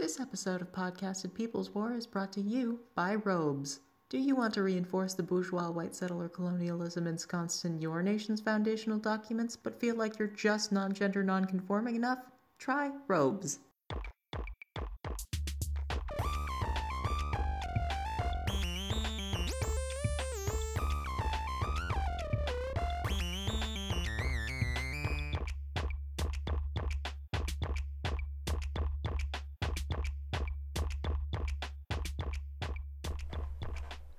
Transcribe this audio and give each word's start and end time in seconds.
This 0.00 0.18
episode 0.18 0.62
of 0.62 0.72
Podcasted 0.72 1.34
People's 1.34 1.74
War 1.74 1.92
is 1.92 2.06
brought 2.06 2.32
to 2.32 2.40
you 2.40 2.80
by 2.94 3.16
Robes. 3.16 3.80
Do 4.08 4.16
you 4.16 4.34
want 4.34 4.54
to 4.54 4.62
reinforce 4.62 5.12
the 5.12 5.22
bourgeois 5.22 5.70
white 5.70 5.94
settler 5.94 6.26
colonialism 6.26 7.06
ensconced 7.06 7.66
in 7.66 7.82
your 7.82 8.02
nation's 8.02 8.40
foundational 8.40 8.98
documents, 8.98 9.56
but 9.56 9.78
feel 9.78 9.96
like 9.96 10.18
you're 10.18 10.28
just 10.28 10.72
non 10.72 10.94
gender 10.94 11.22
non 11.22 11.44
conforming 11.44 11.96
enough? 11.96 12.20
Try 12.58 12.92
Robes. 13.08 13.58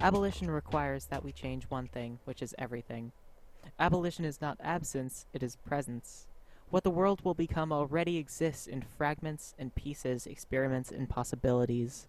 Abolition 0.02 0.50
requires 0.50 1.06
that 1.06 1.24
we 1.24 1.32
change 1.32 1.66
one 1.66 1.86
thing, 1.86 2.18
which 2.26 2.42
is 2.42 2.56
everything. 2.58 3.12
Abolition 3.78 4.26
is 4.26 4.42
not 4.42 4.58
absence, 4.60 5.28
it 5.32 5.44
is 5.44 5.58
presence. 5.58 6.26
What 6.72 6.84
the 6.84 6.90
world 6.90 7.24
will 7.24 7.36
become 7.36 7.72
already 7.72 8.18
exists 8.18 8.66
in 8.66 8.82
fragments 8.82 9.54
and 9.60 9.76
pieces, 9.76 10.26
experiments 10.26 10.90
and 10.90 11.08
possibilities. 11.08 12.08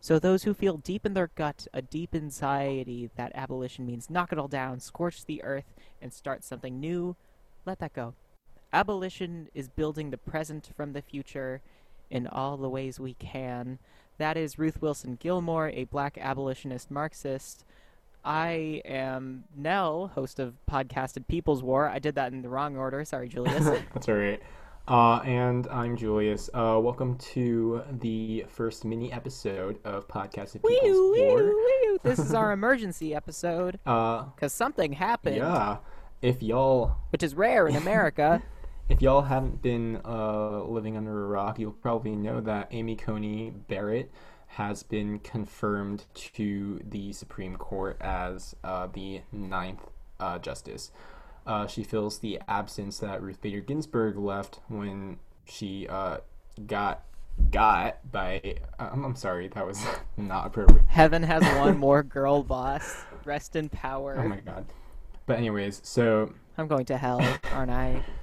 So 0.00 0.20
those 0.20 0.44
who 0.44 0.54
feel 0.54 0.76
deep 0.76 1.04
in 1.04 1.14
their 1.14 1.30
gut 1.34 1.66
a 1.74 1.82
deep 1.82 2.14
anxiety 2.14 3.10
that 3.16 3.32
abolition 3.34 3.86
means 3.86 4.08
knock 4.08 4.30
it 4.30 4.38
all 4.38 4.46
down, 4.46 4.78
scorch 4.78 5.24
the 5.24 5.42
earth, 5.42 5.74
and 6.00 6.12
start 6.12 6.44
something 6.44 6.78
new, 6.78 7.16
let 7.66 7.80
that 7.80 7.92
go. 7.92 8.14
Abolition 8.72 9.48
is 9.52 9.68
building 9.68 10.10
the 10.10 10.16
present 10.16 10.70
from 10.76 10.92
the 10.92 11.02
future 11.02 11.60
in 12.08 12.28
all 12.28 12.56
the 12.56 12.68
ways 12.68 13.00
we 13.00 13.14
can. 13.14 13.80
That 14.22 14.36
is 14.36 14.56
Ruth 14.56 14.80
Wilson 14.80 15.16
Gilmore, 15.20 15.70
a 15.70 15.82
black 15.82 16.16
abolitionist 16.16 16.92
Marxist. 16.92 17.64
I 18.24 18.80
am 18.84 19.42
Nell, 19.56 20.12
host 20.14 20.38
of 20.38 20.54
podcasted 20.70 21.26
People's 21.26 21.60
War. 21.60 21.88
I 21.88 21.98
did 21.98 22.14
that 22.14 22.32
in 22.32 22.40
the 22.40 22.48
wrong 22.48 22.76
order. 22.76 23.04
Sorry, 23.04 23.28
Julius. 23.28 23.64
That's 23.92 24.08
all 24.08 24.14
right. 24.14 24.40
Uh, 24.86 25.16
and 25.24 25.66
I'm 25.66 25.96
Julius. 25.96 26.48
Uh, 26.54 26.78
welcome 26.80 27.18
to 27.32 27.82
the 28.00 28.44
first 28.46 28.84
mini 28.84 29.12
episode 29.12 29.80
of 29.84 30.06
Podcasted 30.06 30.62
People's 30.62 30.82
Wee-oo, 30.82 31.26
War. 31.26 31.42
wee-oo. 31.42 31.98
This 32.04 32.20
is 32.20 32.32
our 32.32 32.52
emergency 32.52 33.16
episode 33.16 33.80
Uh, 33.84 34.22
because 34.36 34.52
something 34.52 34.92
happened, 34.92 35.34
yeah. 35.34 35.78
If 36.20 36.44
y'all 36.44 36.94
which 37.10 37.24
is 37.24 37.34
rare 37.34 37.66
in 37.66 37.74
America. 37.74 38.40
if 38.92 39.00
y'all 39.00 39.22
haven't 39.22 39.62
been 39.62 40.00
uh, 40.04 40.62
living 40.64 40.98
under 40.98 41.24
a 41.24 41.26
rock, 41.26 41.58
you'll 41.58 41.72
probably 41.72 42.14
know 42.14 42.42
that 42.42 42.68
Amy 42.72 42.94
Coney 42.94 43.50
Barrett 43.50 44.12
has 44.48 44.82
been 44.82 45.18
confirmed 45.18 46.04
to 46.14 46.78
the 46.84 47.10
Supreme 47.14 47.56
Court 47.56 47.96
as 48.02 48.54
uh, 48.62 48.88
the 48.92 49.22
ninth 49.32 49.80
uh, 50.20 50.38
justice. 50.38 50.90
Uh, 51.46 51.66
she 51.66 51.82
fills 51.82 52.18
the 52.18 52.38
absence 52.46 52.98
that 52.98 53.22
Ruth 53.22 53.40
Bader 53.40 53.60
Ginsburg 53.60 54.18
left 54.18 54.60
when 54.68 55.18
she 55.46 55.88
uh, 55.88 56.18
got 56.66 57.02
got 57.50 58.12
by. 58.12 58.56
I'm, 58.78 59.06
I'm 59.06 59.16
sorry, 59.16 59.48
that 59.48 59.66
was 59.66 59.82
not 60.18 60.48
appropriate. 60.48 60.84
Heaven 60.86 61.22
has 61.22 61.42
one 61.58 61.78
more 61.78 62.02
girl 62.02 62.42
boss. 62.42 63.04
Rest 63.24 63.56
in 63.56 63.70
power. 63.70 64.18
Oh 64.22 64.28
my 64.28 64.40
god. 64.40 64.66
But 65.24 65.38
anyways, 65.38 65.80
so 65.82 66.34
I'm 66.58 66.68
going 66.68 66.84
to 66.86 66.98
hell, 66.98 67.22
aren't 67.52 67.70
I? 67.70 68.04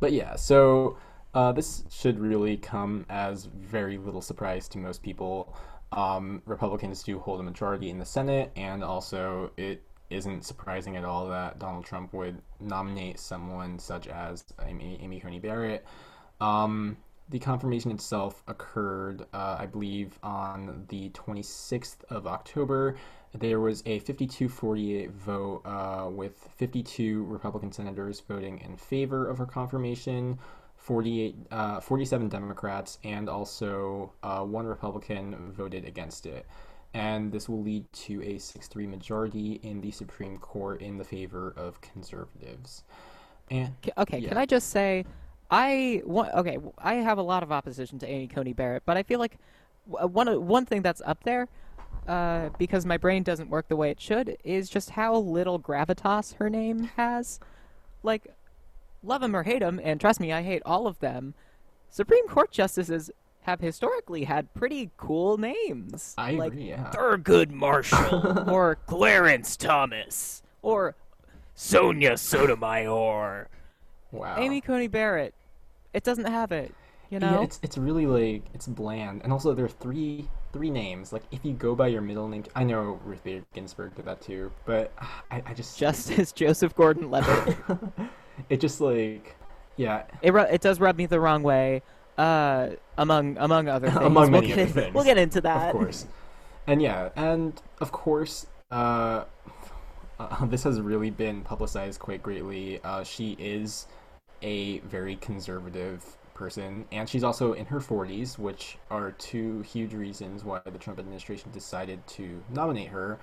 But 0.00 0.12
yeah, 0.12 0.36
so 0.36 0.96
uh, 1.34 1.52
this 1.52 1.84
should 1.90 2.18
really 2.18 2.56
come 2.56 3.06
as 3.08 3.44
very 3.46 3.98
little 3.98 4.22
surprise 4.22 4.68
to 4.68 4.78
most 4.78 5.02
people. 5.02 5.54
Um, 5.92 6.42
Republicans 6.46 7.02
do 7.02 7.18
hold 7.18 7.40
a 7.40 7.42
majority 7.42 7.90
in 7.90 7.98
the 7.98 8.04
Senate, 8.04 8.52
and 8.56 8.84
also 8.84 9.50
it 9.56 9.82
isn't 10.10 10.44
surprising 10.44 10.96
at 10.96 11.04
all 11.04 11.28
that 11.28 11.58
Donald 11.58 11.84
Trump 11.84 12.12
would 12.12 12.40
nominate 12.60 13.18
someone 13.18 13.78
such 13.78 14.08
as 14.08 14.44
Amy, 14.66 14.98
Amy 15.02 15.20
Coney 15.20 15.38
Barrett. 15.38 15.84
Um, 16.40 16.96
the 17.28 17.38
confirmation 17.38 17.90
itself 17.90 18.42
occurred, 18.46 19.26
uh, 19.34 19.56
I 19.58 19.66
believe, 19.66 20.18
on 20.22 20.86
the 20.88 21.10
26th 21.10 22.04
of 22.08 22.26
October. 22.26 22.96
There 23.34 23.60
was 23.60 23.82
a 23.86 23.98
52 24.00 24.48
48 24.48 25.10
vote 25.10 25.62
uh, 25.64 26.08
with 26.10 26.48
52 26.56 27.24
Republican 27.24 27.72
senators 27.72 28.20
voting 28.20 28.58
in 28.60 28.76
favor 28.76 29.28
of 29.28 29.38
her 29.38 29.46
confirmation, 29.46 30.38
48, 30.76 31.36
uh, 31.50 31.80
47 31.80 32.28
Democrats, 32.28 32.98
and 33.04 33.28
also 33.28 34.12
uh, 34.22 34.40
one 34.42 34.66
Republican 34.66 35.52
voted 35.52 35.84
against 35.84 36.26
it. 36.26 36.46
And 36.94 37.30
this 37.30 37.48
will 37.48 37.62
lead 37.62 37.90
to 37.92 38.22
a 38.22 38.38
6 38.38 38.66
3 38.66 38.86
majority 38.86 39.60
in 39.62 39.80
the 39.82 39.90
Supreme 39.90 40.38
Court 40.38 40.80
in 40.80 40.96
the 40.96 41.04
favor 41.04 41.52
of 41.56 41.80
conservatives. 41.82 42.82
And 43.50 43.74
Okay, 43.98 44.22
can 44.22 44.38
I 44.38 44.46
just 44.46 44.70
say, 44.70 45.04
I 45.50 46.02
wa- 46.04 46.30
okay, 46.34 46.58
I 46.78 46.94
have 46.94 47.18
a 47.18 47.22
lot 47.22 47.42
of 47.42 47.52
opposition 47.52 47.98
to 48.00 48.06
Amy 48.08 48.26
Coney 48.26 48.52
Barrett, 48.54 48.82
but 48.86 48.96
I 48.96 49.02
feel 49.02 49.18
like 49.18 49.38
one 49.86 50.46
one 50.46 50.66
thing 50.66 50.82
that's 50.82 51.00
up 51.04 51.24
there, 51.24 51.48
uh, 52.08 52.48
because 52.58 52.86
my 52.86 52.96
brain 52.96 53.22
doesn't 53.22 53.50
work 53.50 53.68
the 53.68 53.76
way 53.76 53.90
it 53.90 54.00
should, 54.00 54.38
is 54.42 54.70
just 54.70 54.90
how 54.90 55.16
little 55.16 55.60
gravitas 55.60 56.34
her 56.36 56.48
name 56.48 56.90
has. 56.96 57.38
Like, 58.02 58.34
love 59.02 59.22
him 59.22 59.36
or 59.36 59.42
hate 59.42 59.62
him, 59.62 59.78
and 59.84 60.00
trust 60.00 60.18
me, 60.18 60.32
I 60.32 60.42
hate 60.42 60.62
all 60.64 60.86
of 60.86 60.98
them. 61.00 61.34
Supreme 61.90 62.26
Court 62.26 62.50
justices 62.50 63.10
have 63.42 63.60
historically 63.60 64.24
had 64.24 64.52
pretty 64.54 64.90
cool 64.96 65.36
names. 65.36 66.14
I 66.18 66.32
like 66.32 66.52
agree, 66.52 66.70
yeah. 66.70 66.90
Thurgood 66.90 67.50
Marshall 67.50 68.50
or 68.50 68.76
Clarence 68.86 69.56
Thomas 69.56 70.42
or 70.62 70.94
Sonia 71.54 72.16
Sotomayor. 72.16 73.48
wow. 74.12 74.36
Amy 74.38 74.60
Coney 74.60 74.86
Barrett. 74.88 75.34
It 75.94 76.04
doesn't 76.04 76.26
have 76.26 76.52
it. 76.52 76.74
You 77.10 77.18
know? 77.18 77.38
Yeah, 77.38 77.42
it's 77.42 77.58
it's 77.62 77.78
really 77.78 78.06
like 78.06 78.44
it's 78.52 78.66
bland, 78.66 79.22
and 79.24 79.32
also 79.32 79.54
there 79.54 79.64
are 79.64 79.68
three 79.68 80.28
three 80.52 80.70
names. 80.70 81.12
Like 81.12 81.22
if 81.30 81.44
you 81.44 81.52
go 81.52 81.74
by 81.74 81.88
your 81.88 82.00
middle 82.00 82.28
name, 82.28 82.44
I 82.54 82.64
know 82.64 83.00
Ruth 83.04 83.22
Bader 83.24 83.44
Ginsburg 83.54 83.94
did 83.94 84.06
that 84.06 84.20
too, 84.20 84.50
but 84.64 84.92
I, 85.30 85.42
I 85.46 85.54
just 85.54 85.78
Justice 85.84 86.32
Joseph 86.32 86.74
Gordon 86.74 87.10
Levitt. 87.10 87.56
it 88.48 88.60
just 88.60 88.80
like 88.80 89.36
yeah 89.76 90.04
it 90.22 90.32
ru- 90.32 90.42
it 90.42 90.60
does 90.60 90.80
rub 90.80 90.96
me 90.96 91.06
the 91.06 91.20
wrong 91.20 91.42
way. 91.42 91.82
Uh, 92.16 92.70
among 92.96 93.36
among 93.38 93.68
other 93.68 93.86
things. 93.90 94.00
Among 94.04 94.30
we'll 94.32 94.40
many 94.42 94.48
get 94.48 94.54
other 94.54 94.62
in- 94.62 94.72
things. 94.72 94.94
We'll 94.94 95.04
get 95.04 95.18
into 95.18 95.40
that. 95.42 95.68
of 95.68 95.72
course, 95.72 96.06
and 96.66 96.82
yeah, 96.82 97.10
and 97.14 97.60
of 97.80 97.92
course, 97.92 98.46
uh, 98.72 99.24
uh, 100.18 100.46
this 100.46 100.64
has 100.64 100.80
really 100.80 101.10
been 101.10 101.42
publicized 101.42 102.00
quite 102.00 102.22
greatly. 102.22 102.80
Uh, 102.82 103.04
she 103.04 103.36
is 103.38 103.86
a 104.42 104.78
very 104.80 105.14
conservative 105.16 106.04
person, 106.38 106.84
and 106.92 107.08
she's 107.08 107.24
also 107.24 107.52
in 107.52 107.66
her 107.66 107.80
40s, 107.80 108.38
which 108.38 108.78
are 108.90 109.10
two 109.12 109.60
huge 109.62 109.92
reasons 109.92 110.44
why 110.44 110.60
the 110.64 110.78
Trump 110.78 110.98
administration 110.98 111.50
decided 111.52 112.06
to 112.06 112.42
nominate 112.48 112.88
her. 112.88 113.18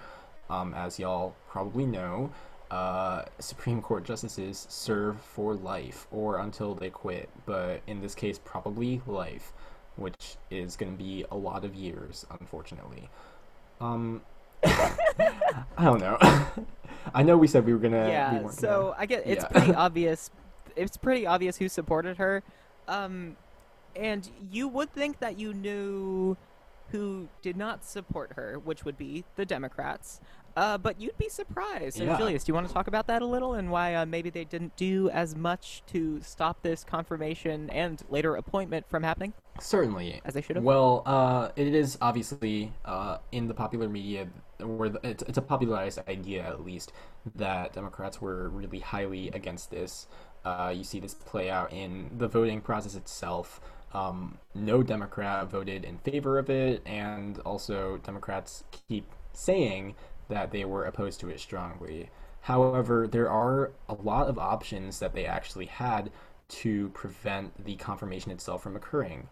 Um, 0.49 0.73
as 0.75 0.99
y'all 0.99 1.33
probably 1.49 1.85
know, 1.85 2.29
uh, 2.69 3.23
Supreme 3.39 3.81
Court 3.81 4.03
justices 4.03 4.67
serve 4.69 5.19
for 5.21 5.55
life 5.55 6.05
or 6.11 6.37
until 6.39 6.75
they 6.75 6.89
quit, 6.89 7.29
but 7.45 7.81
in 7.87 8.01
this 8.01 8.13
case, 8.13 8.37
probably 8.43 9.01
life, 9.07 9.53
which 9.95 10.35
is 10.51 10.75
going 10.75 10.91
to 10.91 10.97
be 11.03 11.25
a 11.31 11.35
lot 11.37 11.63
of 11.65 11.73
years, 11.73 12.25
unfortunately. 12.39 13.09
Um, 13.81 14.21
I 14.65 15.55
don't 15.79 15.99
know. 16.01 16.17
I 17.13 17.23
know 17.23 17.37
we 17.37 17.47
said 17.47 17.65
we 17.65 17.73
were 17.73 17.79
gonna. 17.79 18.07
yeah. 18.09 18.41
weren't 18.41 18.53
So 18.53 18.67
gonna- 18.67 18.95
I 18.99 19.05
get 19.05 19.23
it's 19.25 19.43
yeah. 19.43 19.49
pretty 19.49 19.73
obvious. 19.85 20.29
It's 20.75 20.97
pretty 20.97 21.25
obvious 21.25 21.57
who 21.57 21.69
supported 21.69 22.17
her. 22.17 22.43
Um, 22.87 23.37
and 23.95 24.29
you 24.51 24.67
would 24.67 24.93
think 24.93 25.19
that 25.19 25.39
you 25.39 25.53
knew 25.53 26.37
who 26.91 27.27
did 27.41 27.57
not 27.57 27.83
support 27.83 28.33
her, 28.35 28.59
which 28.59 28.85
would 28.85 28.97
be 28.97 29.23
the 29.35 29.45
Democrats. 29.45 30.21
Uh, 30.55 30.77
but 30.77 31.01
you'd 31.01 31.17
be 31.17 31.27
surprised. 31.27 31.99
And 31.99 32.17
Julius, 32.17 32.45
do 32.45 32.51
you 32.51 32.53
want 32.53 32.65
to 32.67 32.73
talk 32.73 32.87
about 32.87 33.07
that 33.07 33.21
a 33.21 33.25
little 33.25 33.55
and 33.55 33.69
why 33.69 33.93
uh, 33.93 34.05
maybe 34.05 34.29
they 34.29 34.45
didn't 34.45 34.77
do 34.77 35.09
as 35.09 35.35
much 35.35 35.83
to 35.87 36.21
stop 36.21 36.61
this 36.61 36.85
confirmation 36.85 37.69
and 37.71 38.01
later 38.09 38.35
appointment 38.35 38.89
from 38.89 39.03
happening 39.03 39.33
Certainly. 39.59 40.21
as 40.23 40.33
they 40.33 40.41
should 40.41 40.55
have? 40.55 40.63
Well, 40.63 41.03
uh, 41.05 41.49
it 41.57 41.67
is 41.67 41.97
obviously 41.99 42.71
uh, 42.85 43.17
in 43.33 43.49
the 43.49 43.53
popular 43.53 43.89
media, 43.89 44.29
where 44.59 44.87
the, 44.87 44.99
it's, 45.03 45.23
it's 45.23 45.37
a 45.37 45.41
popularized 45.41 45.99
idea 46.07 46.43
at 46.43 46.63
least 46.63 46.93
that 47.35 47.73
Democrats 47.73 48.21
were 48.21 48.47
really 48.47 48.79
highly 48.79 49.27
against 49.31 49.71
this. 49.71 50.07
Uh, 50.45 50.73
you 50.75 50.83
see 50.83 50.99
this 50.99 51.13
play 51.13 51.49
out 51.49 51.73
in 51.73 52.09
the 52.17 52.27
voting 52.27 52.61
process 52.61 52.95
itself. 52.95 53.59
Um, 53.93 54.37
no 54.53 54.83
Democrat 54.83 55.49
voted 55.49 55.83
in 55.83 55.97
favor 55.99 56.37
of 56.37 56.49
it, 56.49 56.81
and 56.85 57.39
also 57.39 57.97
Democrats 58.03 58.63
keep 58.87 59.05
saying 59.33 59.95
that 60.29 60.51
they 60.51 60.65
were 60.65 60.85
opposed 60.85 61.19
to 61.21 61.29
it 61.29 61.39
strongly. 61.39 62.09
However, 62.41 63.07
there 63.07 63.29
are 63.29 63.71
a 63.89 63.95
lot 63.95 64.27
of 64.27 64.37
options 64.37 64.99
that 64.99 65.15
they 65.15 65.25
actually 65.25 65.65
had 65.65 66.11
to 66.47 66.89
prevent 66.89 67.65
the 67.65 67.75
confirmation 67.75 68.31
itself 68.31 68.61
from 68.61 68.75
occurring. 68.75 69.27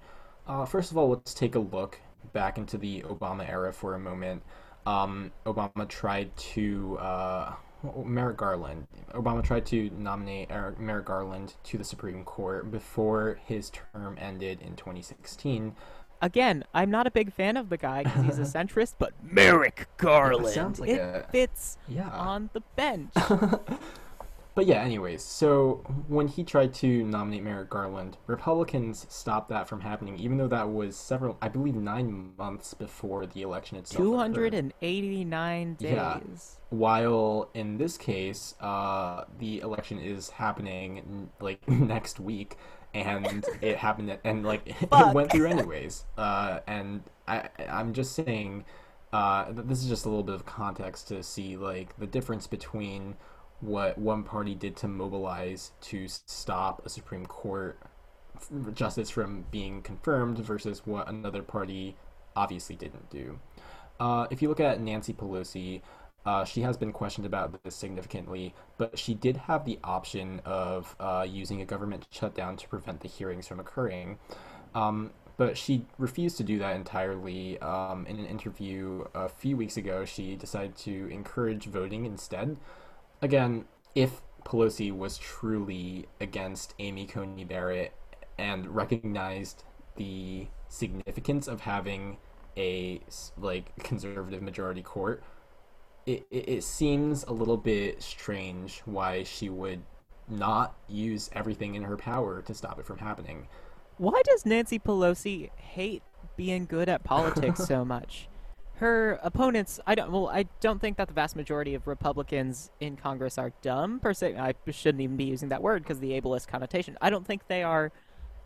Uh, 0.48 0.65
first 0.65 0.92
of 0.92 0.98
all, 0.98 1.10
let's 1.10 1.33
take 1.33 1.56
a 1.56 1.60
look 1.60 2.00
back 2.31 2.57
into 2.57 2.77
the 2.77 3.01
Obama 3.04 3.48
era 3.48 3.71
for 3.71 3.94
a 3.94 4.00
moment. 4.00 4.42
Um, 4.86 5.31
Obama 5.45 5.88
tried 5.88 6.36
to 6.38 6.98
uh, 7.00 7.54
Merrick 8.06 8.38
Garland. 8.38 8.88
Obama 9.13 9.44
tried 9.44 9.65
to 9.68 9.89
nominate 9.97 10.50
Merrick 10.80 11.06
Garland 11.06 11.53
to 11.65 11.77
the 11.77 11.83
Supreme 11.83 12.24
Court 12.24 12.71
before 12.71 13.39
his 13.45 13.69
term 13.69 14.18
ended 14.19 14.62
in 14.62 14.75
2016. 14.75 15.75
Again, 16.21 16.63
I'm 16.74 16.89
not 16.89 17.06
a 17.06 17.12
big 17.12 17.33
fan 17.33 17.57
of 17.57 17.68
the 17.69 17.75
guy 17.77 18.03
because 18.03 18.24
he's 18.24 18.39
a 18.39 18.41
centrist, 18.57 18.94
but 18.97 19.12
Merrick 19.21 19.88
Garland, 19.97 20.80
like 20.80 20.89
it 20.91 21.00
a- 21.00 21.27
fits 21.31 21.77
Yeah. 21.89 22.09
on 22.09 22.50
the 22.53 22.62
bench. 22.77 23.12
But 24.55 24.67
yeah, 24.67 24.81
anyways, 24.83 25.23
so 25.23 25.83
when 26.07 26.27
he 26.27 26.44
tried 26.44 26.75
to 26.75 27.03
nominate 27.03 27.44
Merrick 27.44 27.71
Garland, 27.71 28.17
Republicans 28.27 29.07
stopped 29.09 29.50
that 29.50 29.67
from 29.67 29.81
happening, 29.81 30.19
even 30.19 30.38
though 30.38 30.47
that 30.47 30.69
was 30.69 30.95
several, 30.95 31.38
I 31.41 31.50
believe, 31.50 31.73
nine 31.75 32.33
months 32.38 32.75
before 32.75 33.25
the 33.25 33.41
election 33.41 33.77
itself. 33.77 33.97
occurred. 34.31 34.51
289 34.51 35.73
days. 35.75 35.91
Yeah. 35.91 36.19
While 36.69 37.50
in 37.55 37.77
this 37.77 37.97
case, 37.97 38.53
uh, 38.61 39.25
the 39.39 39.61
election 39.61 40.00
is 40.00 40.29
happening 40.29 41.29
like 41.39 41.67
next 41.67 42.19
week, 42.19 42.57
and 42.94 43.44
it 43.59 43.77
happened, 43.77 44.11
at, 44.11 44.19
and 44.23 44.45
like 44.45 44.67
it 44.81 45.13
went 45.13 45.31
through 45.31 45.47
anyways. 45.47 46.05
Uh, 46.15 46.59
and 46.67 47.01
I, 47.27 47.50
I'm 47.67 47.94
just 47.94 48.13
saying, 48.13 48.65
uh, 49.11 49.45
this 49.50 49.81
is 49.81 49.89
just 49.89 50.05
a 50.05 50.09
little 50.09 50.23
bit 50.23 50.35
of 50.35 50.45
context 50.45 51.07
to 51.07 51.23
see 51.23 51.57
like 51.57 51.97
the 51.97 52.07
difference 52.07 52.45
between 52.45 53.15
what 53.63 53.98
one 53.98 54.24
party 54.24 54.56
did 54.56 54.75
to 54.77 54.88
mobilize 54.88 55.71
to 55.81 56.07
stop 56.07 56.86
a 56.86 56.89
Supreme 56.89 57.25
Court 57.25 57.80
justice 58.74 59.10
from 59.10 59.45
being 59.51 59.81
confirmed 59.81 60.38
versus 60.39 60.81
what 60.86 61.07
another 61.07 61.42
party 61.42 61.95
obviously 62.36 62.75
didn't 62.75 63.10
do. 63.10 63.39
Uh, 64.00 64.27
if 64.30 64.42
you 64.42 64.50
look 64.50 64.60
at 64.60 64.81
Nancy 64.81 65.13
Pelosi, 65.13 65.81
uh, 66.25 66.44
she 66.45 66.62
has 66.62 66.77
been 66.77 66.92
questioned 66.92 67.25
about 67.25 67.63
this 67.63 67.75
significantly, 67.75 68.54
but 68.77 68.98
she 68.98 69.13
did 69.13 69.38
have 69.38 69.65
the 69.65 69.77
option 69.83 70.42
of 70.45 70.95
uh, 71.00 71.25
using 71.27 71.62
a 71.62 71.65
government 71.65 72.07
shutdown 72.12 72.57
to 72.57 72.68
prevent 72.68 73.01
the 73.01 73.07
hearings 73.07 73.48
from 73.48 73.60
occurring. 73.60 74.18
Um, 74.74 75.12
but 75.36 75.57
she 75.57 75.86
refused 75.98 76.38
to 76.38 76.44
do 76.44 76.60
that 76.60 76.75
entirely. 76.75 77.60
Um, 77.60 78.06
in 78.07 78.19
an 78.19 78.25
interview 78.25 79.06
a 79.13 79.27
few 79.27 79.57
weeks 79.57 79.77
ago, 79.77 80.06
she 80.06 80.36
decided 80.36 80.77
to 80.77 81.07
encourage 81.12 81.65
voting 81.65 82.06
instead. 82.06 82.57
Again, 83.24 83.64
if 83.96 84.22
Pelosi 84.44 84.92
was 84.92 85.18
truly 85.18 86.08
against 86.20 86.74
Amy 86.80 87.06
Coney 87.06 87.46
Barrett 87.46 87.94
and 88.38 88.68
recognized 88.68 89.64
the 89.96 90.48
significance 90.68 91.48
of 91.48 91.62
having 91.62 92.18
a 92.58 93.00
like 93.38 93.74
conservative 93.78 94.42
majority 94.42 94.81
court, 94.81 95.24
it, 96.06 96.28
it, 96.31 96.50
it 96.50 96.64
seems 96.66 97.24
a 97.24 97.31
little 97.31 97.56
bit 97.56 98.04
strange 98.04 98.81
why 98.84 99.24
she 99.24 99.48
would 99.48 99.84
not 100.28 100.75
use 100.90 101.30
everything 101.31 101.75
in 101.75 101.84
her 101.84 101.96
power 101.96 102.42
to 102.42 102.54
stop 102.54 102.78
it 102.78 102.86
from 102.86 102.98
happening. 102.98 103.48
Why 103.98 104.22
does 104.25 104.46
Nancy 104.46 104.80
Pelosi 104.80 105.50
hate 105.56 106.04
being 106.36 106.66
good 106.66 106.90
at 106.90 107.06
politics 107.06 107.64
so 107.64 107.86
much? 107.86 108.28
Her 108.78 109.20
opponents, 109.22 109.80
I 109.86 109.96
don't. 109.96 110.12
Well, 110.12 110.28
I 110.30 110.46
don't 110.60 110.81
think 110.81 110.98
that 110.98 111.08
the 111.08 111.14
vast 111.14 111.36
majority 111.36 111.75
of 111.75 111.86
Republicans 111.88 112.72
in 112.80 112.96
Congress 112.98 113.38
are 113.38 113.54
dumb 113.62 114.00
per 114.00 114.14
se. 114.14 114.36
I 114.36 114.54
shouldn't 114.72 115.02
even 115.02 115.16
be 115.16 115.25
using 115.25 115.50
that 115.50 115.62
word 115.62 115.84
because 115.84 116.00
the 116.00 116.20
ableist 116.20 116.48
connotation. 116.48 116.98
I 117.00 117.10
don't 117.12 117.25
think 117.25 117.48
they 117.48 117.62
are 117.64 117.92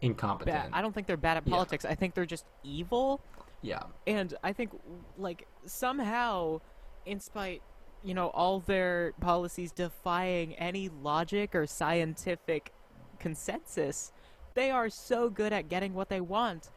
Incompetent. 0.02 0.56
bad. 0.56 0.70
I 0.74 0.82
don't 0.82 0.94
think 0.94 1.08
they're 1.08 1.16
bad 1.18 1.38
at 1.38 1.48
Yeah. 1.48 1.54
politics. 1.54 1.86
I 1.86 1.96
think 1.96 2.14
they're 2.14 2.26
just 2.26 2.46
evil. 2.64 3.22
yeah. 3.62 3.84
and 4.06 4.34
I 4.44 4.54
think 4.54 4.72
like 5.18 5.48
somehow, 5.66 6.60
in 7.06 7.20
spite, 7.20 7.62
you 8.04 8.14
know, 8.14 8.28
all 8.28 8.60
their 8.60 9.14
policies 9.22 9.72
defying 9.72 10.54
any 10.56 10.90
logic 10.90 11.56
or 11.56 11.66
scientific 11.66 12.72
consensus, 13.18 14.12
they 14.54 14.70
are 14.72 14.90
so 14.90 15.30
good 15.30 15.52
at 15.54 15.70
getting 15.70 15.94
what 15.94 16.10
they 16.10 16.22
want. 16.22 16.70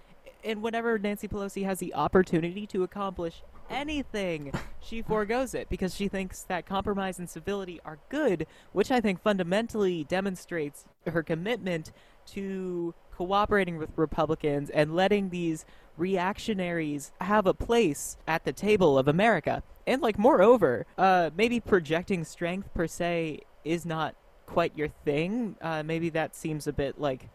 And 0.45 0.63
whenever 0.63 0.99
Nancy 0.99 1.29
Pelosi 1.29 1.65
has 1.65 1.79
the 1.79 1.95
opportunity 1.95 2.67
to 2.69 2.83
accomplish 2.83 3.43
anything, 3.69 4.53
she 4.81 5.03
foregoes 5.11 5.55
it 5.55 5.69
because 5.69 5.95
she 5.95 6.09
thinks 6.09 6.43
that 6.45 6.67
compromise 6.67 7.19
and 7.19 7.29
civility 7.29 7.81
are 7.85 7.99
good, 8.09 8.47
which 8.73 8.91
I 8.91 9.01
think 9.01 9.23
fundamentally 9.23 10.05
demonstrates 10.05 10.85
her 11.07 11.23
commitment 11.23 11.93
to 12.27 12.95
cooperating 13.13 13.77
with 13.77 13.91
Republicans 13.97 14.71
and 14.71 14.97
letting 14.97 15.29
these 15.29 15.67
reactionaries 15.99 17.13
have 17.21 17.47
a 17.47 17.53
place 17.53 18.17
at 18.27 18.45
the 18.45 18.53
table 18.53 18.97
of 18.99 19.07
America. 19.09 19.63
And 19.87 20.01
like 20.01 20.19
moreover, 20.19 20.87
uh 20.97 21.31
maybe 21.37 21.61
projecting 21.61 22.25
strength 22.25 22.73
per 22.73 22.87
se 22.87 23.41
is 23.65 23.85
not 23.85 24.15
quite 24.47 24.77
your 24.77 24.89
thing. 25.05 25.57
Uh 25.61 25.83
maybe 25.83 26.09
that 26.11 26.35
seems 26.35 26.67
a 26.67 26.73
bit 26.73 26.99
like 26.99 27.29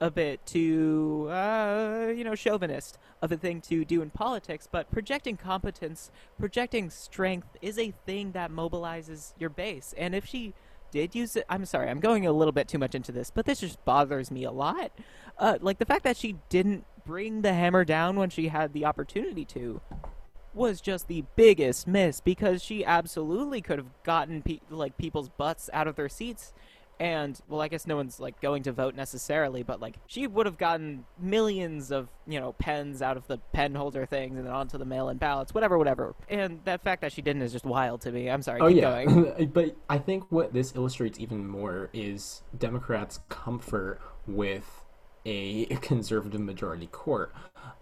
a 0.00 0.10
bit 0.10 0.44
too 0.44 1.26
uh 1.30 2.12
you 2.14 2.22
know 2.22 2.34
chauvinist 2.34 2.98
of 3.22 3.32
a 3.32 3.36
thing 3.36 3.60
to 3.62 3.84
do 3.84 4.02
in 4.02 4.10
politics, 4.10 4.68
but 4.70 4.90
projecting 4.90 5.36
competence, 5.36 6.10
projecting 6.38 6.90
strength 6.90 7.48
is 7.62 7.78
a 7.78 7.92
thing 8.04 8.32
that 8.32 8.50
mobilizes 8.50 9.32
your 9.38 9.50
base. 9.50 9.94
And 9.96 10.14
if 10.14 10.26
she 10.26 10.54
did 10.90 11.14
use 11.14 11.36
it. 11.36 11.44
I'm 11.48 11.64
sorry, 11.66 11.90
I'm 11.90 12.00
going 12.00 12.26
a 12.26 12.32
little 12.32 12.52
bit 12.52 12.68
too 12.68 12.78
much 12.78 12.94
into 12.94 13.12
this, 13.12 13.30
but 13.30 13.44
this 13.44 13.60
just 13.60 13.84
bothers 13.84 14.30
me 14.30 14.44
a 14.44 14.50
lot. 14.50 14.92
Uh, 15.38 15.58
like 15.60 15.78
the 15.78 15.84
fact 15.84 16.04
that 16.04 16.16
she 16.16 16.36
didn't 16.48 16.84
bring 17.04 17.42
the 17.42 17.52
hammer 17.52 17.84
down 17.84 18.16
when 18.16 18.30
she 18.30 18.48
had 18.48 18.72
the 18.72 18.84
opportunity 18.84 19.44
to 19.44 19.80
was 20.54 20.80
just 20.80 21.06
the 21.06 21.22
biggest 21.36 21.86
miss 21.86 22.20
because 22.20 22.62
she 22.62 22.82
absolutely 22.84 23.60
could 23.60 23.78
have 23.78 24.02
gotten 24.04 24.40
pe- 24.40 24.60
like 24.70 24.96
people's 24.96 25.28
butts 25.28 25.68
out 25.72 25.86
of 25.86 25.96
their 25.96 26.08
seats 26.08 26.54
and 26.98 27.40
well 27.48 27.60
i 27.60 27.68
guess 27.68 27.86
no 27.86 27.96
one's 27.96 28.18
like 28.18 28.40
going 28.40 28.62
to 28.62 28.72
vote 28.72 28.94
necessarily 28.94 29.62
but 29.62 29.80
like 29.80 29.96
she 30.06 30.26
would 30.26 30.46
have 30.46 30.56
gotten 30.56 31.04
millions 31.18 31.90
of 31.90 32.08
you 32.26 32.40
know 32.40 32.52
pens 32.54 33.02
out 33.02 33.16
of 33.16 33.26
the 33.26 33.38
pen 33.52 33.74
holder 33.74 34.06
things 34.06 34.36
and 34.36 34.46
then 34.46 34.52
onto 34.52 34.78
the 34.78 34.84
mail-in 34.84 35.16
ballots 35.16 35.52
whatever 35.52 35.78
whatever. 35.78 36.14
And 36.28 36.60
that 36.64 36.82
fact 36.82 37.02
that 37.02 37.12
she 37.12 37.22
didn't 37.22 37.42
is 37.42 37.52
just 37.52 37.64
wild 37.64 38.00
to 38.02 38.12
me. 38.12 38.30
I'm 38.30 38.42
sorry. 38.42 38.60
Oh 38.60 38.68
keep 38.68 38.78
yeah, 38.78 39.04
going. 39.04 39.50
But 39.52 39.76
I 39.88 39.98
think 39.98 40.24
what 40.30 40.52
this 40.52 40.74
illustrates 40.74 41.18
even 41.18 41.46
more 41.46 41.88
is 41.92 42.42
Democrats' 42.58 43.20
comfort 43.28 44.00
with 44.26 44.84
a 45.24 45.64
conservative 45.82 46.40
majority 46.40 46.88
court. 46.88 47.32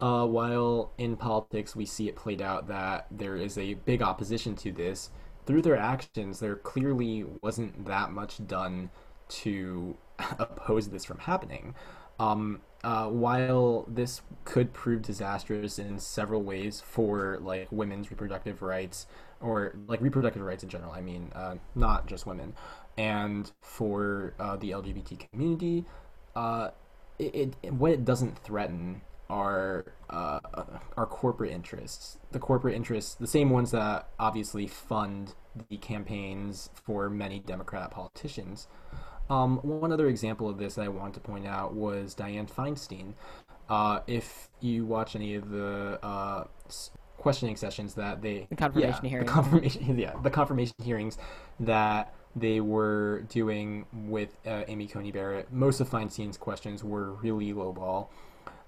Uh, 0.00 0.26
while 0.26 0.92
in 0.98 1.16
politics 1.16 1.76
we 1.76 1.84
see 1.84 2.08
it 2.08 2.16
played 2.16 2.40
out 2.40 2.68
that 2.68 3.06
there 3.10 3.36
is 3.36 3.58
a 3.58 3.74
big 3.74 4.02
opposition 4.02 4.54
to 4.56 4.72
this, 4.72 5.10
through 5.46 5.60
their 5.60 5.76
actions 5.76 6.40
there 6.40 6.56
clearly 6.56 7.24
wasn't 7.42 7.84
that 7.84 8.10
much 8.10 8.46
done 8.46 8.88
to 9.28 9.96
oppose 10.38 10.88
this 10.88 11.04
from 11.04 11.18
happening. 11.18 11.74
Um, 12.18 12.60
uh, 12.84 13.08
while 13.08 13.86
this 13.88 14.20
could 14.44 14.72
prove 14.72 15.02
disastrous 15.02 15.78
in 15.78 15.98
several 15.98 16.42
ways 16.42 16.80
for 16.80 17.38
like 17.40 17.66
women's 17.72 18.10
reproductive 18.10 18.62
rights 18.62 19.06
or 19.40 19.74
like 19.86 20.00
reproductive 20.00 20.42
rights 20.42 20.62
in 20.62 20.68
general, 20.68 20.92
I 20.92 21.00
mean, 21.00 21.32
uh, 21.34 21.56
not 21.74 22.06
just 22.06 22.26
women, 22.26 22.54
and 22.96 23.50
for 23.60 24.34
uh, 24.38 24.56
the 24.56 24.70
LGBT 24.70 25.28
community, 25.30 25.84
uh, 26.36 26.70
it, 27.18 27.54
it 27.62 27.72
what 27.72 27.92
it 27.92 28.04
doesn't 28.04 28.38
threaten 28.38 29.00
are 29.30 29.86
uh, 30.10 30.40
are 30.96 31.06
corporate 31.06 31.52
interests. 31.52 32.18
The 32.32 32.38
corporate 32.38 32.74
interests, 32.74 33.14
the 33.14 33.26
same 33.26 33.50
ones 33.50 33.70
that 33.70 34.08
obviously 34.18 34.66
fund 34.66 35.34
the 35.68 35.76
campaigns 35.78 36.70
for 36.74 37.08
many 37.08 37.40
Democrat 37.40 37.90
politicians. 37.90 38.68
Um, 39.30 39.58
one 39.58 39.92
other 39.92 40.08
example 40.08 40.48
of 40.48 40.58
this 40.58 40.74
that 40.74 40.82
I 40.82 40.88
wanted 40.88 41.14
to 41.14 41.20
point 41.20 41.46
out 41.46 41.74
was 41.74 42.14
Dianne 42.14 42.50
Feinstein. 42.50 43.14
Uh, 43.68 44.00
if 44.06 44.48
you 44.60 44.84
watch 44.84 45.16
any 45.16 45.34
of 45.34 45.48
the 45.50 45.98
uh, 46.02 46.44
questioning 47.16 47.56
sessions 47.56 47.94
that 47.94 48.20
they 48.20 48.46
The 48.50 48.56
confirmation 48.56 49.04
yeah, 49.04 49.08
hearings. 49.10 49.28
the 49.28 49.32
confirmation 49.34 49.98
yeah 49.98 50.12
the 50.22 50.30
confirmation 50.30 50.76
hearings 50.82 51.16
that 51.60 52.14
they 52.36 52.60
were 52.60 53.20
doing 53.28 53.86
with 53.92 54.36
uh, 54.46 54.64
Amy 54.66 54.86
Coney 54.86 55.12
Barrett, 55.12 55.52
most 55.52 55.80
of 55.80 55.88
Feinstein's 55.88 56.36
questions 56.36 56.82
were 56.82 57.12
really 57.12 57.52
lowball. 57.52 58.08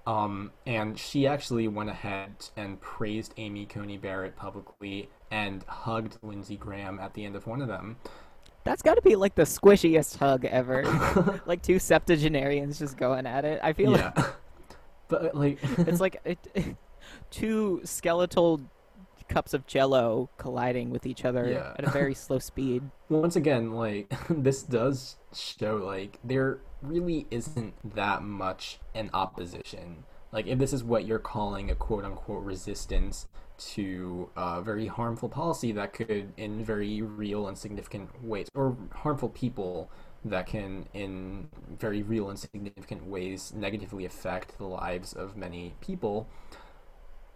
Um, 0.05 0.51
and 0.65 0.97
she 0.97 1.27
actually 1.27 1.67
went 1.67 1.89
ahead 1.89 2.31
and 2.55 2.79
praised 2.79 3.33
Amy 3.35 3.65
Coney 3.65 3.97
Barrett 3.97 4.37
publicly 4.37 5.09
and 5.29 5.63
hugged 5.63 6.17
Lindsey 6.23 6.55
Graham 6.55 6.97
at 6.99 7.13
the 7.13 7.25
end 7.25 7.35
of 7.35 7.45
one 7.45 7.61
of 7.61 7.67
them. 7.67 7.97
That's 8.67 8.81
got 8.81 8.95
to 8.95 9.01
be 9.01 9.15
like 9.15 9.33
the 9.35 9.43
squishiest 9.43 10.17
hug 10.17 10.43
ever. 10.43 11.41
like 11.45 11.61
two 11.61 11.79
septuagenarians 11.79 12.77
just 12.77 12.97
going 12.97 13.25
at 13.25 13.45
it. 13.45 13.61
I 13.63 13.71
feel 13.71 13.91
yeah. 13.93 14.11
but 15.07 15.33
like 15.33 15.59
like 15.77 15.87
it's 15.87 16.01
like 16.01 16.21
it, 16.25 16.75
two 17.31 17.79
skeletal 17.85 18.61
cups 19.29 19.53
of 19.53 19.65
jello 19.67 20.29
colliding 20.37 20.89
with 20.89 21.05
each 21.05 21.23
other 21.23 21.49
Yeah. 21.49 21.73
at 21.77 21.85
a 21.85 21.89
very 21.91 22.13
slow 22.13 22.39
speed. 22.39 22.83
once 23.09 23.35
again, 23.37 23.71
like 23.71 24.13
this 24.29 24.63
does 24.63 25.15
show 25.33 25.77
like 25.77 26.19
there 26.23 26.59
really 26.81 27.25
isn't 27.31 27.73
that 27.95 28.21
much 28.21 28.79
in 28.93 29.09
opposition 29.13 30.03
like 30.31 30.45
if 30.45 30.59
this 30.59 30.71
is 30.73 30.83
what 30.83 31.05
you're 31.05 31.19
calling 31.19 31.71
a 31.71 31.75
quote 31.75 32.05
unquote 32.05 32.43
resistance 32.43 33.27
to 33.57 34.29
uh, 34.35 34.61
very 34.61 34.87
harmful 34.87 35.29
policy 35.29 35.71
that 35.73 35.93
could, 35.93 36.33
in 36.37 36.63
very 36.63 37.01
real 37.01 37.47
and 37.47 37.57
significant 37.57 38.23
ways, 38.23 38.49
or 38.53 38.77
harmful 38.93 39.29
people 39.29 39.89
that 40.25 40.47
can, 40.47 40.85
in 40.93 41.49
very 41.79 42.03
real 42.03 42.29
and 42.29 42.37
significant 42.37 43.05
ways, 43.05 43.53
negatively 43.55 44.05
affect 44.05 44.57
the 44.57 44.65
lives 44.65 45.13
of 45.13 45.37
many 45.37 45.73
people, 45.81 46.27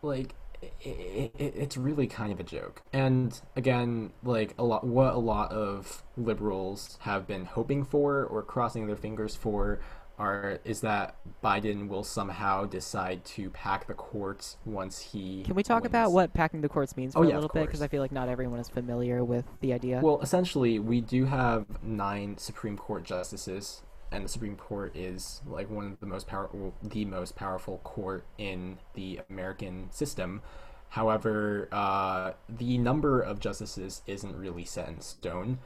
like 0.01 0.35
it, 0.81 1.31
it, 1.37 1.53
it's 1.55 1.77
really 1.77 2.07
kind 2.07 2.31
of 2.31 2.39
a 2.39 2.43
joke. 2.43 2.81
And 2.93 3.39
again, 3.55 4.11
like 4.23 4.53
a 4.57 4.63
lot, 4.63 4.83
what 4.83 5.13
a 5.13 5.19
lot 5.19 5.51
of 5.51 6.03
liberals 6.17 6.97
have 7.01 7.27
been 7.27 7.45
hoping 7.45 7.83
for 7.83 8.25
or 8.25 8.43
crossing 8.43 8.87
their 8.87 8.95
fingers 8.95 9.35
for 9.35 9.79
are 10.21 10.59
is 10.63 10.81
that 10.81 11.15
Biden 11.43 11.87
will 11.87 12.03
somehow 12.03 12.65
decide 12.65 13.25
to 13.25 13.49
pack 13.49 13.87
the 13.87 13.93
courts 13.93 14.57
once 14.65 14.99
he. 14.99 15.43
Can 15.43 15.55
we 15.55 15.63
talk 15.63 15.83
wins. 15.83 15.91
about 15.91 16.11
what 16.11 16.33
packing 16.33 16.61
the 16.61 16.69
courts 16.69 16.95
means 16.95 17.13
for 17.13 17.19
Oh, 17.19 17.23
a 17.23 17.27
yeah, 17.27 17.35
of 17.35 17.41
little 17.41 17.53
bit? 17.53 17.65
Because. 17.65 17.81
I 17.81 17.87
feel 17.87 18.01
like 18.01 18.11
not 18.11 18.29
everyone 18.29 18.59
is 18.59 18.69
familiar 18.69 19.23
with 19.23 19.45
the 19.61 19.73
idea. 19.73 19.99
Well, 20.03 20.21
essentially, 20.21 20.77
we 20.79 21.01
do 21.01 21.25
have 21.25 21.65
nine 21.83 22.37
Supreme 22.37 22.77
Court 22.77 23.03
justices, 23.03 23.81
and 24.11 24.23
the 24.23 24.29
Supreme 24.29 24.55
Court 24.55 24.95
is 24.95 25.41
like 25.47 25.69
one 25.69 25.85
of 25.93 25.99
the 25.99 26.05
most 26.05 26.27
powerful, 26.27 26.73
the 26.83 27.05
most 27.05 27.35
powerful 27.35 27.79
court 27.83 28.23
in 28.37 28.77
the 28.93 29.19
American 29.29 29.89
system. 29.91 30.41
However, 30.89 31.69
uh, 31.71 32.33
the 32.49 32.77
number 32.77 33.21
of 33.21 33.39
justices 33.39 34.01
isn't 34.05 34.35
really 34.35 34.65
set 34.65 34.89
in 34.89 35.01
stone. 35.01 35.59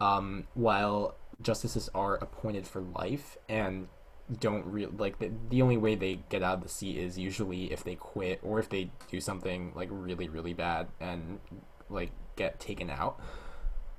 Um, 0.00 0.46
while 0.54 1.16
justices 1.42 1.90
are 1.94 2.14
appointed 2.16 2.66
for 2.66 2.80
life 2.80 3.36
and 3.48 3.88
don't 4.40 4.66
real 4.66 4.90
like 4.98 5.18
the, 5.18 5.30
the 5.48 5.62
only 5.62 5.76
way 5.76 5.94
they 5.94 6.20
get 6.28 6.42
out 6.42 6.58
of 6.58 6.62
the 6.62 6.68
seat 6.68 6.96
is 6.98 7.18
usually 7.18 7.72
if 7.72 7.82
they 7.84 7.94
quit 7.94 8.40
or 8.42 8.58
if 8.58 8.68
they 8.68 8.90
do 9.10 9.20
something 9.20 9.72
like 9.74 9.88
really 9.90 10.28
really 10.28 10.52
bad 10.52 10.86
and 11.00 11.40
like 11.88 12.10
get 12.36 12.60
taken 12.60 12.90
out. 12.90 13.20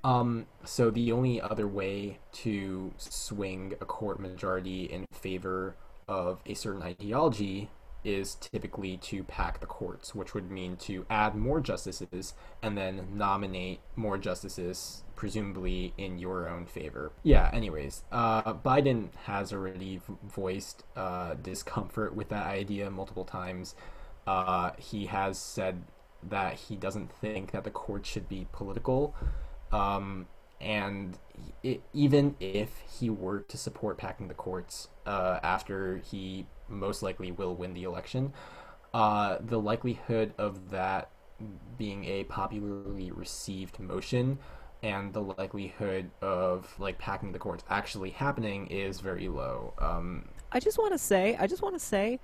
Um, 0.03 0.45
so 0.63 0.91
the 0.91 1.11
only 1.11 1.41
other 1.41 1.67
way 1.67 2.19
to 2.31 2.93
swing 2.97 3.73
a 3.81 3.85
court 3.85 4.19
majority 4.19 4.85
in 4.85 5.05
favor 5.11 5.75
of 6.07 6.41
a 6.45 6.53
certain 6.53 6.81
ideology 6.81 7.69
is 8.03 8.35
typically 8.35 8.97
to 8.97 9.23
pack 9.23 9.59
the 9.59 9.65
courts, 9.65 10.15
which 10.15 10.33
would 10.33 10.49
mean 10.49 10.75
to 10.77 11.05
add 11.09 11.35
more 11.35 11.59
justices 11.59 12.33
and 12.61 12.77
then 12.77 13.07
nominate 13.13 13.79
more 13.95 14.17
justices, 14.17 15.03
presumably 15.15 15.93
in 15.97 16.17
your 16.17 16.47
own 16.47 16.65
favor. 16.65 17.11
Yeah, 17.23 17.49
anyways, 17.53 18.03
uh, 18.11 18.53
Biden 18.53 19.09
has 19.25 19.51
already 19.51 20.01
voiced 20.23 20.83
uh, 20.95 21.35
discomfort 21.35 22.15
with 22.15 22.29
that 22.29 22.47
idea 22.47 22.89
multiple 22.89 23.25
times. 23.25 23.75
Uh, 24.25 24.71
he 24.77 25.07
has 25.07 25.37
said 25.37 25.83
that 26.23 26.55
he 26.55 26.75
doesn't 26.75 27.11
think 27.11 27.51
that 27.51 27.63
the 27.63 27.71
court 27.71 28.05
should 28.05 28.27
be 28.27 28.47
political. 28.51 29.15
Um, 29.71 30.27
and 30.61 31.17
it, 31.63 31.81
even 31.93 32.35
if 32.39 32.81
he 32.99 33.09
were 33.09 33.39
to 33.39 33.57
support 33.57 33.97
packing 33.97 34.27
the 34.27 34.33
courts 34.33 34.89
uh, 35.05 35.39
after 35.41 35.97
he 35.97 36.45
most 36.69 37.03
likely 37.03 37.31
will 37.31 37.55
win 37.55 37.73
the 37.73 37.83
election, 37.83 38.33
uh, 38.93 39.37
the 39.41 39.59
likelihood 39.59 40.33
of 40.37 40.69
that 40.71 41.09
being 41.77 42.05
a 42.05 42.23
popularly 42.25 43.11
received 43.11 43.79
motion 43.79 44.37
and 44.81 45.13
the 45.13 45.21
likelihood 45.21 46.09
of 46.21 46.73
like 46.79 46.97
packing 46.97 47.31
the 47.31 47.39
courts 47.39 47.63
actually 47.69 48.11
happening 48.11 48.67
is 48.67 48.99
very 48.99 49.27
low. 49.27 49.73
Um, 49.79 50.25
I 50.51 50.59
just 50.59 50.77
want 50.77 50.93
to 50.93 50.97
say, 50.97 51.35
I 51.39 51.47
just 51.47 51.61
want 51.61 51.75
to 51.75 51.79
say, 51.79 52.19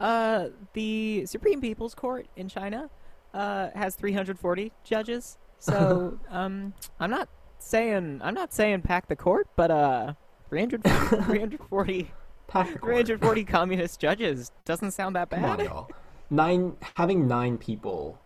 uh, 0.00 0.48
the 0.74 1.24
Supreme 1.26 1.60
People's 1.60 1.94
Court 1.94 2.26
in 2.36 2.48
China 2.48 2.90
uh, 3.32 3.70
has 3.74 3.94
340 3.94 4.72
judges. 4.84 5.38
So 5.58 6.18
um, 6.30 6.74
I'm 7.00 7.10
not 7.10 7.28
saying 7.58 8.20
I'm 8.22 8.34
not 8.34 8.52
saying 8.52 8.82
pack 8.82 9.08
the 9.08 9.16
court, 9.16 9.48
but 9.56 9.70
uh, 9.70 10.14
340, 10.50 11.16
340, 11.24 11.30
pack 11.32 11.50
the 11.50 11.58
court. 11.58 12.23
340 12.48 13.44
communist 13.44 14.00
judges 14.00 14.52
doesn't 14.64 14.92
sound 14.92 15.16
that 15.16 15.30
Come 15.30 15.44
on, 15.44 15.58
bad. 15.58 15.84
Nine 16.30 16.76
having 16.96 17.26
nine 17.26 17.58
people 17.58 18.20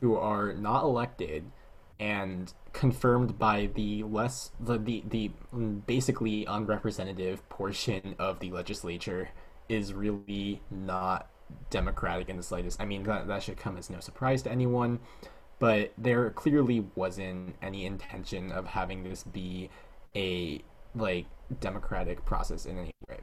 who 0.00 0.16
are 0.16 0.52
not 0.52 0.84
elected 0.84 1.44
and 1.98 2.52
confirmed 2.72 3.38
by 3.38 3.68
the 3.74 4.02
less 4.04 4.52
the 4.60 4.78
the, 4.78 5.02
the 5.08 5.30
mm, 5.54 5.84
basically 5.86 6.44
unrepresentative 6.46 7.46
portion 7.48 8.14
of 8.18 8.40
the 8.40 8.50
legislature 8.50 9.30
is 9.68 9.92
really 9.92 10.62
not 10.70 11.28
democratic 11.68 12.28
in 12.28 12.36
the 12.36 12.42
slightest. 12.42 12.80
I 12.80 12.84
mean 12.84 13.02
that 13.04 13.26
that 13.26 13.42
should 13.42 13.56
come 13.56 13.76
as 13.76 13.90
no 13.90 14.00
surprise 14.00 14.42
to 14.42 14.52
anyone, 14.52 15.00
but 15.58 15.92
there 15.98 16.30
clearly 16.30 16.86
wasn't 16.94 17.56
any 17.60 17.84
intention 17.84 18.52
of 18.52 18.68
having 18.68 19.02
this 19.02 19.24
be 19.24 19.68
a 20.14 20.62
like 20.94 21.26
democratic 21.60 22.24
process 22.24 22.66
in 22.66 22.78
any 22.78 22.92
way 23.08 23.18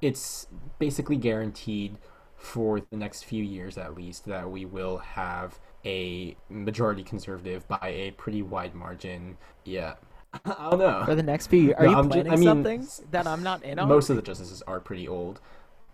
it's 0.00 0.46
basically 0.78 1.16
guaranteed 1.16 1.96
for 2.36 2.80
the 2.80 2.96
next 2.96 3.24
few 3.24 3.42
years 3.42 3.76
at 3.76 3.94
least 3.94 4.24
that 4.26 4.50
we 4.50 4.64
will 4.64 4.98
have 4.98 5.58
a 5.84 6.36
majority 6.48 7.02
conservative 7.02 7.66
by 7.68 7.78
a 7.82 8.10
pretty 8.12 8.42
wide 8.42 8.74
margin. 8.74 9.36
Yeah. 9.64 9.94
I 10.44 10.70
don't 10.70 10.78
know. 10.78 11.02
For 11.04 11.14
the 11.14 11.22
next 11.22 11.48
few, 11.48 11.62
years. 11.62 11.76
are 11.78 11.84
No, 11.84 11.90
you 11.90 11.96
I'm 11.96 12.08
planning 12.08 12.32
I 12.32 12.36
mean, 12.36 12.44
something 12.44 12.86
that 13.10 13.26
I'm 13.26 13.42
not 13.42 13.64
in 13.64 13.78
on? 13.78 13.88
Most 13.88 14.10
of 14.10 14.16
the 14.16 14.22
justices 14.22 14.62
are 14.66 14.80
pretty 14.80 15.08
old. 15.08 15.40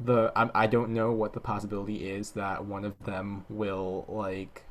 The 0.00 0.32
I, 0.34 0.50
I 0.54 0.66
don't 0.66 0.90
know 0.90 1.12
what 1.12 1.32
the 1.32 1.40
possibility 1.40 2.10
is 2.10 2.32
that 2.32 2.64
one 2.64 2.84
of 2.84 2.98
them 3.04 3.44
will 3.48 4.04
like 4.08 4.64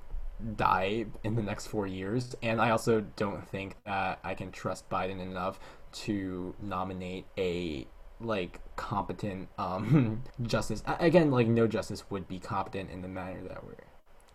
die 0.58 1.06
in 1.24 1.36
the 1.36 1.42
next 1.42 1.68
four 1.68 1.88
years, 1.88 2.36
and 2.44 2.60
I 2.60 2.72
also 2.72 3.02
don't 3.16 3.48
think 3.48 3.78
that 3.86 4.20
I 4.24 4.34
can 4.34 4.52
trust 4.52 4.90
Biden 4.90 5.22
enough 5.22 5.60
to 5.94 6.56
nominate 6.62 7.26
a 7.38 7.88
like 8.24 8.60
competent 8.76 9.50
um 9.58 10.24
justice. 10.44 10.84
Again, 11.00 11.32
like 11.32 11.48
no 11.48 11.68
justice 11.68 12.04
would 12.10 12.28
be 12.28 12.40
competent 12.40 12.90
in 12.92 13.02
the 13.02 13.08
manner 13.08 13.42
that 13.48 13.64
we're. 13.64 13.76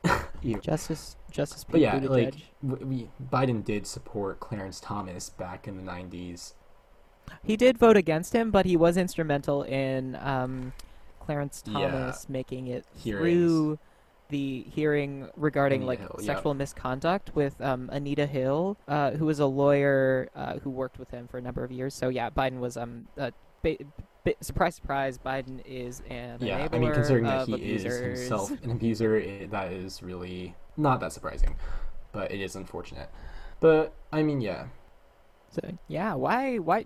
Ew. 0.42 0.60
Justice, 0.60 1.16
Justice 1.30 1.64
But 1.64 1.80
yeah, 1.80 1.98
Buttigieg. 1.98 2.08
like 2.08 2.34
w- 2.66 2.86
we, 2.86 3.10
Biden 3.30 3.64
did 3.64 3.86
support 3.86 4.38
Clarence 4.38 4.78
Thomas 4.80 5.28
back 5.30 5.66
in 5.66 5.76
the 5.76 5.82
'90s. 5.82 6.54
He 7.42 7.56
did 7.56 7.76
vote 7.76 7.96
against 7.96 8.32
him, 8.34 8.50
but 8.50 8.64
he 8.64 8.76
was 8.76 8.96
instrumental 8.96 9.62
in 9.64 10.16
um, 10.16 10.72
Clarence 11.20 11.62
Yeah. 11.66 11.72
Thomas 11.90 12.28
making 12.28 12.68
it 12.68 12.86
Hearings. 12.96 13.22
through 13.22 13.78
the 14.30 14.62
hearing 14.70 15.28
regarding 15.36 15.82
Anita 15.82 15.88
like 15.88 15.98
Hill, 16.00 16.16
yeah. 16.20 16.26
sexual 16.26 16.54
misconduct 16.54 17.34
with 17.34 17.60
um, 17.60 17.90
Anita 17.92 18.26
Hill, 18.26 18.76
uh, 18.86 19.10
who 19.12 19.26
was 19.26 19.40
a 19.40 19.46
lawyer 19.46 20.28
uh, 20.36 20.58
who 20.60 20.70
worked 20.70 20.98
with 20.98 21.10
him 21.10 21.26
for 21.28 21.38
a 21.38 21.42
number 21.42 21.64
of 21.64 21.72
years. 21.72 21.94
So 21.94 22.08
yeah, 22.08 22.30
Biden 22.30 22.60
was 22.60 22.76
um, 22.76 23.08
uh, 23.18 23.30
ba- 23.62 23.76
ba- 24.24 24.34
surprise, 24.40 24.74
surprise, 24.76 25.18
Biden 25.18 25.60
is 25.64 26.02
an 26.10 26.38
Yeah, 26.40 26.68
I 26.72 26.78
mean, 26.78 26.92
considering 26.92 27.24
that 27.24 27.46
he 27.46 27.54
abusers. 27.54 27.94
is 27.94 28.18
himself 28.20 28.50
an 28.62 28.70
abuser, 28.70 29.16
it, 29.16 29.50
that 29.50 29.72
is 29.72 30.02
really 30.02 30.54
not 30.76 31.00
that 31.00 31.12
surprising, 31.12 31.56
but 32.12 32.30
it 32.30 32.40
is 32.40 32.56
unfortunate. 32.56 33.10
But 33.60 33.92
I 34.12 34.22
mean, 34.22 34.40
yeah, 34.40 34.66
So, 35.50 35.60
yeah, 35.88 36.14
why, 36.14 36.58
why, 36.58 36.84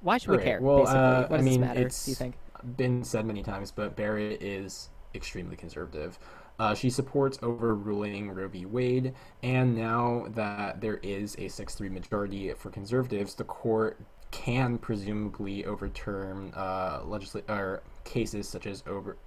why 0.00 0.18
should 0.18 0.30
we 0.30 0.38
care? 0.38 0.60
well, 0.60 0.78
basically, 0.80 1.00
uh, 1.00 1.26
what 1.28 1.40
I 1.40 1.42
mean, 1.42 1.60
matter? 1.60 1.80
it's- 1.80 2.04
Do 2.04 2.10
you 2.10 2.14
think? 2.14 2.34
been 2.76 3.02
said 3.02 3.26
many 3.26 3.42
times, 3.42 3.72
but 3.72 3.96
Barrett 3.96 4.40
is 4.40 4.90
extremely 5.16 5.56
conservative. 5.56 6.16
Uh, 6.60 6.74
she 6.74 6.90
supports 6.90 7.36
overruling 7.42 8.30
Roe 8.30 8.46
v. 8.46 8.66
Wade, 8.66 9.14
and 9.42 9.74
now 9.74 10.26
that 10.28 10.80
there 10.80 10.98
is 11.02 11.34
a 11.38 11.48
6 11.48 11.74
3 11.74 11.88
majority 11.88 12.52
for 12.54 12.70
conservatives, 12.70 13.34
the 13.34 13.42
court 13.42 13.98
can 14.32 14.78
presumably 14.78 15.64
overturn 15.64 16.52
uh, 16.56 17.00
legisla- 17.02 17.48
or 17.48 17.82
cases 18.04 18.48
such 18.48 18.66
as 18.66 18.82
Ober- 18.88 19.18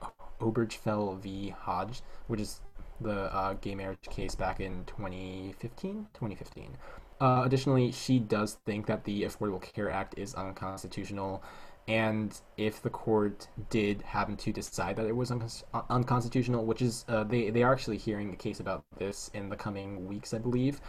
Obergefell 0.41 1.17
v. 1.21 1.49
Hodge, 1.49 2.01
which 2.27 2.41
is 2.41 2.59
the 2.99 3.33
uh, 3.33 3.53
gay 3.53 3.75
marriage 3.75 4.01
case 4.09 4.35
back 4.35 4.59
in 4.59 4.83
2015. 4.85 6.07
2015. 6.13 6.77
Uh, 7.21 7.43
additionally, 7.45 7.91
she 7.91 8.19
does 8.19 8.57
think 8.65 8.87
that 8.87 9.05
the 9.05 9.23
Affordable 9.23 9.61
Care 9.61 9.89
Act 9.89 10.17
is 10.17 10.33
unconstitutional, 10.35 11.41
and 11.87 12.37
if 12.57 12.81
the 12.81 12.89
court 12.89 13.47
did 13.69 14.01
happen 14.01 14.35
to 14.37 14.51
decide 14.51 14.97
that 14.97 15.05
it 15.05 15.15
was 15.15 15.31
uncon- 15.31 15.63
unconstitutional, 15.89 16.65
which 16.65 16.81
is 16.81 17.05
uh, 17.07 17.23
they 17.23 17.49
they 17.51 17.63
are 17.63 17.71
actually 17.71 17.97
hearing 17.97 18.33
a 18.33 18.35
case 18.35 18.59
about 18.59 18.83
this 18.97 19.31
in 19.33 19.47
the 19.49 19.55
coming 19.55 20.07
weeks, 20.07 20.33
I 20.33 20.39
believe. 20.39 20.81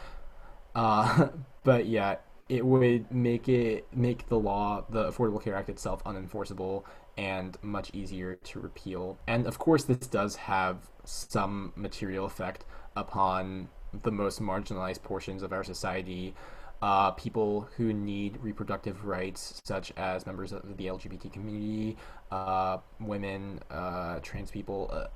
Uh, 0.74 1.28
but 1.64 1.86
yeah, 1.86 2.16
it 2.48 2.64
would 2.64 3.10
make 3.12 3.48
it 3.48 3.86
make 3.92 4.28
the 4.28 4.38
law, 4.38 4.84
the 4.88 5.10
Affordable 5.10 5.42
Care 5.42 5.56
Act 5.56 5.68
itself, 5.68 6.02
unenforceable 6.04 6.84
and 7.18 7.56
much 7.62 7.90
easier 7.94 8.36
to 8.36 8.60
repeal. 8.60 9.18
And 9.26 9.46
of 9.46 9.58
course, 9.58 9.84
this 9.84 10.06
does 10.06 10.36
have 10.36 10.88
some 11.04 11.72
material 11.76 12.26
effect 12.26 12.64
upon 12.96 13.68
the 14.02 14.12
most 14.12 14.40
marginalized 14.40 15.02
portions 15.02 15.42
of 15.42 15.52
our 15.52 15.64
society. 15.64 16.34
uh, 16.82 17.10
people 17.12 17.68
who 17.76 17.92
need 17.92 18.38
reproductive 18.42 19.06
rights, 19.06 19.60
such 19.64 19.92
as 19.96 20.26
members 20.26 20.52
of 20.52 20.76
the 20.76 20.86
LGBT 20.86 21.32
community, 21.32 21.96
uh, 22.30 22.78
women, 23.00 23.60
uh, 23.70 24.18
trans 24.20 24.50
people, 24.50 24.90
uh, 24.92 25.06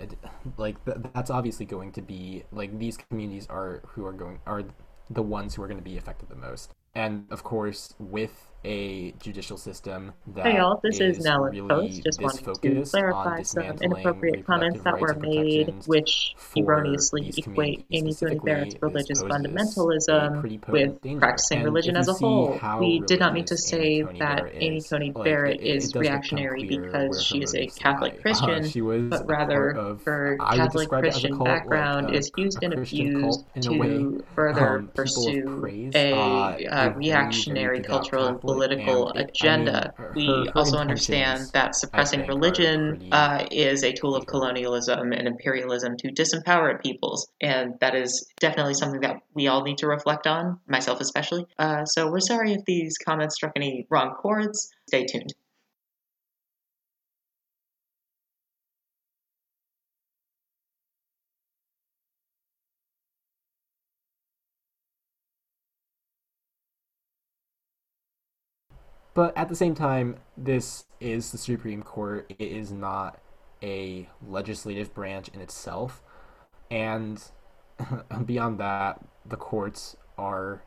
like 0.56 0.82
th- 0.84 0.96
that's 1.12 1.30
obviously 1.30 1.66
going 1.66 1.92
to 1.92 2.02
be 2.02 2.44
like 2.52 2.78
these 2.78 2.96
communities 2.96 3.46
are 3.50 3.82
who 3.88 4.06
are 4.06 4.12
going 4.12 4.40
are 4.46 4.64
the 5.10 5.22
ones 5.22 5.54
who 5.54 5.62
are 5.62 5.66
going 5.66 5.78
to 5.78 5.84
be 5.84 5.99
affected 5.99 6.28
the 6.28 6.34
most. 6.37 6.75
And 6.94 7.26
of 7.30 7.44
course, 7.44 7.94
with 7.99 8.50
a 8.64 9.12
judicial 9.21 9.57
system 9.57 10.12
that 10.35 10.45
Hey 10.47 10.57
y'all, 10.59 10.79
this 10.83 11.00
is 11.00 11.19
is 11.19 11.25
Nell 11.25 11.45
really 11.45 11.61
Post. 11.69 12.02
Just 12.05 12.21
wanted 12.21 12.55
to 12.62 12.85
clarify 12.90 13.43
some 13.43 13.64
inappropriate 13.81 14.45
comments 14.47 14.83
that 14.83 15.00
were 15.00 15.14
made, 15.14 15.75
which 15.87 16.35
erroneously 16.57 17.33
equate 17.38 17.87
Amy 17.90 18.14
Coney 18.14 18.38
Barrett's 18.38 18.75
religious 18.83 19.23
fundamentalism 19.23 20.43
with 20.69 21.19
practicing 21.19 21.62
religion 21.62 21.97
as 21.97 22.09
a 22.09 22.12
whole. 22.12 22.59
We 22.79 23.00
did 23.00 23.21
not 23.21 23.33
mean 23.35 23.47
to 23.47 23.57
say 23.57 24.00
Amy 24.00 24.05
Coney 24.05 24.19
that 24.19 24.37
Barrett 24.38 24.57
Amy 24.61 24.83
Coney 24.83 25.12
like, 25.12 25.25
Barrett 25.25 25.61
it- 25.61 25.67
it 25.67 25.76
is 25.76 25.95
reactionary 25.95 26.64
because 26.64 27.25
she 27.25 27.43
is 27.43 27.55
a 27.55 27.67
Catholic 27.67 28.12
lie. 28.12 28.19
Uh, 28.19 28.23
Christian, 28.23 28.69
she 28.69 28.83
was 28.83 29.09
but 29.11 29.26
rather 29.26 29.71
of, 29.71 30.02
her 30.05 30.37
Catholic 30.38 30.73
describe 30.90 31.05
it 31.05 31.09
as 31.09 31.17
a 31.17 31.21
Christian 31.21 31.37
cult, 31.37 31.49
like 31.49 31.59
background 31.62 32.11
a- 32.11 32.12
is 32.14 32.31
used 32.37 32.62
and 32.62 32.75
abused 32.75 33.45
in 33.55 33.67
a 33.67 33.79
way. 33.79 33.88
to 33.88 34.25
further 34.35 34.79
Um, 34.81 34.88
pursue 34.88 35.67
a 35.95 36.12
uh, 36.12 36.19
uh, 36.71 36.93
reactionary 36.97 37.81
cultural 37.81 38.40
political 38.54 39.11
and 39.11 39.19
I 39.19 39.23
mean, 39.23 39.30
agenda. 39.30 39.95
we 40.14 40.50
also 40.54 40.78
understand 40.78 41.50
that 41.52 41.75
suppressing 41.76 42.26
religion 42.26 43.09
uh, 43.12 43.47
is 43.50 43.83
a 43.83 43.92
tool 43.92 44.16
of 44.16 44.26
colonialism 44.26 45.12
and 45.12 45.26
imperialism 45.26 45.97
to 45.99 46.09
disempower 46.09 46.80
peoples, 46.80 47.30
and 47.40 47.75
that 47.80 47.95
is 47.95 48.26
definitely 48.40 48.75
something 48.75 49.00
that 49.00 49.16
we 49.35 49.47
all 49.49 49.62
need 49.62 49.78
to 49.78 49.87
reflect 49.87 50.26
on, 50.26 50.59
myself 50.66 51.00
especially. 51.00 51.47
Uh, 51.59 51.85
so 51.85 52.11
we're 52.11 52.21
sorry 52.21 52.52
if 52.52 52.64
these 52.64 52.97
comments 52.99 53.35
struck 53.35 53.52
any 53.57 53.87
wrong 53.90 54.14
chords. 54.21 54.71
Stay 54.88 55.07
tuned. 55.07 55.33
But 69.21 69.37
at 69.37 69.50
the 69.50 69.55
same 69.55 69.75
time, 69.75 70.17
this 70.35 70.87
is 70.99 71.31
the 71.31 71.37
Supreme 71.37 71.83
Court. 71.83 72.33
It 72.39 72.41
is 72.41 72.73
not 72.73 73.21
a 73.62 74.09
legislative 74.27 74.95
branch 74.95 75.29
in 75.35 75.43
itself. 75.43 76.03
And 76.71 77.23
beyond 78.25 78.59
that, 78.61 78.99
the 79.27 79.37
courts 79.37 79.95
are. 80.17 80.62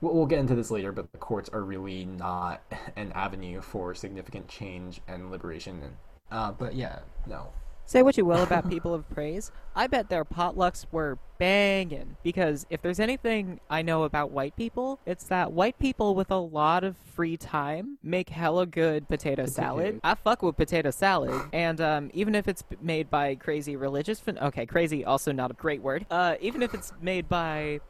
We'll 0.00 0.26
get 0.26 0.40
into 0.40 0.56
this 0.56 0.72
later, 0.72 0.90
but 0.90 1.12
the 1.12 1.18
courts 1.18 1.48
are 1.50 1.62
really 1.62 2.06
not 2.06 2.60
an 2.96 3.12
avenue 3.12 3.60
for 3.60 3.94
significant 3.94 4.48
change 4.48 5.00
and 5.06 5.30
liberation. 5.30 5.80
Uh, 6.28 6.50
but 6.50 6.74
yeah, 6.74 6.98
no. 7.24 7.52
Say 7.90 8.04
what 8.04 8.16
you 8.16 8.24
will 8.24 8.44
about 8.44 8.70
people 8.70 8.94
of 8.94 9.10
praise. 9.10 9.50
I 9.74 9.88
bet 9.88 10.10
their 10.10 10.24
potlucks 10.24 10.86
were 10.92 11.18
banging 11.38 12.18
because 12.22 12.64
if 12.70 12.80
there's 12.82 13.00
anything 13.00 13.58
I 13.68 13.82
know 13.82 14.04
about 14.04 14.30
white 14.30 14.54
people, 14.54 15.00
it's 15.06 15.24
that 15.24 15.50
white 15.50 15.76
people 15.76 16.14
with 16.14 16.30
a 16.30 16.36
lot 16.36 16.84
of 16.84 16.96
free 16.98 17.36
time 17.36 17.98
make 18.00 18.28
hella 18.28 18.64
good 18.64 19.08
potato 19.08 19.44
salad. 19.46 19.98
I 20.04 20.14
fuck 20.14 20.40
with 20.40 20.56
potato 20.56 20.92
salad, 20.92 21.34
and 21.52 21.80
um, 21.80 22.10
even 22.14 22.36
if 22.36 22.46
it's 22.46 22.62
made 22.80 23.10
by 23.10 23.34
crazy 23.34 23.74
religious, 23.74 24.20
fan- 24.20 24.38
okay, 24.38 24.66
crazy 24.66 25.04
also 25.04 25.32
not 25.32 25.50
a 25.50 25.54
great 25.54 25.82
word. 25.82 26.06
Uh, 26.12 26.36
even 26.40 26.62
if 26.62 26.72
it's 26.74 26.92
made 27.02 27.28
by 27.28 27.80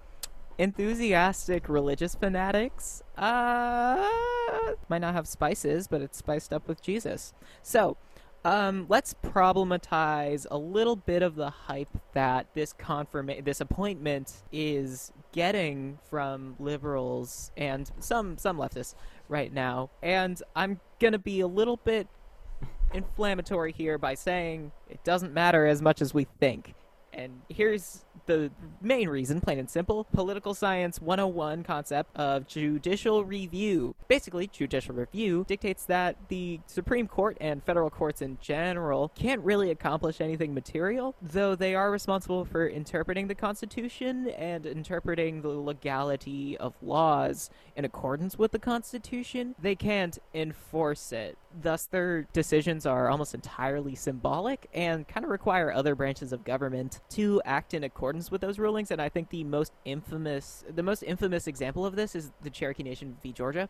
enthusiastic 0.56 1.68
religious 1.68 2.14
fanatics, 2.14 3.02
uh, 3.18 4.02
might 4.88 5.02
not 5.02 5.12
have 5.12 5.28
spices, 5.28 5.88
but 5.88 6.00
it's 6.00 6.16
spiced 6.16 6.54
up 6.54 6.66
with 6.66 6.80
Jesus. 6.80 7.34
So. 7.62 7.98
Um, 8.42 8.86
let's 8.88 9.14
problematize 9.22 10.46
a 10.50 10.56
little 10.56 10.96
bit 10.96 11.22
of 11.22 11.34
the 11.34 11.50
hype 11.50 11.94
that 12.14 12.46
this 12.54 12.72
confirma- 12.72 13.44
this 13.44 13.60
appointment 13.60 14.32
is 14.50 15.12
getting 15.32 15.98
from 16.08 16.56
liberals 16.58 17.52
and 17.56 17.90
some 17.98 18.38
some 18.38 18.56
leftists 18.56 18.94
right 19.28 19.52
now. 19.52 19.90
And 20.02 20.42
I'm 20.56 20.80
gonna 21.00 21.18
be 21.18 21.40
a 21.40 21.46
little 21.46 21.76
bit 21.76 22.08
inflammatory 22.94 23.72
here 23.72 23.98
by 23.98 24.14
saying 24.14 24.72
it 24.88 25.04
doesn't 25.04 25.34
matter 25.34 25.66
as 25.66 25.82
much 25.82 26.00
as 26.00 26.14
we 26.14 26.24
think. 26.24 26.74
And 27.12 27.40
here's 27.48 28.04
the 28.26 28.50
main 28.80 29.08
reason, 29.08 29.40
plain 29.40 29.58
and 29.58 29.68
simple 29.68 30.04
political 30.04 30.54
science 30.54 31.00
101 31.00 31.64
concept 31.64 32.16
of 32.16 32.46
judicial 32.46 33.24
review. 33.24 33.94
Basically, 34.08 34.46
judicial 34.46 34.94
review 34.94 35.44
dictates 35.48 35.84
that 35.86 36.16
the 36.28 36.60
Supreme 36.66 37.08
Court 37.08 37.36
and 37.40 37.62
federal 37.64 37.90
courts 37.90 38.22
in 38.22 38.38
general 38.40 39.10
can't 39.14 39.40
really 39.42 39.70
accomplish 39.70 40.20
anything 40.20 40.54
material, 40.54 41.14
though 41.20 41.54
they 41.54 41.74
are 41.74 41.90
responsible 41.90 42.44
for 42.44 42.68
interpreting 42.68 43.26
the 43.26 43.34
Constitution 43.34 44.28
and 44.28 44.66
interpreting 44.66 45.42
the 45.42 45.48
legality 45.48 46.56
of 46.58 46.74
laws 46.82 47.50
in 47.74 47.84
accordance 47.84 48.38
with 48.38 48.52
the 48.52 48.58
Constitution. 48.58 49.54
They 49.60 49.74
can't 49.74 50.18
enforce 50.34 51.12
it. 51.12 51.36
Thus, 51.52 51.86
their 51.86 52.22
decisions 52.32 52.86
are 52.86 53.08
almost 53.08 53.34
entirely 53.34 53.94
symbolic 53.94 54.68
and 54.72 55.06
kind 55.08 55.24
of 55.24 55.30
require 55.30 55.72
other 55.72 55.94
branches 55.94 56.32
of 56.32 56.44
government 56.44 57.00
to 57.10 57.42
act 57.44 57.74
in 57.74 57.82
accordance 57.84 58.30
with 58.30 58.40
those 58.40 58.58
rulings. 58.58 58.90
And 58.90 59.02
I 59.02 59.08
think 59.08 59.30
the 59.30 59.44
most 59.44 59.72
infamous, 59.84 60.64
the 60.72 60.82
most 60.82 61.02
infamous 61.02 61.46
example 61.46 61.84
of 61.84 61.96
this 61.96 62.14
is 62.14 62.30
the 62.42 62.50
Cherokee 62.50 62.84
Nation 62.84 63.16
v. 63.22 63.32
Georgia. 63.32 63.68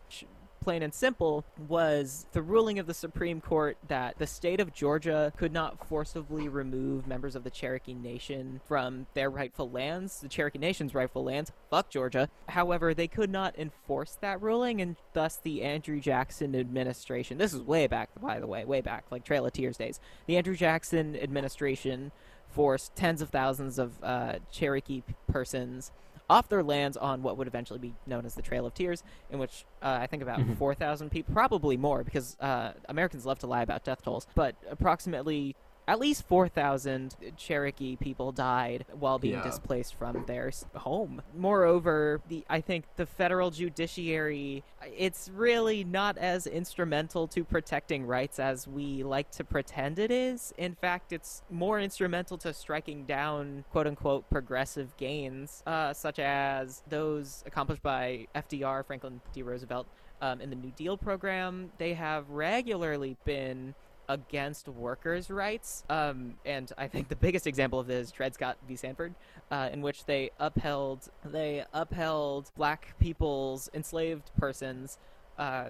Plain 0.61 0.83
and 0.83 0.93
simple 0.93 1.43
was 1.67 2.27
the 2.33 2.41
ruling 2.43 2.77
of 2.77 2.85
the 2.85 2.93
Supreme 2.93 3.41
Court 3.41 3.77
that 3.87 4.19
the 4.19 4.27
state 4.27 4.59
of 4.59 4.71
Georgia 4.71 5.33
could 5.35 5.51
not 5.51 5.87
forcibly 5.87 6.47
remove 6.47 7.07
members 7.07 7.35
of 7.35 7.43
the 7.43 7.49
Cherokee 7.49 7.95
Nation 7.95 8.61
from 8.67 9.07
their 9.15 9.31
rightful 9.31 9.71
lands, 9.71 10.19
the 10.19 10.27
Cherokee 10.27 10.59
Nation's 10.59 10.93
rightful 10.93 11.23
lands. 11.23 11.51
Fuck 11.71 11.89
Georgia. 11.89 12.29
However, 12.49 12.93
they 12.93 13.07
could 13.07 13.31
not 13.31 13.57
enforce 13.57 14.19
that 14.21 14.39
ruling, 14.39 14.81
and 14.81 14.97
thus 15.13 15.35
the 15.37 15.63
Andrew 15.63 15.99
Jackson 15.99 16.55
administration. 16.55 17.39
This 17.39 17.55
is 17.55 17.61
way 17.61 17.87
back, 17.87 18.09
by 18.21 18.39
the 18.39 18.45
way, 18.45 18.63
way 18.63 18.81
back, 18.81 19.05
like 19.09 19.23
Trail 19.23 19.47
of 19.47 19.53
Tears 19.53 19.77
days. 19.77 19.99
The 20.27 20.37
Andrew 20.37 20.55
Jackson 20.55 21.15
administration 21.15 22.11
forced 22.51 22.95
tens 22.95 23.23
of 23.23 23.31
thousands 23.31 23.79
of 23.79 23.93
uh, 24.03 24.35
Cherokee 24.51 25.01
persons 25.27 25.91
off 26.31 26.47
their 26.47 26.63
lands 26.63 26.95
on 26.95 27.21
what 27.21 27.37
would 27.37 27.45
eventually 27.47 27.77
be 27.77 27.93
known 28.07 28.25
as 28.25 28.35
the 28.35 28.41
Trail 28.41 28.65
of 28.65 28.73
Tears, 28.73 29.03
in 29.29 29.37
which 29.37 29.65
uh, 29.81 29.97
I 30.01 30.07
think 30.07 30.23
about 30.23 30.39
Mhm. 30.39 30.55
4,000 30.57 31.09
people, 31.11 31.33
probably 31.33 31.75
more, 31.75 32.03
because 32.05 32.37
uh, 32.39 32.71
Americans 32.87 33.25
love 33.25 33.37
to 33.39 33.47
lie 33.47 33.61
about 33.63 33.83
death 33.83 34.01
tolls, 34.01 34.25
but 34.33 34.55
approximately 34.69 35.55
at 35.91 35.99
least 35.99 36.25
4,000 36.25 37.15
Cherokee 37.35 37.97
people 37.97 38.31
died 38.31 38.85
while 38.97 39.19
being 39.19 39.33
Yeah. 39.33 39.43
displaced 39.43 39.93
from 39.95 40.23
their 40.25 40.49
home. 40.73 41.21
Moreover, 41.35 42.21
the 42.29 42.45
I 42.49 42.61
think 42.61 42.85
the 42.95 43.05
federal 43.05 43.51
judiciary 43.51 44.63
it's 44.97 45.29
really 45.29 45.83
not 45.83 46.17
as 46.17 46.47
instrumental 46.47 47.27
to 47.27 47.43
protecting 47.43 48.05
rights 48.07 48.39
as 48.39 48.67
we 48.69 49.03
like 49.03 49.31
to 49.31 49.43
pretend 49.43 49.99
it 49.99 50.11
is. 50.11 50.53
In 50.57 50.75
fact, 50.75 51.11
it's 51.11 51.43
more 51.49 51.77
instrumental 51.77 52.37
to 52.37 52.53
striking 52.53 53.03
down 53.03 53.65
quote 53.71 53.85
unquote 53.85 54.29
progressive 54.29 54.95
gains, 54.95 55.61
uh, 55.67 55.91
such 55.93 56.19
as 56.19 56.83
those 56.87 57.43
accomplished 57.45 57.83
by 57.83 58.27
FDR, 58.33 58.83
Franklin 58.83 59.19
D. 59.33 59.43
Roosevelt, 59.43 59.87
um, 60.21 60.39
in 60.39 60.49
the 60.51 60.55
New 60.55 60.71
Deal 60.71 60.95
program. 60.97 61.71
They 61.79 61.95
have 61.95 62.29
regularly 62.29 63.17
been 63.25 63.75
against 64.11 64.67
workers' 64.67 65.29
rights. 65.29 65.83
Um, 65.89 66.35
and 66.45 66.71
I 66.77 66.87
think 66.87 67.07
the 67.07 67.15
biggest 67.15 67.47
example 67.47 67.79
of 67.79 67.87
this 67.87 68.07
is 68.07 68.11
Dred 68.11 68.33
Scott 68.33 68.57
v. 68.67 68.75
Sandford, 68.75 69.15
uh, 69.49 69.69
in 69.71 69.81
which 69.81 70.05
they 70.05 70.31
upheld 70.39 71.09
they 71.23 71.63
upheld 71.73 72.51
black 72.55 72.99
people's 72.99 73.69
enslaved 73.73 74.31
persons. 74.37 74.97
Uh, 75.37 75.69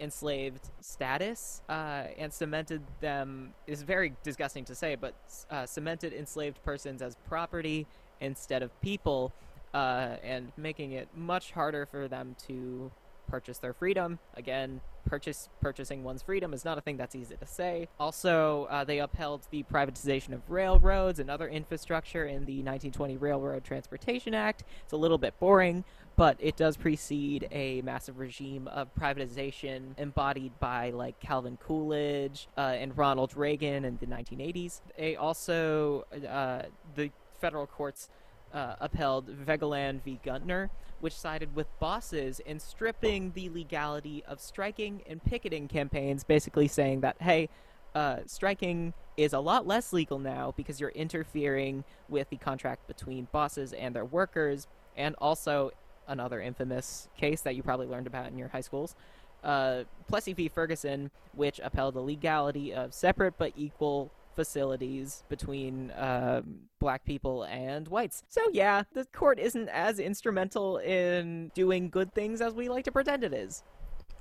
enslaved 0.00 0.70
status 0.80 1.60
uh, 1.68 2.04
and 2.16 2.32
cemented 2.32 2.82
them 3.00 3.52
is 3.66 3.82
very 3.82 4.14
disgusting 4.24 4.64
to 4.64 4.74
say 4.74 4.96
but 4.96 5.14
uh, 5.50 5.66
cemented 5.66 6.14
enslaved 6.14 6.60
persons 6.64 7.02
as 7.02 7.14
property 7.28 7.86
instead 8.20 8.62
of 8.62 8.80
people 8.80 9.32
uh, 9.74 10.16
and 10.24 10.50
making 10.56 10.92
it 10.92 11.08
much 11.14 11.52
harder 11.52 11.86
for 11.86 12.08
them 12.08 12.34
to 12.46 12.90
purchase 13.28 13.58
their 13.58 13.72
freedom. 13.72 14.18
Again, 14.34 14.80
purchase 15.12 15.50
purchasing 15.60 16.02
one's 16.02 16.22
freedom 16.22 16.54
is 16.54 16.64
not 16.64 16.78
a 16.78 16.80
thing 16.80 16.96
that's 16.96 17.14
easy 17.14 17.36
to 17.36 17.46
say. 17.46 17.86
Also, 18.00 18.66
uh, 18.70 18.82
they 18.82 18.98
upheld 18.98 19.46
the 19.50 19.62
privatization 19.64 20.32
of 20.32 20.40
railroads 20.48 21.18
and 21.18 21.28
other 21.28 21.50
infrastructure 21.50 22.24
in 22.24 22.46
the 22.46 22.62
1920 22.62 23.18
Railroad 23.18 23.62
Transportation 23.62 24.32
Act. 24.32 24.64
It's 24.82 24.94
a 24.94 24.96
little 24.96 25.18
bit 25.18 25.38
boring, 25.38 25.84
but 26.16 26.38
it 26.40 26.56
does 26.56 26.78
precede 26.78 27.46
a 27.52 27.82
massive 27.82 28.18
regime 28.18 28.66
of 28.68 28.88
privatization 28.98 29.98
embodied 29.98 30.58
by 30.60 30.88
like 30.88 31.20
Calvin 31.20 31.58
Coolidge 31.62 32.48
uh, 32.56 32.60
and 32.60 32.96
Ronald 32.96 33.36
Reagan 33.36 33.84
in 33.84 33.98
the 34.00 34.06
1980s. 34.06 34.80
They 34.96 35.16
also 35.16 36.06
uh, 36.26 36.62
the 36.94 37.10
federal 37.38 37.66
courts 37.66 38.08
uh, 38.54 38.76
upheld 38.80 39.28
Vegelahn 39.28 40.02
v. 40.02 40.18
Guntner, 40.24 40.70
which 41.02 41.14
sided 41.14 41.56
with 41.56 41.66
bosses 41.80 42.40
in 42.46 42.60
stripping 42.60 43.32
the 43.32 43.48
legality 43.48 44.22
of 44.28 44.40
striking 44.40 45.02
and 45.08 45.22
picketing 45.24 45.66
campaigns, 45.66 46.22
basically 46.22 46.68
saying 46.68 47.00
that, 47.00 47.16
hey, 47.20 47.48
uh, 47.96 48.18
striking 48.24 48.94
is 49.16 49.32
a 49.32 49.40
lot 49.40 49.66
less 49.66 49.92
legal 49.92 50.20
now 50.20 50.54
because 50.56 50.80
you're 50.80 50.90
interfering 50.90 51.82
with 52.08 52.30
the 52.30 52.36
contract 52.36 52.86
between 52.86 53.26
bosses 53.32 53.72
and 53.72 53.96
their 53.96 54.04
workers, 54.04 54.68
and 54.96 55.16
also 55.18 55.72
another 56.06 56.40
infamous 56.40 57.08
case 57.16 57.40
that 57.40 57.56
you 57.56 57.64
probably 57.64 57.88
learned 57.88 58.06
about 58.06 58.28
in 58.28 58.38
your 58.38 58.48
high 58.48 58.60
schools. 58.60 58.94
Uh, 59.42 59.82
Plessy 60.06 60.34
v. 60.34 60.48
Ferguson, 60.48 61.10
which 61.34 61.60
upheld 61.64 61.94
the 61.94 62.00
legality 62.00 62.72
of 62.72 62.94
separate 62.94 63.34
but 63.38 63.52
equal 63.56 64.12
facilities 64.34 65.24
between 65.28 65.92
um, 65.96 66.60
black 66.78 67.04
people 67.04 67.44
and 67.44 67.88
whites. 67.88 68.24
So, 68.28 68.40
yeah, 68.52 68.82
the 68.92 69.04
court 69.06 69.38
isn't 69.38 69.68
as 69.68 69.98
instrumental 69.98 70.78
in 70.78 71.50
doing 71.54 71.90
good 71.90 72.14
things 72.14 72.40
as 72.40 72.54
we 72.54 72.68
like 72.68 72.84
to 72.84 72.92
pretend 72.92 73.24
it 73.24 73.32
is. 73.34 73.62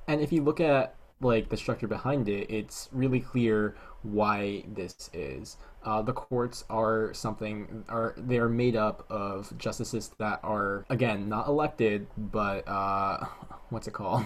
And 0.07 0.21
if 0.21 0.31
you 0.31 0.43
look 0.43 0.59
at 0.59 0.95
like 1.21 1.49
the 1.49 1.57
structure 1.57 1.87
behind 1.87 2.27
it, 2.27 2.49
it's 2.49 2.89
really 2.91 3.19
clear 3.19 3.75
why 4.03 4.63
this 4.67 5.09
is. 5.13 5.57
Uh, 5.83 6.01
the 6.01 6.13
courts 6.13 6.63
are 6.69 7.13
something 7.13 7.83
are 7.89 8.13
they 8.17 8.37
are 8.37 8.49
made 8.49 8.75
up 8.75 9.05
of 9.09 9.55
justices 9.57 10.11
that 10.17 10.39
are 10.43 10.85
again 10.89 11.29
not 11.29 11.47
elected, 11.47 12.07
but 12.17 12.67
uh, 12.67 13.25
what's 13.69 13.87
it 13.87 13.93
called? 13.93 14.25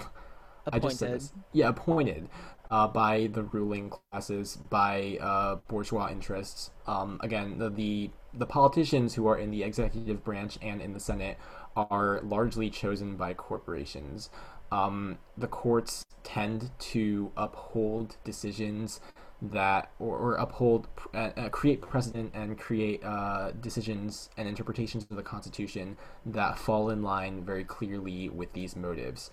Appointed. 0.66 0.84
I 0.84 0.88
just 0.88 0.98
said 0.98 1.14
this. 1.14 1.32
Yeah, 1.52 1.68
appointed 1.68 2.28
uh, 2.70 2.88
by 2.88 3.28
the 3.32 3.42
ruling 3.42 3.90
classes, 3.90 4.58
by 4.70 5.18
uh, 5.20 5.56
bourgeois 5.68 6.10
interests. 6.10 6.70
Um, 6.86 7.20
again, 7.22 7.58
the, 7.58 7.70
the 7.70 8.10
the 8.34 8.46
politicians 8.46 9.14
who 9.14 9.26
are 9.26 9.38
in 9.38 9.50
the 9.50 9.62
executive 9.62 10.22
branch 10.22 10.58
and 10.60 10.82
in 10.82 10.92
the 10.92 11.00
Senate 11.00 11.38
are 11.74 12.20
largely 12.22 12.68
chosen 12.70 13.16
by 13.16 13.32
corporations. 13.34 14.30
Um, 14.70 15.18
the 15.38 15.46
courts 15.46 16.04
tend 16.22 16.70
to 16.78 17.32
uphold 17.36 18.16
decisions 18.24 19.00
that 19.42 19.90
or, 19.98 20.16
or 20.16 20.34
uphold 20.36 20.88
uh, 21.14 21.30
uh, 21.36 21.48
create 21.50 21.82
precedent 21.82 22.32
and 22.34 22.58
create 22.58 23.04
uh, 23.04 23.52
decisions 23.60 24.30
and 24.36 24.48
interpretations 24.48 25.06
of 25.10 25.16
the 25.16 25.22
constitution 25.22 25.96
that 26.24 26.58
fall 26.58 26.88
in 26.88 27.02
line 27.02 27.44
very 27.44 27.64
clearly 27.64 28.30
with 28.30 28.52
these 28.54 28.74
motives 28.74 29.30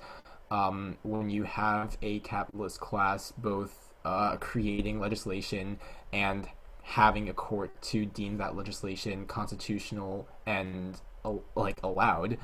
um, 0.54 0.98
when 1.02 1.32
you 1.32 1.44
have 1.44 1.98
a 2.04 2.20
capitalist 2.20 2.80
class 2.80 3.34
both 3.38 3.92
uh, 4.06 4.38
creating 4.38 5.00
legislation 5.00 5.80
and 6.14 6.48
having 6.84 7.28
a 7.28 7.34
court 7.34 7.82
to 7.82 8.06
deem 8.06 8.38
that 8.38 8.56
legislation 8.56 9.26
constitutional 9.26 10.28
and 10.46 11.02
like 11.56 11.82
allowed 11.82 12.38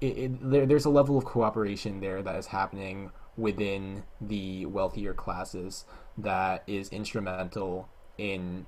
it, 0.00 0.18
it, 0.18 0.50
there, 0.50 0.66
there's 0.66 0.84
a 0.84 0.90
level 0.90 1.16
of 1.16 1.24
cooperation 1.24 2.00
there 2.00 2.22
that 2.22 2.36
is 2.36 2.46
happening 2.46 3.10
within 3.36 4.02
the 4.20 4.66
wealthier 4.66 5.14
classes 5.14 5.86
that 6.18 6.62
is 6.66 6.90
instrumental 6.90 7.88
in 8.18 8.66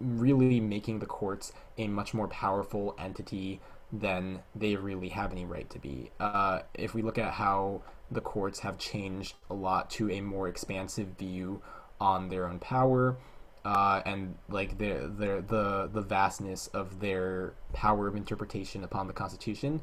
really 0.00 0.60
making 0.60 0.98
the 0.98 1.06
courts 1.06 1.52
a 1.78 1.88
much 1.88 2.12
more 2.12 2.28
powerful 2.28 2.94
entity 2.98 3.60
than 3.92 4.40
they 4.54 4.76
really 4.76 5.08
have 5.08 5.32
any 5.32 5.44
right 5.44 5.68
to 5.70 5.78
be. 5.78 6.10
Uh, 6.18 6.60
if 6.74 6.94
we 6.94 7.02
look 7.02 7.18
at 7.18 7.32
how 7.32 7.82
the 8.12 8.20
courts 8.20 8.60
have 8.60 8.78
changed 8.78 9.34
a 9.50 9.54
lot 9.54 9.90
to 9.90 10.10
a 10.10 10.20
more 10.20 10.48
expansive 10.48 11.08
view 11.18 11.62
on 12.00 12.28
their 12.28 12.48
own 12.48 12.58
power, 12.58 13.16
uh, 13.64 14.02
and 14.04 14.36
like 14.48 14.78
the 14.78 15.12
the 15.16 15.44
the 15.46 15.90
the 15.92 16.00
vastness 16.00 16.66
of 16.68 17.00
their 17.00 17.54
power 17.72 18.08
of 18.08 18.16
interpretation 18.16 18.84
upon 18.84 19.06
the 19.06 19.12
Constitution, 19.12 19.80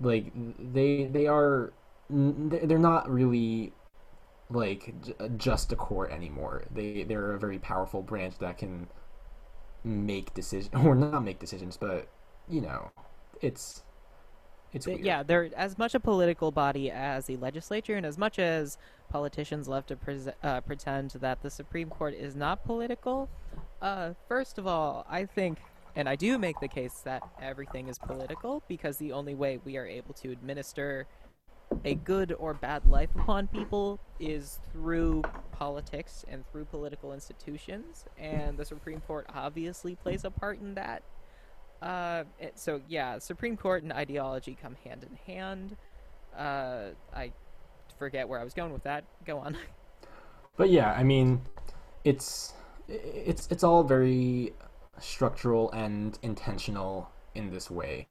like 0.00 0.32
they 0.72 1.04
they 1.04 1.26
are 1.26 1.72
they're 2.08 2.78
not 2.78 3.08
really 3.10 3.72
like 4.50 4.94
just 5.36 5.72
a 5.72 5.76
court 5.76 6.10
anymore. 6.10 6.64
They 6.74 7.04
they're 7.04 7.32
a 7.32 7.38
very 7.38 7.58
powerful 7.58 8.02
branch 8.02 8.38
that 8.38 8.58
can 8.58 8.88
make 9.84 10.34
decisions 10.34 10.74
or 10.84 10.94
not 10.94 11.24
make 11.24 11.38
decisions, 11.38 11.76
but 11.76 12.08
you 12.48 12.60
know, 12.60 12.90
it's 13.40 13.82
it's 14.72 14.86
They- 14.86 14.96
yeah, 14.98 15.22
they're 15.22 15.50
as 15.56 15.78
much 15.78 15.94
a 15.94 16.00
political 16.00 16.50
body 16.50 16.90
as 16.90 17.26
the 17.26 17.36
legislature, 17.36 17.96
and 17.96 18.06
as 18.06 18.16
much 18.18 18.38
as 18.38 18.78
politicians 19.08 19.68
love 19.68 19.86
to 19.86 19.96
pres 19.96 20.28
uh, 20.42 20.60
pretend 20.60 21.10
that 21.12 21.42
the 21.42 21.50
Supreme 21.50 21.90
Court 21.90 22.14
is 22.14 22.36
not 22.36 22.64
political. 22.64 23.28
Uh, 23.82 24.14
first 24.28 24.58
of 24.58 24.66
all, 24.66 25.06
I 25.08 25.24
think, 25.24 25.58
and 25.96 26.08
I 26.08 26.14
do 26.16 26.38
make 26.38 26.60
the 26.60 26.68
case 26.68 27.00
that 27.04 27.22
everything 27.40 27.88
is 27.88 27.98
political 27.98 28.62
because 28.68 28.98
the 28.98 29.12
only 29.12 29.34
way 29.34 29.58
we 29.64 29.76
are 29.76 29.86
able 29.86 30.14
to 30.14 30.30
administer 30.30 31.06
a 31.84 31.94
good 31.94 32.32
or 32.38 32.52
bad 32.52 32.84
life 32.86 33.10
upon 33.14 33.46
people 33.46 34.00
is 34.18 34.58
through 34.72 35.22
politics 35.52 36.24
and 36.28 36.44
through 36.50 36.64
political 36.66 37.12
institutions, 37.12 38.04
and 38.18 38.58
the 38.58 38.64
Supreme 38.64 39.00
Court 39.00 39.26
obviously 39.34 39.94
plays 39.94 40.24
a 40.24 40.30
part 40.30 40.60
in 40.60 40.74
that. 40.74 41.02
Uh, 41.82 42.24
so 42.54 42.80
yeah, 42.88 43.18
Supreme 43.18 43.56
Court 43.56 43.82
and 43.82 43.92
ideology 43.92 44.56
come 44.60 44.76
hand 44.84 45.04
in 45.04 45.34
hand. 45.34 45.76
Uh, 46.36 46.90
I 47.14 47.32
forget 47.98 48.28
where 48.28 48.40
I 48.40 48.44
was 48.44 48.54
going 48.54 48.72
with 48.72 48.82
that. 48.84 49.04
Go 49.24 49.38
on. 49.38 49.56
But 50.56 50.68
yeah, 50.68 50.92
I 50.92 51.04
mean, 51.04 51.40
it's 52.04 52.52
it's 52.86 53.48
it's 53.50 53.64
all 53.64 53.82
very 53.82 54.52
structural 54.98 55.70
and 55.72 56.18
intentional 56.20 57.08
in 57.34 57.50
this 57.50 57.70
way. 57.70 58.08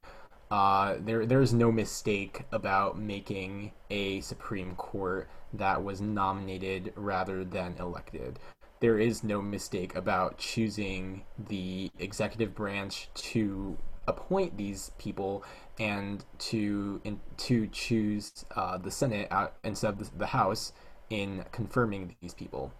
Uh, 0.50 0.96
there 0.98 1.26
there's 1.26 1.52
no 1.52 1.70
mistake 1.70 2.42
about 2.50 2.98
making 2.98 3.70
a 3.90 4.20
Supreme 4.22 4.74
Court 4.74 5.28
that 5.52 5.84
was 5.84 6.00
nominated 6.00 6.92
rather 6.96 7.44
than 7.44 7.76
elected. 7.78 8.40
There 8.80 8.98
is 8.98 9.22
no 9.22 9.42
mistake 9.42 9.94
about 9.94 10.38
choosing 10.38 11.24
the 11.38 11.90
executive 11.98 12.54
branch 12.54 13.08
to 13.14 13.76
appoint 14.06 14.56
these 14.56 14.90
people 14.98 15.44
and 15.78 16.24
to 16.38 17.00
in, 17.04 17.20
to 17.38 17.66
choose 17.68 18.44
uh, 18.56 18.78
the 18.78 18.90
Senate 18.90 19.28
out 19.30 19.54
instead 19.62 20.00
of 20.00 20.18
the, 20.18 20.26
House 20.28 20.72
in 21.10 21.44
confirming 21.52 22.16
these 22.20 22.34
people. 22.34 22.72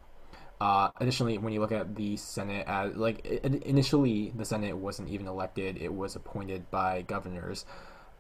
Uh, 0.61 0.91
additionally, 1.01 1.39
when 1.39 1.53
you 1.53 1.61
look 1.61 1.73
at 1.73 1.97
the 1.97 2.17
Senate, 2.17 2.67
as 2.67 2.95
like 2.97 3.27
i- 3.27 3.41
i- 3.47 3.63
initially 3.67 4.33
the 4.37 4.45
Senate 4.45 4.77
wasn't 4.77 5.09
even 5.09 5.27
elected; 5.27 5.77
it 5.79 5.93
was 5.95 6.17
appointed 6.17 6.71
by 6.71 7.03
governors. 7.03 7.65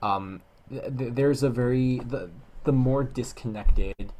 Um, 0.02 0.42
th- 0.70 1.14
there's 1.14 1.42
a 1.42 1.50
very 1.50 1.98
the 2.00 2.30
the 2.64 2.72
more 2.72 3.04
disconnected 3.04 4.12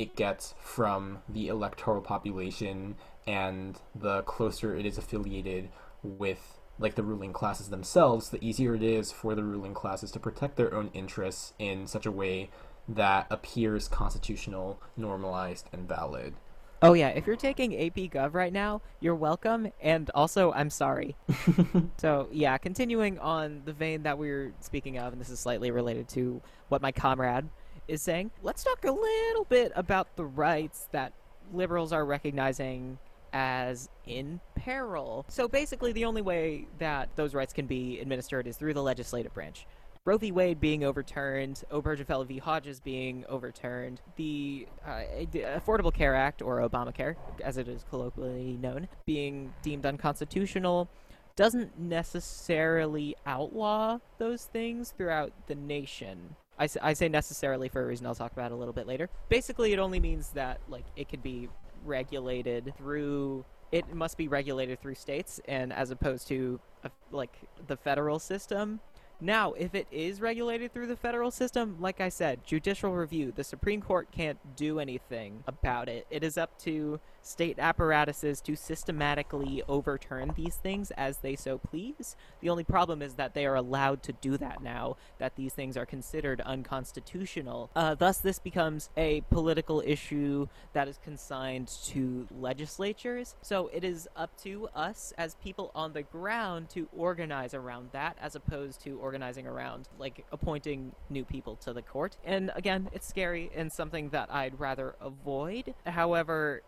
it 0.00 0.16
gets 0.16 0.54
from 0.58 1.18
the 1.28 1.48
electoral 1.48 2.00
population 2.00 2.96
and 3.26 3.78
the 3.94 4.22
closer 4.22 4.74
it 4.74 4.86
is 4.86 4.96
affiliated 4.96 5.68
with 6.02 6.58
like 6.78 6.94
the 6.94 7.02
ruling 7.02 7.34
classes 7.34 7.68
themselves, 7.68 8.30
the 8.30 8.42
easier 8.42 8.74
it 8.74 8.82
is 8.82 9.12
for 9.12 9.34
the 9.34 9.44
ruling 9.44 9.74
classes 9.74 10.10
to 10.10 10.18
protect 10.18 10.56
their 10.56 10.72
own 10.72 10.88
interests 10.94 11.52
in 11.58 11.86
such 11.86 12.06
a 12.06 12.10
way 12.10 12.48
that 12.88 13.26
appears 13.28 13.88
constitutional, 13.88 14.80
normalized, 14.96 15.68
and 15.70 15.86
valid. 15.86 16.32
Oh 16.80 16.94
yeah, 16.94 17.08
if 17.08 17.26
you're 17.26 17.36
taking 17.36 17.74
AP 17.74 18.10
Gov 18.10 18.32
right 18.32 18.54
now, 18.54 18.80
you're 19.00 19.14
welcome, 19.14 19.70
and 19.82 20.10
also 20.14 20.50
I'm 20.52 20.70
sorry. 20.70 21.14
so 21.98 22.26
yeah, 22.32 22.56
continuing 22.56 23.18
on 23.18 23.60
the 23.66 23.74
vein 23.74 24.04
that 24.04 24.16
we 24.16 24.30
were 24.30 24.52
speaking 24.60 24.96
of, 24.96 25.12
and 25.12 25.20
this 25.20 25.28
is 25.28 25.38
slightly 25.38 25.70
related 25.70 26.08
to 26.10 26.40
what 26.70 26.80
my 26.80 26.90
comrade 26.90 27.50
is 27.90 28.00
saying. 28.00 28.30
Let's 28.42 28.62
talk 28.62 28.84
a 28.84 28.92
little 28.92 29.44
bit 29.44 29.72
about 29.74 30.16
the 30.16 30.24
rights 30.24 30.88
that 30.92 31.12
liberals 31.52 31.92
are 31.92 32.04
recognizing 32.04 32.98
as 33.32 33.88
in 34.06 34.40
peril. 34.54 35.24
So 35.28 35.48
basically, 35.48 35.92
the 35.92 36.04
only 36.04 36.22
way 36.22 36.66
that 36.78 37.10
those 37.16 37.34
rights 37.34 37.52
can 37.52 37.66
be 37.66 37.98
administered 38.00 38.46
is 38.46 38.56
through 38.56 38.74
the 38.74 38.82
legislative 38.82 39.34
branch. 39.34 39.66
Roe 40.06 40.16
v. 40.16 40.32
Wade 40.32 40.60
being 40.60 40.82
overturned, 40.82 41.62
Obergefell 41.70 42.26
v. 42.26 42.38
Hodges 42.38 42.80
being 42.80 43.24
overturned, 43.28 44.00
the 44.16 44.66
uh, 44.86 45.02
the 45.30 45.40
Affordable 45.40 45.92
Care 45.92 46.14
Act, 46.14 46.40
or 46.40 46.58
Obamacare, 46.66 47.16
as 47.44 47.58
it 47.58 47.68
is 47.68 47.84
colloquially 47.90 48.56
known, 48.56 48.88
being 49.04 49.52
deemed 49.62 49.84
unconstitutional, 49.84 50.88
doesn't 51.36 51.78
necessarily 51.78 53.14
outlaw 53.26 53.98
those 54.18 54.44
things 54.44 54.94
throughout 54.96 55.32
the 55.48 55.54
nation. 55.54 56.36
I, 56.60 56.68
I 56.82 56.92
say 56.92 57.08
necessarily 57.08 57.68
for 57.68 57.82
a 57.82 57.86
reason 57.86 58.06
I'll 58.06 58.14
talk 58.14 58.32
about 58.32 58.52
a 58.52 58.54
little 58.54 58.74
bit 58.74 58.86
later. 58.86 59.08
Basically, 59.28 59.72
it 59.72 59.78
only 59.80 59.98
means 59.98 60.28
that 60.30 60.60
like 60.68 60.84
it 60.94 61.08
could 61.08 61.22
be 61.22 61.48
regulated 61.84 62.74
through. 62.76 63.44
It 63.72 63.94
must 63.94 64.16
be 64.18 64.28
regulated 64.28 64.80
through 64.80 64.96
states, 64.96 65.40
and 65.48 65.72
as 65.72 65.90
opposed 65.90 66.28
to 66.28 66.60
uh, 66.84 66.88
like 67.12 67.34
the 67.66 67.76
federal 67.76 68.18
system, 68.18 68.80
Now, 69.20 69.52
if 69.52 69.74
it 69.74 69.86
is 69.90 70.20
regulated 70.20 70.72
through 70.72 70.86
the 70.86 70.96
federal 70.96 71.30
system, 71.30 71.76
like 71.78 72.00
I 72.00 72.08
said, 72.08 72.44
judicial 72.46 72.94
review, 72.94 73.32
the 73.34 73.44
Supreme 73.44 73.82
Court 73.82 74.08
can't 74.10 74.38
do 74.56 74.78
anything 74.80 75.44
about 75.46 75.88
it. 75.88 76.06
It 76.10 76.24
is 76.24 76.38
up 76.38 76.58
to 76.60 77.00
state 77.22 77.58
apparatuses 77.58 78.40
to 78.42 78.56
systematically 78.56 79.62
overturn 79.68 80.32
these 80.36 80.56
things 80.56 80.90
as 80.92 81.18
they 81.18 81.36
so 81.36 81.58
please. 81.58 82.16
The 82.40 82.50
only 82.50 82.64
problem 82.64 83.02
is 83.02 83.14
that 83.14 83.34
they 83.34 83.46
are 83.46 83.54
allowed 83.54 84.02
to 84.04 84.12
do 84.12 84.36
that 84.38 84.62
now, 84.62 84.96
that 85.18 85.36
these 85.36 85.52
things 85.52 85.76
are 85.76 85.86
considered 85.86 86.40
unconstitutional. 86.42 87.70
Uh, 87.74 87.94
thus, 87.94 88.18
this 88.18 88.38
becomes 88.38 88.90
a 88.96 89.22
political 89.30 89.82
issue 89.84 90.48
that 90.72 90.88
is 90.88 90.98
consigned 91.02 91.68
to 91.84 92.26
legislatures. 92.38 93.34
So 93.42 93.70
it 93.72 93.84
is 93.84 94.08
up 94.16 94.36
to 94.42 94.68
us 94.74 95.12
as 95.18 95.34
people 95.36 95.70
on 95.74 95.92
the 95.92 96.02
ground 96.02 96.68
to 96.70 96.88
organize 96.96 97.54
around 97.54 97.90
that 97.92 98.16
as 98.20 98.34
opposed 98.34 98.82
to 98.82 98.98
organizing 98.98 99.46
around 99.46 99.88
like 99.98 100.24
appointing 100.32 100.92
new 101.08 101.24
people 101.24 101.56
to 101.56 101.72
the 101.72 101.82
court. 101.82 102.16
And 102.24 102.50
again, 102.54 102.88
it's 102.92 103.06
scary 103.06 103.50
and 103.54 103.72
something 103.72 104.10
that 104.10 104.32
I'd 104.32 104.58
rather 104.58 104.94
avoid. 105.00 105.74
However, 105.86 106.62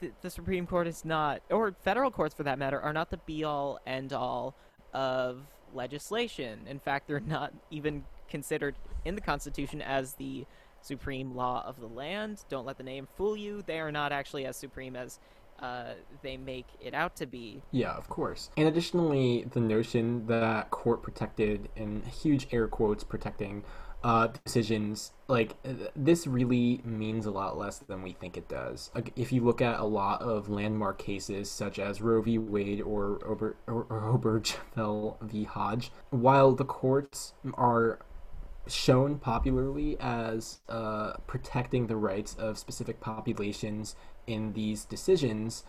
the, 0.00 0.10
the 0.22 0.30
Supreme 0.30 0.66
Court 0.66 0.86
is 0.86 1.04
not, 1.04 1.42
or 1.50 1.74
federal 1.82 2.10
courts 2.10 2.34
for 2.34 2.42
that 2.44 2.58
matter, 2.58 2.80
are 2.80 2.92
not 2.92 3.10
the 3.10 3.18
be 3.18 3.44
all 3.44 3.78
end 3.86 4.12
all 4.12 4.54
of 4.92 5.42
legislation. 5.74 6.60
In 6.66 6.78
fact, 6.78 7.06
they're 7.06 7.20
not 7.20 7.52
even 7.70 8.04
considered 8.28 8.76
in 9.04 9.14
the 9.14 9.20
Constitution 9.20 9.82
as 9.82 10.14
the 10.14 10.46
supreme 10.82 11.34
law 11.34 11.62
of 11.66 11.78
the 11.80 11.86
land. 11.86 12.44
Don't 12.48 12.64
let 12.64 12.78
the 12.78 12.84
name 12.84 13.06
fool 13.16 13.36
you. 13.36 13.62
They 13.66 13.80
are 13.80 13.92
not 13.92 14.12
actually 14.12 14.46
as 14.46 14.56
supreme 14.56 14.96
as 14.96 15.18
uh, 15.60 15.92
they 16.22 16.36
make 16.36 16.66
it 16.80 16.94
out 16.94 17.16
to 17.16 17.26
be. 17.26 17.60
Yeah, 17.70 17.92
of 17.92 18.08
course. 18.08 18.50
And 18.56 18.66
additionally, 18.66 19.46
the 19.50 19.60
notion 19.60 20.26
that 20.26 20.70
court 20.70 21.02
protected, 21.02 21.68
in 21.76 22.02
huge 22.02 22.48
air 22.50 22.66
quotes, 22.66 23.04
protecting 23.04 23.62
uh, 24.02 24.28
decisions, 24.44 25.12
like 25.28 25.54
this 25.94 26.26
really 26.26 26.80
means 26.84 27.26
a 27.26 27.30
lot 27.30 27.58
less 27.58 27.78
than 27.78 28.02
we 28.02 28.12
think 28.12 28.36
it 28.36 28.48
does. 28.48 28.90
If 29.16 29.32
you 29.32 29.44
look 29.44 29.60
at 29.60 29.78
a 29.78 29.84
lot 29.84 30.22
of 30.22 30.48
landmark 30.48 30.98
cases 30.98 31.50
such 31.50 31.78
as 31.78 32.00
Roe 32.00 32.22
v. 32.22 32.38
Wade 32.38 32.80
or 32.80 33.18
Obergefell 33.68 35.16
v. 35.22 35.44
Hodge, 35.44 35.92
while 36.10 36.52
the 36.52 36.64
courts 36.64 37.34
are 37.54 38.00
shown 38.66 39.18
popularly 39.18 39.96
as 40.00 40.60
uh, 40.68 41.14
protecting 41.26 41.86
the 41.86 41.96
rights 41.96 42.34
of 42.34 42.58
specific 42.58 43.00
populations 43.00 43.96
in 44.26 44.52
these 44.52 44.84
decisions, 44.84 45.64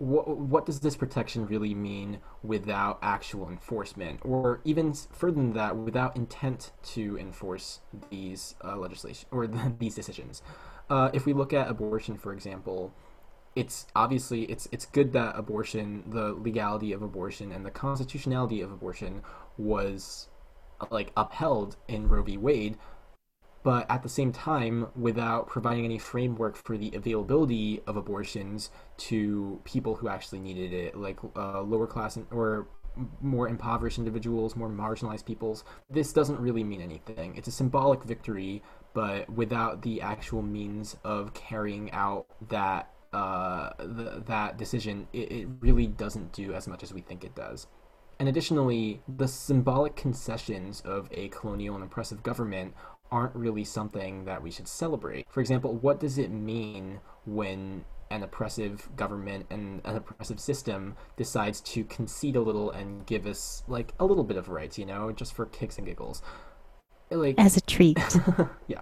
what, 0.00 0.26
what 0.28 0.66
does 0.66 0.80
this 0.80 0.96
protection 0.96 1.46
really 1.46 1.74
mean 1.74 2.20
without 2.42 2.98
actual 3.02 3.48
enforcement, 3.48 4.20
or 4.24 4.60
even 4.64 4.94
further 4.94 5.36
than 5.36 5.52
that, 5.52 5.76
without 5.76 6.16
intent 6.16 6.72
to 6.82 7.18
enforce 7.18 7.80
these 8.08 8.54
uh, 8.64 8.76
legislation 8.76 9.28
or 9.30 9.46
the, 9.46 9.74
these 9.78 9.94
decisions? 9.94 10.42
Uh, 10.88 11.10
if 11.12 11.26
we 11.26 11.32
look 11.32 11.52
at 11.52 11.68
abortion, 11.68 12.16
for 12.16 12.32
example, 12.32 12.92
it's 13.54 13.86
obviously 13.94 14.44
it's 14.44 14.68
it's 14.72 14.86
good 14.86 15.12
that 15.12 15.36
abortion, 15.36 16.04
the 16.08 16.32
legality 16.32 16.92
of 16.92 17.02
abortion 17.02 17.52
and 17.52 17.66
the 17.66 17.70
constitutionality 17.70 18.60
of 18.60 18.72
abortion 18.72 19.22
was 19.58 20.28
like 20.90 21.12
upheld 21.16 21.76
in 21.88 22.08
Roe 22.08 22.22
v. 22.22 22.38
Wade, 22.38 22.78
but 23.62 23.90
at 23.90 24.02
the 24.02 24.08
same 24.08 24.32
time, 24.32 24.88
without 24.96 25.46
providing 25.46 25.84
any 25.84 25.98
framework 25.98 26.56
for 26.56 26.78
the 26.78 26.90
availability 26.94 27.82
of 27.86 27.96
abortions 27.96 28.70
to 28.96 29.60
people 29.64 29.96
who 29.96 30.08
actually 30.08 30.40
needed 30.40 30.72
it, 30.72 30.96
like 30.96 31.18
uh, 31.36 31.60
lower 31.60 31.86
class 31.86 32.18
or 32.30 32.68
more 33.20 33.48
impoverished 33.48 33.98
individuals, 33.98 34.56
more 34.56 34.68
marginalized 34.68 35.24
peoples, 35.24 35.64
this 35.90 36.12
doesn't 36.12 36.40
really 36.40 36.64
mean 36.64 36.80
anything. 36.80 37.34
It's 37.36 37.48
a 37.48 37.52
symbolic 37.52 38.02
victory, 38.02 38.62
but 38.94 39.28
without 39.30 39.82
the 39.82 40.00
actual 40.00 40.42
means 40.42 40.96
of 41.04 41.32
carrying 41.34 41.90
out 41.92 42.26
that 42.48 42.90
uh, 43.12 43.70
the, 43.78 44.22
that 44.26 44.56
decision, 44.56 45.06
it, 45.12 45.32
it 45.32 45.48
really 45.60 45.86
doesn't 45.86 46.32
do 46.32 46.54
as 46.54 46.66
much 46.66 46.82
as 46.82 46.92
we 46.94 47.00
think 47.00 47.24
it 47.24 47.34
does. 47.34 47.66
And 48.20 48.28
additionally, 48.28 49.00
the 49.08 49.26
symbolic 49.26 49.96
concessions 49.96 50.82
of 50.82 51.08
a 51.10 51.28
colonial 51.28 51.74
and 51.74 51.82
oppressive 51.82 52.22
government 52.22 52.74
aren't 53.10 53.34
really 53.34 53.64
something 53.64 54.24
that 54.24 54.42
we 54.42 54.50
should 54.50 54.68
celebrate. 54.68 55.26
For 55.28 55.40
example, 55.40 55.74
what 55.74 56.00
does 56.00 56.18
it 56.18 56.30
mean 56.30 57.00
when 57.26 57.84
an 58.10 58.22
oppressive 58.22 58.88
government 58.96 59.46
and 59.50 59.80
an 59.84 59.96
oppressive 59.96 60.40
system 60.40 60.96
decides 61.16 61.60
to 61.60 61.84
concede 61.84 62.34
a 62.34 62.40
little 62.40 62.70
and 62.70 63.06
give 63.06 63.26
us 63.26 63.62
like 63.68 63.94
a 64.00 64.04
little 64.04 64.24
bit 64.24 64.36
of 64.36 64.48
rights, 64.48 64.78
you 64.78 64.86
know, 64.86 65.12
just 65.12 65.34
for 65.34 65.46
kicks 65.46 65.78
and 65.78 65.86
giggles? 65.86 66.22
Like 67.10 67.36
as 67.38 67.56
a 67.56 67.60
treat. 67.60 67.98
yeah. 68.68 68.80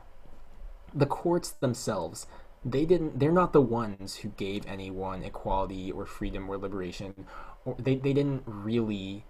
The 0.95 1.07
courts 1.07 1.51
themselves 1.51 2.27
they 2.65 2.85
didn't 2.85 3.19
they're 3.19 3.33
not 3.33 3.53
the 3.53 3.61
ones 3.61 4.17
who 4.17 4.29
gave 4.31 4.67
anyone 4.67 5.23
equality 5.23 5.93
or 5.93 6.05
freedom 6.05 6.49
or 6.49 6.59
liberation 6.59 7.27
or 7.65 7.77
they, 7.79 7.97
they 7.97 8.13
didn't 8.13 8.43
really 8.47 9.25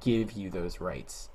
give 0.00 0.32
you 0.32 0.50
those 0.50 0.80
rights 0.80 1.28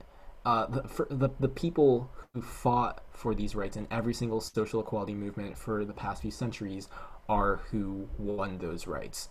uh, 0.46 0.66
the, 0.68 1.08
the, 1.10 1.30
the 1.40 1.48
people 1.48 2.12
who 2.34 2.42
fought 2.42 3.04
for 3.12 3.34
these 3.34 3.56
rights 3.56 3.78
in 3.78 3.88
every 3.90 4.14
single 4.14 4.42
social 4.42 4.82
equality 4.82 5.14
movement 5.14 5.58
for 5.58 5.86
the 5.86 5.94
past 5.94 6.22
few 6.22 6.32
centuries 6.32 6.90
are 7.30 7.58
who 7.72 8.10
won 8.18 8.58
those 8.58 8.88
rights. 8.88 9.30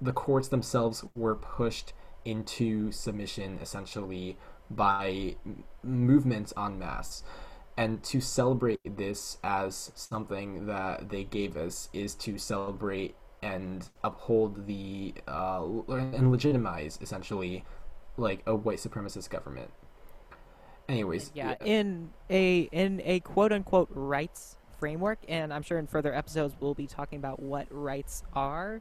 The 0.00 0.12
courts 0.12 0.48
themselves 0.48 1.04
were 1.14 1.34
pushed 1.34 1.92
into 2.24 2.90
submission 2.90 3.58
essentially 3.60 4.38
by 4.70 5.36
movements 5.82 6.54
en 6.56 6.78
masse 6.78 7.22
and 7.76 8.02
to 8.02 8.20
celebrate 8.20 8.80
this 8.96 9.38
as 9.42 9.92
something 9.94 10.66
that 10.66 11.10
they 11.10 11.24
gave 11.24 11.56
us 11.56 11.88
is 11.92 12.14
to 12.14 12.38
celebrate 12.38 13.14
and 13.42 13.90
uphold 14.02 14.66
the 14.66 15.12
uh, 15.28 15.62
and 15.88 16.30
legitimize 16.30 16.98
essentially 17.02 17.64
like 18.16 18.42
a 18.46 18.54
white 18.54 18.78
supremacist 18.78 19.28
government 19.28 19.70
anyways 20.88 21.30
yeah, 21.34 21.54
yeah, 21.60 21.66
in 21.66 22.10
a 22.30 22.68
in 22.72 23.00
a 23.04 23.20
quote 23.20 23.52
unquote 23.52 23.88
rights 23.92 24.56
framework 24.78 25.18
and 25.28 25.52
i'm 25.52 25.62
sure 25.62 25.78
in 25.78 25.86
further 25.86 26.14
episodes 26.14 26.54
we'll 26.60 26.74
be 26.74 26.86
talking 26.86 27.18
about 27.18 27.40
what 27.40 27.66
rights 27.70 28.22
are 28.34 28.80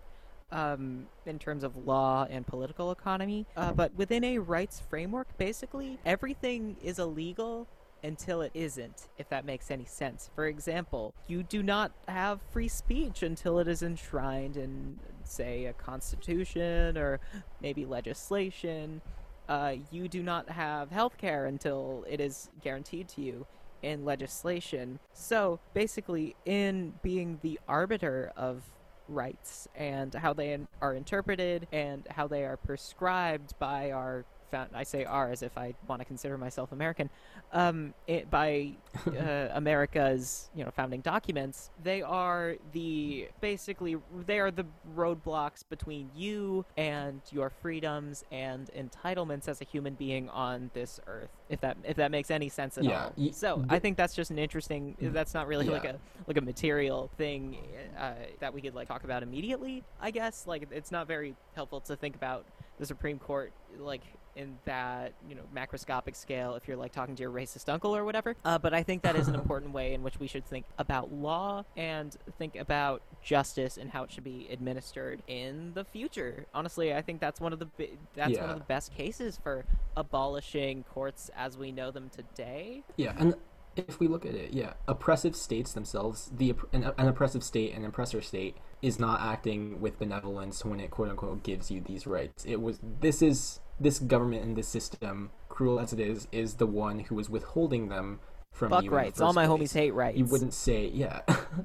um, 0.52 1.08
in 1.26 1.40
terms 1.40 1.64
of 1.64 1.76
law 1.88 2.28
and 2.30 2.46
political 2.46 2.92
economy 2.92 3.46
uh, 3.58 3.72
but 3.72 3.94
within 3.96 4.24
a 4.24 4.38
rights 4.38 4.82
framework 4.90 5.28
basically 5.38 5.98
everything 6.06 6.76
is 6.84 7.00
illegal 7.00 7.68
until 8.04 8.42
it 8.42 8.52
isn't, 8.54 9.08
if 9.18 9.30
that 9.30 9.46
makes 9.46 9.72
any 9.72 9.86
sense. 9.86 10.30
For 10.36 10.46
example, 10.48 11.14
you 11.28 11.42
do 11.44 11.64
not 11.64 11.92
have 12.08 12.42
free 12.52 12.68
speech 12.68 13.24
until 13.24 13.60
it 13.60 13.68
is 13.68 13.82
enshrined 13.82 14.58
in, 14.58 15.00
say, 15.24 15.66
a 15.66 15.74
constitution 15.74 16.98
or 16.98 17.20
maybe 17.62 17.86
legislation. 17.86 19.02
Uh, 19.50 19.76
you 19.92 20.08
do 20.08 20.24
not 20.24 20.50
have 20.50 20.90
health 20.92 21.18
care 21.18 21.46
until 21.46 22.06
it 22.10 22.20
is 22.20 22.50
guaranteed 22.62 23.08
to 23.10 23.22
you 23.22 23.46
in 23.82 24.06
legislation. 24.06 25.00
So, 25.14 25.60
basically, 25.74 26.36
in 26.46 26.94
being 27.04 27.40
the 27.42 27.60
arbiter 27.68 28.32
of 28.38 28.64
rights 29.10 29.68
and 29.76 30.14
how 30.14 30.34
they 30.34 30.58
are 30.82 30.94
interpreted 30.94 31.68
and 31.72 32.08
how 32.10 32.28
they 32.28 32.46
are 32.46 32.58
prescribed 32.58 33.54
by 33.60 33.92
our 33.92 34.26
found 34.54 34.70
I 34.76 34.84
say 34.84 35.04
are 35.04 35.32
as 35.32 35.42
if 35.42 35.58
I 35.58 35.74
want 35.88 36.00
to 36.00 36.06
consider 36.06 36.38
myself 36.38 36.72
American, 36.72 37.10
um, 37.52 37.94
it, 38.06 38.30
by 38.30 38.74
uh, 39.08 39.50
America's 39.54 40.50
you 40.56 40.64
know 40.64 40.72
founding 40.72 41.02
documents, 41.02 41.72
they 41.84 42.02
are 42.04 42.56
the 42.72 43.28
basically 43.42 43.98
they 44.28 44.40
are 44.40 44.52
the 44.52 44.66
roadblocks 44.96 45.64
between 45.68 46.12
you 46.16 46.66
and 46.78 47.22
your 47.32 47.50
freedoms 47.50 48.24
and 48.32 48.70
entitlements 48.78 49.48
as 49.48 49.60
a 49.60 49.66
human 49.66 49.96
being 49.96 50.30
on 50.30 50.70
this 50.74 51.00
earth. 51.08 51.32
If 51.50 51.62
that 51.62 51.78
if 51.84 51.98
that 51.98 52.12
makes 52.12 52.30
any 52.30 52.50
sense 52.50 52.78
at 52.78 52.84
yeah, 52.84 53.06
all. 53.06 53.14
Y- 53.18 53.32
so 53.32 53.66
I 53.70 53.80
think 53.80 53.98
that's 53.98 54.14
just 54.14 54.30
an 54.30 54.38
interesting. 54.38 54.96
That's 55.02 55.34
not 55.34 55.48
really 55.48 55.66
yeah. 55.66 55.72
like 55.72 55.86
a 55.86 55.96
like 56.28 56.38
a 56.38 56.42
material 56.42 57.10
thing 57.18 57.58
uh, 57.98 58.14
that 58.40 58.54
we 58.54 58.62
could 58.62 58.76
like 58.76 58.88
talk 58.88 59.04
about 59.04 59.24
immediately. 59.24 59.84
I 60.00 60.12
guess 60.12 60.46
like 60.46 60.68
it's 60.70 60.92
not 60.92 61.08
very 61.08 61.36
helpful 61.56 61.82
to 61.82 61.96
think 61.96 62.16
about 62.16 62.46
the 62.78 62.86
Supreme 62.86 63.18
Court 63.18 63.52
like 63.80 64.02
in 64.36 64.58
that 64.66 65.14
you 65.28 65.36
know 65.36 65.42
macroscopic 65.56 66.16
scale 66.16 66.56
if 66.56 66.68
you're 66.68 66.78
like 66.78 66.92
talking 66.92 67.16
to 67.16 67.22
your 67.22 67.32
racist 67.32 67.72
uncle 67.72 67.96
or 67.96 68.04
whatever 68.06 68.36
uh, 68.46 68.58
but 68.58 68.74
i 68.74 68.82
think 68.82 69.02
that 69.02 69.16
is 69.16 69.28
an 69.28 69.36
important 69.44 69.74
way 69.74 69.94
in 69.94 70.04
which 70.04 70.20
we 70.20 70.28
should 70.28 70.46
think 70.46 70.66
about 70.78 71.12
law 71.14 71.64
and 71.78 72.18
think 72.38 72.56
about 72.56 73.02
justice 73.24 73.78
and 73.78 73.92
how 73.92 74.04
it 74.04 74.12
should 74.12 74.24
be 74.24 74.48
administered 74.52 75.22
in 75.28 75.72
the 75.74 75.84
future 75.84 76.46
honestly 76.54 76.94
i 76.94 77.02
think 77.02 77.20
that's 77.20 77.40
one 77.40 77.54
of 77.54 77.60
the 77.60 77.68
that's 78.16 78.32
yeah. 78.32 78.42
one 78.42 78.50
of 78.50 78.58
the 78.58 78.66
best 78.66 78.94
cases 78.96 79.40
for 79.42 79.66
abolishing 79.96 80.84
courts 80.94 81.30
as 81.36 81.58
we 81.58 81.72
know 81.72 81.92
them 81.92 82.10
today 82.10 82.84
yeah 82.98 83.14
and 83.18 83.36
if 83.76 84.00
we 84.00 84.08
look 84.08 84.26
at 84.26 84.36
it, 84.36 84.54
yeah, 84.54 84.74
oppressive 84.88 85.36
states 85.36 85.74
themselves, 85.74 86.32
the 86.36 86.54
an, 86.72 86.92
an, 86.98 87.08
oppressive 87.08 87.44
state, 87.44 87.74
an 87.74 87.86
oppressor 87.86 88.22
state, 88.22 88.56
is 88.82 89.00
not 89.00 89.22
acting 89.22 89.82
with 89.82 89.98
benevolence 89.98 90.64
when 90.64 90.80
it 90.80 90.92
quote 90.92 91.10
unquote 91.10 91.44
gives 91.44 91.72
you 91.72 91.82
these 91.82 92.06
rights. 92.06 92.46
It 92.46 92.62
was 92.62 92.80
this 93.00 93.22
is 93.22 93.60
this 93.80 94.00
government 94.00 94.44
and 94.44 94.56
this 94.56 94.68
system 94.68 95.32
cruel 95.50 95.80
as 95.80 95.94
it 95.94 96.00
is, 96.00 96.28
is 96.32 96.56
the 96.56 96.68
one 96.68 97.00
who 97.00 97.20
is 97.20 97.30
withholding 97.30 97.90
them 97.90 98.20
from 98.52 98.70
Fuck 98.70 98.84
you. 98.84 98.92
rights. 98.92 99.20
All 99.20 99.34
my 99.34 99.48
place. 99.48 99.72
homies 99.72 99.74
hate 99.74 99.94
rights. 99.94 100.18
You 100.18 100.26
wouldn't 100.26 100.54
say, 100.54 100.88
yeah. 100.94 101.22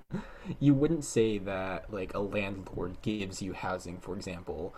you 0.61 0.75
wouldn't 0.75 1.05
say 1.05 1.39
that 1.39 1.93
like 1.93 2.15
a 2.15 2.19
landlord 2.19 3.01
gives 3.03 3.43
you 3.43 3.53
housing, 3.53 3.99
for 3.99 4.15
example. 4.15 4.75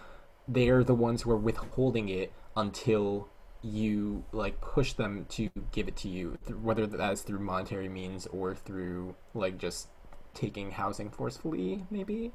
They're 0.49 0.83
the 0.85 0.95
ones 0.95 1.23
who 1.23 1.31
are 1.31 1.37
withholding 1.37 2.09
it 2.09 2.33
until 2.57 3.29
you 3.62 4.25
like 4.33 4.61
push 4.61 4.95
them 4.95 5.27
to 5.31 5.51
give 5.71 5.87
it 5.87 5.97
to 5.97 6.09
you, 6.09 6.38
whether 6.62 6.87
that's 6.87 7.23
through 7.23 7.40
monetary 7.40 7.88
means 7.88 8.27
or 8.27 8.55
through 8.55 9.14
like 9.35 9.59
just 9.59 9.88
taking 10.35 10.73
housing 10.73 11.11
forcefully, 11.11 11.85
maybe. 11.90 12.33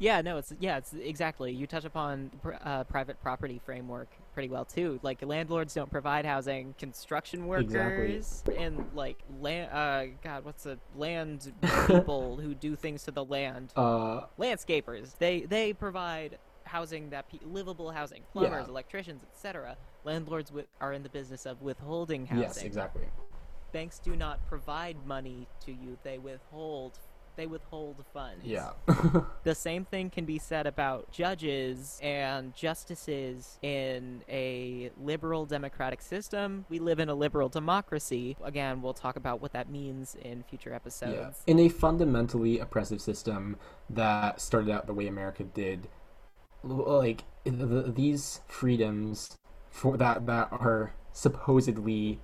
Yeah, 0.00 0.22
no, 0.22 0.38
it's 0.38 0.52
yeah, 0.58 0.78
it's 0.78 0.94
exactly. 0.94 1.52
You 1.52 1.66
touch 1.66 1.84
upon 1.84 2.30
pr- 2.42 2.54
uh, 2.64 2.84
private 2.84 3.20
property 3.20 3.60
framework 3.64 4.08
pretty 4.32 4.48
well 4.48 4.64
too. 4.64 4.98
Like 5.02 5.22
landlords 5.22 5.74
don't 5.74 5.90
provide 5.90 6.24
housing, 6.24 6.74
construction 6.78 7.46
workers 7.46 8.42
and 8.56 8.86
like 8.94 9.18
land. 9.40 9.70
Uh, 9.70 10.06
God, 10.24 10.44
what's 10.46 10.64
the 10.64 10.78
land 10.96 11.52
people 11.86 12.36
who 12.42 12.54
do 12.54 12.76
things 12.76 13.02
to 13.04 13.10
the 13.10 13.24
land? 13.24 13.72
Uh, 13.76 14.22
Landscapers. 14.38 15.18
They 15.18 15.42
they 15.42 15.74
provide 15.74 16.38
housing 16.64 17.10
that 17.10 17.28
pe- 17.30 17.44
livable 17.44 17.90
housing. 17.90 18.22
Plumbers, 18.32 18.64
Yeah. 18.66 18.70
electricians, 18.70 19.22
etc. 19.22 19.76
Landlords 20.04 20.50
are 20.80 20.94
in 20.94 21.02
the 21.02 21.08
business 21.10 21.44
of 21.44 21.60
withholding 21.60 22.24
housing. 22.24 22.42
yes, 22.42 22.62
exactly. 22.62 23.04
Banks 23.72 23.98
do 23.98 24.16
not 24.16 24.44
provide 24.46 24.96
money 25.06 25.46
to 25.66 25.72
you. 25.72 25.98
They 26.04 26.16
withhold. 26.18 26.98
They 27.40 27.46
withhold 27.46 28.04
funds. 28.12 28.44
Yeah. 28.44 28.72
The 29.44 29.54
same 29.54 29.86
thing 29.86 30.10
can 30.10 30.26
be 30.26 30.38
said 30.38 30.66
about 30.66 31.10
judges 31.10 31.98
and 32.02 32.54
justices 32.54 33.58
in 33.62 34.20
a 34.28 34.90
liberal 35.02 35.46
democratic 35.46 36.02
system. 36.02 36.66
We 36.68 36.78
live 36.78 37.00
in 37.00 37.08
a 37.08 37.14
liberal 37.14 37.48
democracy. 37.48 38.36
Again, 38.44 38.82
we'll 38.82 38.92
talk 38.92 39.16
about 39.16 39.40
what 39.40 39.54
that 39.54 39.70
means 39.70 40.14
in 40.22 40.42
future 40.42 40.74
episodes. 40.74 41.42
Yeah. 41.46 41.50
In 41.50 41.58
a 41.58 41.70
fundamentally 41.70 42.58
oppressive 42.58 43.00
system 43.00 43.56
that 43.88 44.42
started 44.42 44.70
out 44.70 44.86
the 44.86 44.92
way 44.92 45.06
America 45.06 45.42
did, 45.42 45.88
like 46.62 47.24
the, 47.44 47.64
the, 47.64 47.82
these 47.90 48.42
freedoms 48.48 49.38
for 49.70 49.96
that 49.96 50.26
that 50.26 50.48
are 50.52 50.92
supposedly 51.14 52.20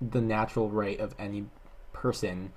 the 0.00 0.22
natural 0.22 0.70
right 0.70 0.98
of 0.98 1.14
any 1.18 1.44
person 1.92 2.52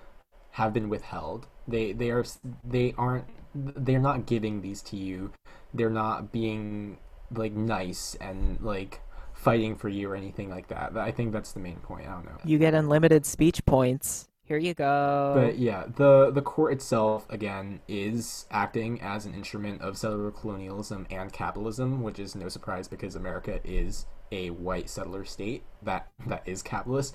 have 0.51 0.73
been 0.73 0.89
withheld. 0.89 1.47
They 1.69 1.93
they 1.93 2.12
are 2.12 2.25
they 2.63 2.93
aren't 2.97 3.25
they're 3.53 3.99
not 3.99 4.25
giving 4.25 4.62
these 4.62 4.82
to 4.84 4.97
you. 4.97 5.32
They're 5.73 5.89
not 5.89 6.32
being 6.32 6.97
like 7.32 7.53
nice 7.53 8.15
and 8.19 8.60
like 8.62 9.01
fighting 9.34 9.75
for 9.75 9.89
you 9.89 10.12
or 10.12 10.15
anything 10.15 10.49
like 10.49 10.67
that. 10.67 10.97
I 10.97 11.12
think 11.12 11.32
that's 11.32 11.53
the 11.53 11.60
main 11.60 11.77
point. 11.77 12.08
I 12.08 12.12
don't 12.12 12.25
know. 12.25 12.38
You 12.43 12.58
get 12.58 12.73
unlimited 12.73 13.25
speech 13.25 13.65
points. 13.65 14.27
Here 14.43 14.58
you 14.58 14.73
go. 14.73 15.34
But 15.36 15.60
yeah, 15.60 15.86
the 15.95 16.32
the 16.32 16.41
court 16.41 16.73
itself 16.73 17.27
again 17.29 17.82
is 17.88 18.47
acting 18.49 18.99
as 18.99 19.25
an 19.25 19.36
instrument 19.36 19.82
of 19.82 19.95
settler 19.95 20.32
colonialism 20.32 21.05
and 21.12 21.32
capitalism, 21.32 22.01
which 22.01 22.17
is 22.17 22.36
no 22.36 22.49
surprise 22.49 22.88
because 22.88 23.15
America 23.15 23.60
is 23.63 24.08
a 24.32 24.49
white 24.49 24.89
settler 24.89 25.23
state 25.23 25.63
that 25.84 26.10
that 26.25 26.41
is 26.47 26.63
capitalist. 26.63 27.13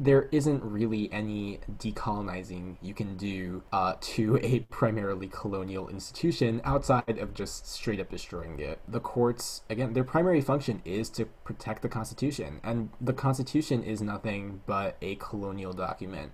There 0.00 0.28
isn't 0.32 0.64
really 0.64 1.12
any 1.12 1.60
decolonizing 1.78 2.76
you 2.80 2.94
can 2.94 3.16
do 3.16 3.62
uh, 3.72 3.94
to 4.00 4.38
a 4.42 4.60
primarily 4.70 5.28
colonial 5.28 5.88
institution 5.88 6.60
outside 6.64 7.18
of 7.18 7.34
just 7.34 7.68
straight 7.68 8.00
up 8.00 8.10
destroying 8.10 8.58
it. 8.58 8.80
The 8.88 9.00
courts, 9.00 9.62
again, 9.70 9.92
their 9.92 10.04
primary 10.04 10.40
function 10.40 10.82
is 10.84 11.08
to 11.10 11.26
protect 11.44 11.82
the 11.82 11.88
Constitution, 11.88 12.60
and 12.64 12.90
the 13.00 13.12
Constitution 13.12 13.84
is 13.84 14.00
nothing 14.00 14.62
but 14.66 14.96
a 15.02 15.16
colonial 15.16 15.72
document. 15.72 16.32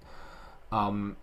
Um, 0.72 1.16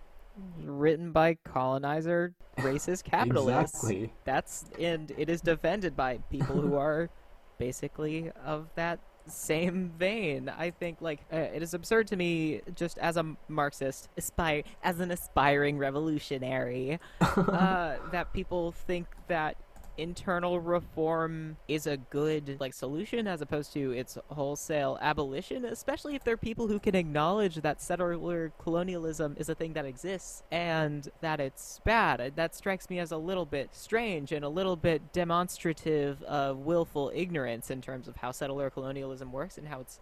written 0.63 1.11
by 1.11 1.37
colonizer 1.45 2.33
racist 2.57 3.03
capitalists. 3.11 3.83
Exactly. 3.83 4.13
That's 4.23 4.65
and 4.79 5.11
it 5.17 5.29
is 5.29 5.41
defended 5.41 5.95
by 5.95 6.17
people 6.29 6.59
who 6.59 6.75
are 6.75 7.09
basically 7.57 8.31
of 8.45 8.67
that 8.75 8.99
same 9.27 9.91
vein. 9.97 10.49
I 10.49 10.71
think 10.71 11.01
like 11.01 11.21
uh, 11.31 11.37
it 11.37 11.63
is 11.63 11.73
absurd 11.73 12.07
to 12.07 12.15
me 12.15 12.61
just 12.75 12.97
as 12.97 13.17
a 13.17 13.35
Marxist, 13.47 14.09
aspire 14.17 14.63
as 14.83 14.99
an 14.99 15.11
aspiring 15.11 15.77
revolutionary, 15.77 16.99
uh, 17.21 17.95
that 18.11 18.33
people 18.33 18.71
think 18.71 19.07
that 19.27 19.57
internal 19.97 20.59
reform 20.59 21.57
is 21.67 21.87
a 21.87 21.97
good 21.97 22.57
like 22.59 22.73
solution 22.73 23.27
as 23.27 23.41
opposed 23.41 23.73
to 23.73 23.91
its 23.91 24.17
wholesale 24.27 24.97
abolition 25.01 25.65
especially 25.65 26.15
if 26.15 26.23
there 26.23 26.33
are 26.33 26.37
people 26.37 26.67
who 26.67 26.79
can 26.79 26.95
acknowledge 26.95 27.55
that 27.55 27.81
settler 27.81 28.51
colonialism 28.59 29.35
is 29.37 29.49
a 29.49 29.55
thing 29.55 29.73
that 29.73 29.85
exists 29.85 30.43
and 30.51 31.09
that 31.21 31.39
it's 31.39 31.79
bad 31.85 32.33
that 32.35 32.55
strikes 32.55 32.89
me 32.89 32.99
as 32.99 33.11
a 33.11 33.17
little 33.17 33.45
bit 33.45 33.69
strange 33.73 34.31
and 34.31 34.43
a 34.43 34.49
little 34.49 34.75
bit 34.75 35.13
demonstrative 35.13 36.21
of 36.23 36.57
willful 36.59 37.11
ignorance 37.13 37.69
in 37.69 37.81
terms 37.81 38.07
of 38.07 38.15
how 38.17 38.31
settler 38.31 38.69
colonialism 38.69 39.31
works 39.31 39.57
and 39.57 39.67
how 39.67 39.79
it's 39.79 39.99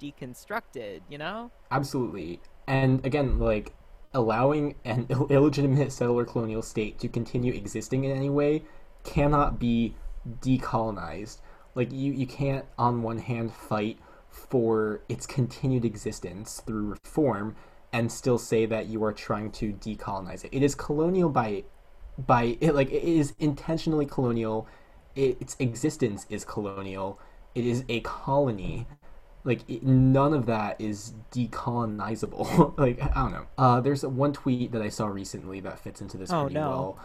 deconstructed 0.00 1.00
you 1.08 1.18
know 1.18 1.50
Absolutely. 1.70 2.40
And 2.66 3.04
again, 3.04 3.38
like 3.38 3.74
allowing 4.14 4.74
an 4.84 5.06
Ill- 5.10 5.26
illegitimate 5.28 5.92
settler 5.92 6.24
colonial 6.24 6.62
state 6.62 6.98
to 7.00 7.08
continue 7.08 7.52
existing 7.52 8.04
in 8.04 8.16
any 8.16 8.30
way 8.30 8.62
cannot 9.04 9.58
be 9.58 9.94
decolonized. 10.40 11.38
Like 11.74 11.92
you, 11.92 12.12
you 12.12 12.26
can't 12.26 12.64
on 12.78 13.02
one 13.02 13.18
hand 13.18 13.52
fight 13.52 13.98
for 14.28 15.00
its 15.08 15.26
continued 15.26 15.84
existence 15.84 16.60
through 16.66 16.90
reform 16.90 17.56
and 17.92 18.12
still 18.12 18.38
say 18.38 18.66
that 18.66 18.86
you 18.86 19.02
are 19.04 19.12
trying 19.12 19.50
to 19.52 19.72
decolonize 19.72 20.44
it. 20.44 20.50
It 20.52 20.62
is 20.62 20.74
colonial 20.74 21.28
by 21.30 21.64
by 22.18 22.58
it 22.60 22.74
like 22.74 22.90
it 22.90 23.02
is 23.04 23.34
intentionally 23.38 24.06
colonial. 24.06 24.66
It, 25.14 25.38
its 25.40 25.56
existence 25.58 26.26
is 26.28 26.44
colonial. 26.44 27.18
It 27.54 27.64
is 27.64 27.84
a 27.88 28.00
colony 28.00 28.86
like 29.44 29.60
it, 29.68 29.82
none 29.82 30.34
of 30.34 30.46
that 30.46 30.80
is 30.80 31.14
decolonizable 31.32 32.76
like 32.78 33.00
i 33.02 33.08
don't 33.14 33.32
know 33.32 33.46
uh 33.56 33.80
there's 33.80 34.04
one 34.04 34.32
tweet 34.32 34.72
that 34.72 34.82
i 34.82 34.88
saw 34.88 35.06
recently 35.06 35.60
that 35.60 35.78
fits 35.78 36.00
into 36.00 36.16
this 36.16 36.30
Oh, 36.32 36.42
pretty 36.42 36.54
no. 36.56 36.68
well 36.68 36.98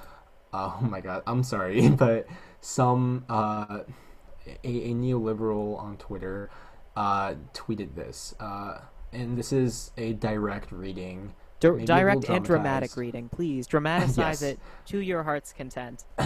oh 0.53 0.77
my 0.81 1.01
god 1.01 1.23
i'm 1.27 1.43
sorry 1.43 1.89
but 2.03 2.27
some 2.61 3.25
uh 3.29 3.79
a, 4.63 4.67
a 4.67 4.93
neoliberal 4.93 5.77
on 5.79 5.97
twitter 5.97 6.49
uh 6.95 7.33
tweeted 7.53 7.95
this 7.95 8.35
uh 8.39 8.79
and 9.11 9.37
this 9.37 9.51
is 9.53 9.91
a 9.97 10.13
direct 10.13 10.71
reading 10.71 11.33
Di- 11.59 11.85
direct 11.85 12.25
and 12.29 12.43
dramatic 12.43 12.95
reading 12.97 13.29
please 13.29 13.67
dramatize 13.73 14.17
Yes. 14.17 14.41
it 14.41 14.59
to 14.87 14.99
your 14.99 15.23
heart's 15.23 15.53
content 15.53 16.03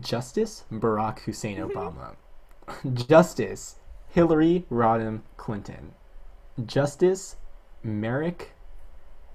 Justice 0.00 0.64
Barack 0.72 1.20
Hussein 1.20 1.58
Obama. 1.58 2.16
Justice 2.94 3.76
Hillary 4.08 4.64
Rodham 4.70 5.20
Clinton. 5.36 5.92
Justice 6.64 7.36
Merrick. 7.82 8.51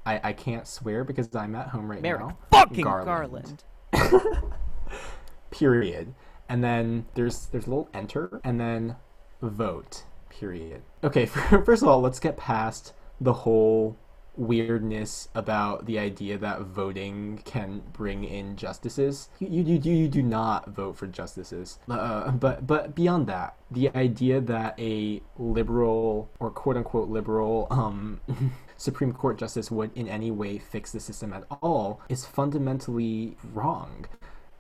I, 0.08 0.22
I 0.24 0.34
can't 0.34 0.66
swear 0.66 1.04
because 1.04 1.36
I'm 1.36 1.54
at 1.56 1.68
home 1.68 1.92
right 1.92 2.02
merrick 2.02 2.22
now. 2.22 2.38
fucking 2.50 2.84
Garland. 2.84 3.64
garland. 3.94 4.44
Period. 5.52 6.14
And 6.48 6.64
then 6.64 7.06
there's 7.16 7.48
there's 7.48 7.68
a 7.68 7.70
little 7.70 7.90
enter 7.94 8.40
and 8.44 8.60
then 8.60 8.96
vote. 9.42 10.06
Period. 10.30 10.84
Okay, 11.04 11.26
first 11.66 11.82
of 11.82 11.90
all, 11.90 12.00
let's 12.00 12.20
get 12.20 12.38
past 12.38 12.94
the 13.20 13.34
whole 13.34 13.98
weirdness 14.38 15.30
about 15.34 15.88
the 15.88 15.98
idea 15.98 16.38
that 16.38 16.62
voting 16.62 17.42
can 17.44 17.82
bring 17.92 18.24
in 18.24 18.56
justices. 18.56 19.30
You 19.40 19.48
you, 19.50 19.76
you, 19.78 19.94
you 19.94 20.08
do 20.08 20.24
not 20.24 20.70
vote 20.70 20.96
for 20.96 21.08
justices. 21.08 21.80
Uh, 21.90 22.32
but 22.32 22.66
but 22.66 22.96
beyond 22.96 23.28
that, 23.28 23.58
the 23.70 23.90
idea 23.94 24.40
that 24.40 24.80
a 24.80 25.22
liberal 25.38 26.30
or 26.40 26.50
quote 26.52 26.78
unquote 26.78 27.10
liberal 27.10 27.68
um, 27.72 28.22
Supreme 28.78 29.12
Court 29.12 29.38
justice 29.38 29.70
would 29.72 29.92
in 29.96 30.08
any 30.08 30.32
way 30.32 30.58
fix 30.60 30.92
the 30.92 31.00
system 31.00 31.34
at 31.34 31.44
all 31.62 32.02
is 32.10 32.26
fundamentally 32.26 33.36
wrong 33.54 34.06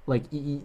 like 0.05 0.23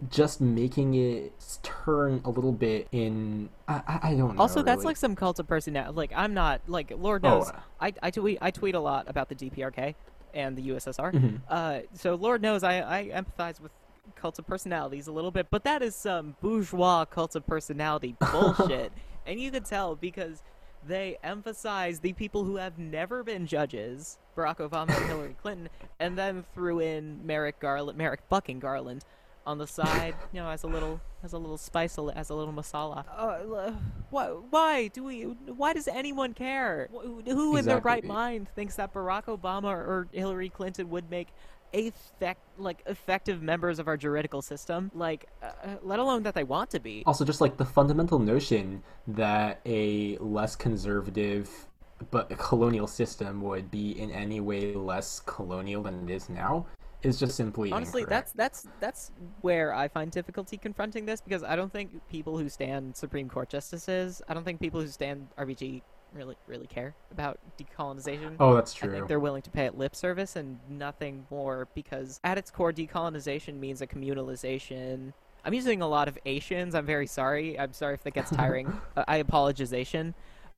just 0.09 0.41
making 0.41 0.95
it 0.95 1.33
turn 1.65 2.21
a 2.25 2.31
little 2.31 2.53
bit 2.53 2.87
in 2.93 3.49
I, 3.67 3.99
I- 4.05 4.15
don't 4.15 4.37
know. 4.37 4.41
Also, 4.43 4.63
that's 4.63 4.77
really. 4.79 4.87
like 4.87 4.97
some 4.97 5.17
cult 5.17 5.41
of 5.41 5.49
personality. 5.49 5.97
Like, 5.97 6.13
I'm 6.15 6.33
not 6.33 6.61
like 6.69 6.93
Lord 6.97 7.27
Oh, 7.27 7.39
knows. 7.39 7.49
uh, 7.51 7.59
I, 7.81 7.93
I 8.01 8.11
tweet 8.13 8.39
I 8.41 8.53
tweet 8.53 8.77
a 8.77 8.81
lot 8.81 9.07
about 9.09 9.29
the 9.29 9.35
DPRK 9.35 9.97
and 10.33 10.57
the 10.57 10.69
USSR. 10.69 11.13
Mhm. 11.13 11.41
Uh, 11.49 11.81
so 11.93 12.15
Lord 12.15 12.41
knows 12.41 12.63
I, 12.63 12.83
I 13.01 13.05
empathize 13.09 13.61
with 13.61 13.73
cult 14.15 14.39
of 14.39 14.47
personalities 14.47 15.09
a 15.09 15.13
little 15.13 15.33
bit, 15.33 15.49
but 15.51 15.65
that 15.65 15.83
is 15.83 15.97
some 15.97 16.37
bourgeois 16.41 17.05
cult 17.05 17.35
of 17.35 17.45
personality 17.45 18.15
bullshit, 18.33 18.93
and 19.27 19.41
you 19.41 19.51
can 19.51 19.65
tell 19.65 19.97
because 19.97 20.41
they 20.87 21.19
emphasize 21.23 22.01
the 22.01 22.13
people 22.13 22.45
who 22.45 22.57
have 22.57 22.79
never 22.79 23.23
been 23.23 23.47
judges, 23.47 24.19
Barack 24.37 24.59
Obama 24.59 24.97
and 24.97 25.07
Hillary 25.07 25.37
Clinton, 25.41 25.69
and 26.01 26.19
then 26.19 26.45
threw 26.55 26.81
in 26.81 27.25
Merrick 27.27 27.61
Garland, 27.61 27.97
Merrick 27.99 28.21
fucking 28.29 28.59
Garland. 28.61 29.05
on 29.47 29.59
the 29.59 29.67
side, 29.67 30.15
you 30.33 30.41
know, 30.41 30.49
as 30.49 30.63
a 30.63 30.67
little 30.67 31.01
as 31.23 31.33
a 31.33 31.39
little 31.39 31.59
spice, 31.59 31.99
as 32.15 32.31
a 32.31 32.35
little 32.35 32.53
masala. 32.53 33.05
Uh, 33.17 33.73
why, 34.11 34.27
why 34.51 34.89
do 34.89 35.05
we? 35.05 35.23
Why 35.23 35.73
does 35.73 35.89
anyone 35.89 36.35
care? 36.35 36.89
Who 36.93 37.21
exactly. 37.21 37.59
in 37.59 37.65
their 37.65 37.79
right 37.79 38.05
mind 38.05 38.49
thinks 38.55 38.77
that 38.77 38.93
Barack 38.93 39.25
Obama 39.25 39.65
or 39.65 40.09
Hillary 40.13 40.49
Clinton 40.49 40.91
would 40.91 41.11
make 41.11 41.29
effect 41.73 42.41
like 42.59 42.83
effective 42.87 43.43
members 43.43 43.79
of 43.79 43.89
our 43.89 43.97
juridical 43.97 44.43
system 44.43 44.91
like 44.95 45.27
uh, 45.43 45.77
let 45.83 45.99
alone 45.99 46.23
that 46.23 46.35
they 46.35 46.45
want 46.45 46.71
to 46.71 46.79
be 46.79 47.03
also 47.07 47.25
just 47.25 47.41
like 47.41 47.57
the 47.57 47.65
fundamental 47.65 48.19
notion 48.19 48.83
that 49.07 49.61
a 49.65 50.17
less 50.19 50.55
conservative 50.55 51.49
but 52.11 52.29
colonial 52.39 52.87
system 52.87 53.41
would 53.41 53.71
be 53.71 53.99
in 53.99 54.11
any 54.11 54.41
way 54.41 54.75
less 54.75 55.21
colonial 55.21 55.83
than 55.83 56.09
it 56.09 56.15
is 56.15 56.29
now 56.29 56.67
is 57.03 57.19
just 57.19 57.37
simply 57.37 57.73
honestly 57.73 58.03
incorrect. 58.03 58.33
that's 58.37 58.65
that's 58.65 58.69
that's 58.81 59.13
where 59.41 59.75
I 59.75 59.89
find 59.89 60.11
difficulty 60.11 60.57
confronting 60.57 61.05
this 61.05 61.21
because 61.21 61.43
I 61.43 61.57
don't 61.57 61.73
think 61.73 61.91
people 62.09 62.39
who 62.39 62.49
stand 62.49 62.97
Supreme 62.97 63.29
Court 63.29 63.49
justices, 63.49 64.23
I 64.29 64.35
don't 64.35 64.45
think 64.45 64.61
people 64.61 64.81
who 64.81 64.89
stand 64.89 65.29
RBG 65.39 65.83
really 66.15 66.37
really 66.47 66.67
care 66.67 66.95
about 67.11 67.39
decolonization. 67.59 68.37
Oh, 68.41 68.55
that's 68.55 68.75
true. 68.75 68.91
I 68.91 68.93
think 68.93 69.09
they're 69.09 69.21
willing 69.21 69.43
to 69.43 69.51
pay 69.51 69.67
it 69.67 69.77
lip 69.77 69.95
service 69.95 70.37
and 70.37 70.59
nothing 70.69 71.27
more 71.31 71.69
because 71.75 72.21
at 72.25 72.39
its 72.39 72.51
core, 72.51 72.73
decolonization 72.73 73.59
means 73.59 73.81
a 73.81 73.87
communalization. 73.87 75.13
I'm 75.45 75.55
using 75.55 75.83
a 75.83 75.89
lot 75.89 76.09
of 76.09 76.19
Asians. 76.25 76.75
I'm 76.75 76.87
very 76.87 77.07
sorry. 77.07 77.59
I'm 77.59 77.73
sorry 77.73 77.95
if 77.95 78.05
that 78.05 78.15
gets 78.15 78.31
tiring. 78.31 78.73
uh, 78.97 79.05
I 79.09 79.23
apologization. 79.23 80.15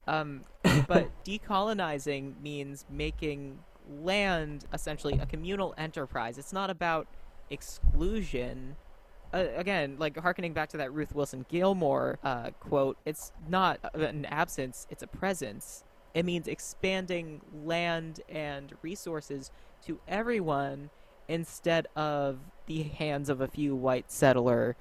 Um, 0.07 0.43
but 0.87 1.09
decolonizing 1.25 2.41
means 2.43 2.85
making 2.91 3.59
land 4.03 4.65
essentially 4.73 5.19
a 5.19 5.27
communal 5.27 5.75
enterprise. 5.79 6.39
It's 6.39 6.53
not 6.53 6.71
about 6.71 7.07
exclusion. 7.51 8.77
Uh, 9.35 9.49
again, 9.57 9.97
like 9.99 10.17
harkening 10.17 10.53
back 10.53 10.69
to 10.69 10.77
that 10.77 10.93
Ruth 10.95 11.13
Wilson 11.13 11.45
Gilmore 11.49 12.21
uh, 12.23 12.51
quote, 12.61 12.97
it's 13.05 13.33
not 13.49 13.81
an 13.93 14.25
absence, 14.27 14.87
it's 14.91 15.03
a 15.03 15.09
presence. 15.09 15.83
It 16.15 16.25
means 16.25 16.47
expanding 16.47 17.41
land 17.65 18.21
and 18.29 18.73
resources 18.83 19.51
to 19.87 19.99
everyone 20.07 20.91
instead 21.27 21.89
of 21.97 22.39
the 22.67 22.85
hands 22.85 23.29
of 23.29 23.41
a 23.41 23.49
few 23.49 23.75
white 23.75 24.13
settler 24.13 24.77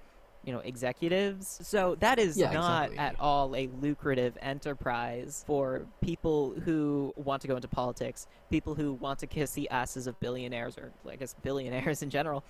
you 0.45 0.51
know 0.51 0.59
executives 0.59 1.59
so 1.63 1.95
that 2.01 2.19
is 2.19 2.37
yeah, 2.37 2.51
not 2.51 2.91
exactly. 2.91 2.97
at 2.97 3.15
all 3.19 3.55
a 3.55 3.69
lucrative 3.81 4.37
enterprise 4.41 5.43
for 5.47 5.85
people 6.01 6.53
who 6.65 7.13
want 7.15 7.41
to 7.41 7.47
go 7.47 7.55
into 7.55 7.67
politics 7.69 8.27
people 8.51 8.75
who 8.75 8.93
want 8.93 9.19
to 9.19 9.25
kiss 9.25 9.51
the 9.51 9.69
asses 9.69 10.05
of 10.05 10.19
billionaires 10.19 10.77
or 10.77 10.91
i 11.09 11.15
guess 11.15 11.33
billionaires 11.43 12.01
in 12.01 12.09
general 12.09 12.43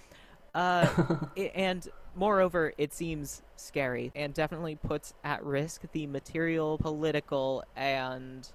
uh, 0.55 0.87
and 1.55 1.89
moreover 2.15 2.73
it 2.77 2.93
seems 2.93 3.41
scary 3.55 4.11
and 4.15 4.33
definitely 4.33 4.75
puts 4.75 5.13
at 5.23 5.43
risk 5.43 5.81
the 5.93 6.05
material 6.05 6.77
political 6.77 7.63
and 7.75 8.49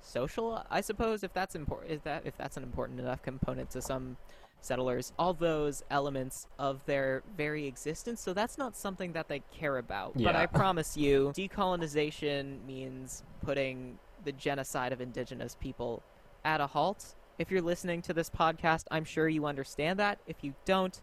social 0.00 0.64
i 0.70 0.80
suppose 0.80 1.22
if 1.22 1.32
that's 1.34 1.54
important 1.54 1.92
if 1.92 2.02
that 2.02 2.22
if 2.24 2.36
that's 2.38 2.56
an 2.56 2.62
important 2.62 2.98
enough 2.98 3.22
component 3.22 3.70
to 3.70 3.82
some 3.82 4.16
settlers, 4.62 5.12
all 5.18 5.34
those 5.34 5.82
elements 5.90 6.46
of 6.58 6.84
their 6.86 7.22
very 7.36 7.66
existence. 7.66 8.20
So 8.20 8.32
that's 8.32 8.56
not 8.56 8.76
something 8.76 9.12
that 9.12 9.28
they 9.28 9.42
care 9.52 9.78
about. 9.78 10.12
Yeah. 10.16 10.28
But 10.28 10.36
I 10.36 10.46
promise 10.58 10.96
you, 10.96 11.32
decolonization 11.36 12.64
means 12.66 13.22
putting 13.44 13.98
the 14.24 14.32
genocide 14.32 14.92
of 14.92 15.00
indigenous 15.00 15.56
people 15.60 16.02
at 16.44 16.60
a 16.60 16.66
halt. 16.66 17.14
If 17.38 17.50
you're 17.50 17.62
listening 17.62 18.02
to 18.02 18.12
this 18.12 18.30
podcast, 18.30 18.84
I'm 18.90 19.04
sure 19.04 19.28
you 19.28 19.46
understand 19.46 19.98
that. 19.98 20.18
If 20.26 20.36
you 20.42 20.54
don't, 20.64 21.00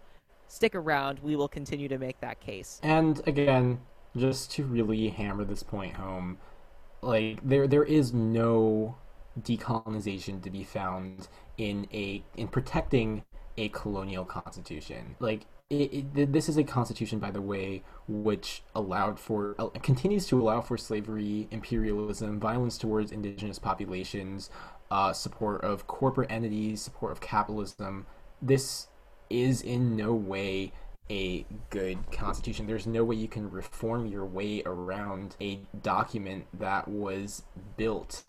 stick 0.49 0.75
around. 0.75 1.19
We 1.19 1.37
will 1.37 1.47
continue 1.47 1.87
to 1.87 1.97
make 1.97 2.19
that 2.19 2.41
case. 2.41 2.81
And 2.83 3.25
again, 3.25 3.79
just 4.17 4.51
to 4.53 4.65
really 4.65 5.07
hammer 5.09 5.45
this 5.45 5.63
point 5.63 5.93
home, 5.93 6.39
like 7.01 7.39
there 7.47 7.67
there 7.67 7.85
is 7.85 8.13
no 8.13 8.97
decolonization 9.39 10.41
to 10.43 10.49
be 10.49 10.65
found 10.65 11.29
in 11.57 11.87
a 11.93 12.23
in 12.35 12.49
protecting 12.49 13.23
a 13.57 13.69
colonial 13.69 14.25
constitution. 14.25 15.15
Like 15.19 15.45
it, 15.69 16.07
it, 16.15 16.33
this 16.33 16.49
is 16.49 16.57
a 16.57 16.63
constitution, 16.63 17.19
by 17.19 17.29
the 17.31 17.41
way, 17.41 17.83
which 18.07 18.63
allowed 18.73 19.19
for 19.19 19.55
uh, 19.59 19.67
continues 19.83 20.25
to 20.27 20.41
allow 20.41 20.61
for 20.61 20.77
slavery, 20.77 21.47
imperialism, 21.51 22.39
violence 22.39 22.77
towards 22.77 23.11
indigenous 23.11 23.59
populations, 23.59 24.49
uh, 24.89 25.13
support 25.13 25.61
of 25.61 25.85
corporate 25.85 26.31
entities, 26.31 26.81
support 26.81 27.11
of 27.11 27.21
capitalism. 27.21 28.07
This 28.41 28.87
is 29.29 29.61
in 29.61 29.95
no 29.95 30.13
way 30.13 30.71
a 31.09 31.45
good 31.69 32.11
constitution. 32.11 32.67
There's 32.67 32.87
no 32.87 33.03
way 33.03 33.15
you 33.15 33.27
can 33.27 33.49
reform 33.49 34.05
your 34.05 34.25
way 34.25 34.61
around 34.65 35.35
a 35.41 35.59
document 35.81 36.45
that 36.53 36.87
was 36.87 37.43
built 37.77 38.23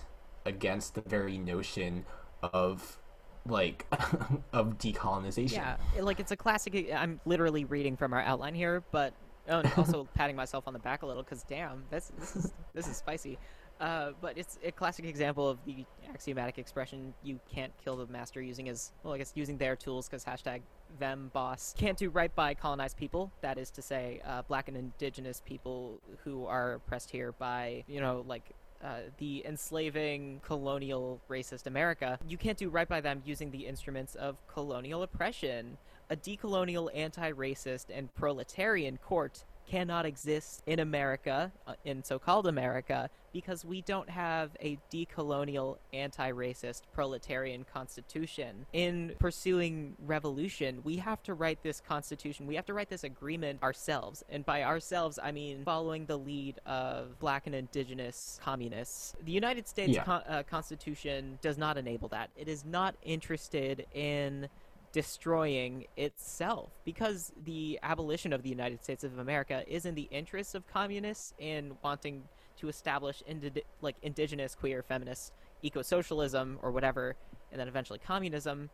against 0.46 0.94
the 0.94 1.02
very 1.02 1.36
notion 1.36 2.06
of 2.42 2.98
like 3.46 3.86
of 4.52 4.78
decolonization. 4.78 5.52
Yeah, 5.52 5.76
like 6.00 6.20
it's 6.20 6.32
a 6.32 6.36
classic. 6.36 6.90
I'm 6.94 7.20
literally 7.24 7.64
reading 7.64 7.96
from 7.96 8.12
our 8.12 8.20
outline 8.20 8.54
here, 8.54 8.82
but 8.90 9.12
oh, 9.48 9.62
also 9.76 10.08
patting 10.14 10.36
myself 10.36 10.66
on 10.66 10.72
the 10.72 10.78
back 10.78 11.02
a 11.02 11.06
little 11.06 11.22
because 11.22 11.42
damn, 11.42 11.84
this 11.90 12.12
this 12.18 12.36
is 12.36 12.52
this 12.74 12.88
is 12.88 12.96
spicy. 12.96 13.38
Uh, 13.80 14.12
but 14.20 14.36
it's 14.36 14.58
a 14.62 14.70
classic 14.70 15.06
example 15.06 15.48
of 15.48 15.58
the 15.64 15.86
axiomatic 16.12 16.58
expression 16.58 17.14
"you 17.22 17.40
can't 17.52 17.72
kill 17.82 17.96
the 17.96 18.06
master" 18.06 18.42
using 18.42 18.68
as 18.68 18.92
well, 19.02 19.14
I 19.14 19.18
guess 19.18 19.32
using 19.34 19.56
their 19.56 19.74
tools 19.74 20.06
because 20.06 20.24
hashtag 20.24 20.60
them 20.98 21.30
boss 21.32 21.74
can't 21.78 21.96
do 21.96 22.10
right 22.10 22.34
by 22.34 22.52
colonized 22.52 22.96
people. 22.98 23.32
That 23.40 23.56
is 23.56 23.70
to 23.70 23.82
say, 23.82 24.20
uh, 24.26 24.42
black 24.42 24.68
and 24.68 24.76
indigenous 24.76 25.40
people 25.44 25.98
who 26.24 26.44
are 26.44 26.74
oppressed 26.74 27.10
here 27.10 27.32
by 27.32 27.84
you 27.88 28.00
know 28.00 28.22
like 28.28 28.42
uh, 28.82 29.00
the 29.18 29.44
enslaving 29.46 30.40
colonial 30.44 31.20
racist 31.28 31.66
America, 31.66 32.18
you 32.26 32.38
can't 32.38 32.56
do 32.56 32.68
right 32.68 32.88
by 32.88 33.00
them 33.00 33.22
using 33.24 33.50
the 33.50 33.66
instruments 33.66 34.14
of 34.14 34.36
colonial 34.46 35.02
oppression. 35.02 35.76
A 36.08 36.16
decolonial, 36.16 36.88
anti 36.94 37.30
racist, 37.32 37.86
and 37.92 38.12
proletarian 38.14 38.96
court 38.96 39.44
cannot 39.70 40.04
exist 40.04 40.62
in 40.66 40.80
America, 40.80 41.52
uh, 41.66 41.74
in 41.84 42.02
so 42.02 42.18
called 42.18 42.46
America, 42.48 43.08
because 43.32 43.64
we 43.64 43.80
don't 43.82 44.10
have 44.10 44.50
a 44.60 44.76
decolonial, 44.92 45.76
anti 45.92 46.32
racist, 46.32 46.82
proletarian 46.92 47.64
constitution. 47.72 48.66
In 48.72 49.14
pursuing 49.20 49.94
revolution, 50.04 50.80
we 50.82 50.96
have 50.96 51.22
to 51.22 51.34
write 51.34 51.62
this 51.62 51.80
constitution, 51.80 52.48
we 52.48 52.56
have 52.56 52.66
to 52.66 52.74
write 52.74 52.90
this 52.90 53.04
agreement 53.04 53.62
ourselves. 53.62 54.24
And 54.28 54.44
by 54.44 54.64
ourselves, 54.64 55.20
I 55.22 55.30
mean 55.30 55.62
following 55.64 56.06
the 56.06 56.18
lead 56.18 56.58
of 56.66 57.18
black 57.20 57.46
and 57.46 57.54
indigenous 57.54 58.40
communists. 58.42 59.14
The 59.24 59.32
United 59.32 59.68
States 59.68 59.92
yeah. 59.92 60.04
con- 60.04 60.22
uh, 60.28 60.42
Constitution 60.50 61.38
does 61.42 61.56
not 61.56 61.78
enable 61.78 62.08
that. 62.08 62.30
It 62.36 62.48
is 62.48 62.64
not 62.64 62.96
interested 63.04 63.86
in 63.94 64.48
destroying 64.92 65.86
itself 65.96 66.70
because 66.84 67.32
the 67.44 67.78
abolition 67.82 68.32
of 68.32 68.42
the 68.42 68.48
United 68.48 68.82
States 68.82 69.04
of 69.04 69.18
America 69.18 69.64
is 69.68 69.86
in 69.86 69.94
the 69.94 70.08
interests 70.10 70.54
of 70.54 70.66
communists 70.66 71.32
in 71.38 71.76
wanting 71.82 72.22
to 72.58 72.68
establish 72.68 73.22
indi- 73.26 73.62
like 73.80 73.96
indigenous 74.02 74.54
queer 74.54 74.82
feminist 74.82 75.32
eco-socialism 75.62 76.58
or 76.62 76.70
whatever 76.70 77.16
and 77.52 77.60
then 77.60 77.68
eventually 77.68 77.98
communism. 77.98 78.70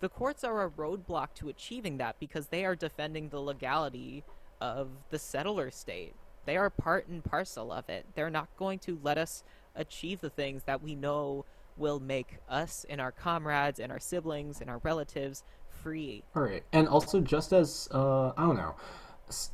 The 0.00 0.08
courts 0.08 0.44
are 0.44 0.64
a 0.64 0.70
roadblock 0.70 1.34
to 1.36 1.48
achieving 1.48 1.98
that 1.98 2.18
because 2.18 2.48
they 2.48 2.64
are 2.64 2.74
defending 2.74 3.28
the 3.28 3.40
legality 3.40 4.24
of 4.60 4.88
the 5.10 5.18
settler 5.18 5.70
state. 5.70 6.14
They 6.46 6.56
are 6.56 6.70
part 6.70 7.06
and 7.06 7.22
parcel 7.22 7.70
of 7.70 7.88
it. 7.88 8.06
They're 8.14 8.30
not 8.30 8.48
going 8.56 8.78
to 8.80 8.98
let 9.02 9.18
us 9.18 9.44
achieve 9.76 10.20
the 10.20 10.30
things 10.30 10.64
that 10.64 10.82
we 10.82 10.94
know 10.94 11.44
will 11.76 12.00
make 12.00 12.38
us 12.48 12.84
and 12.88 13.00
our 13.00 13.12
comrades 13.12 13.80
and 13.80 13.90
our 13.90 13.98
siblings 13.98 14.60
and 14.60 14.68
our 14.68 14.78
relatives 14.78 15.44
free. 15.82 16.24
All 16.34 16.42
right, 16.42 16.62
and 16.72 16.88
also 16.88 17.20
just 17.20 17.52
as 17.52 17.88
uh, 17.92 18.32
I 18.36 18.42
don't 18.42 18.56
know, 18.56 18.74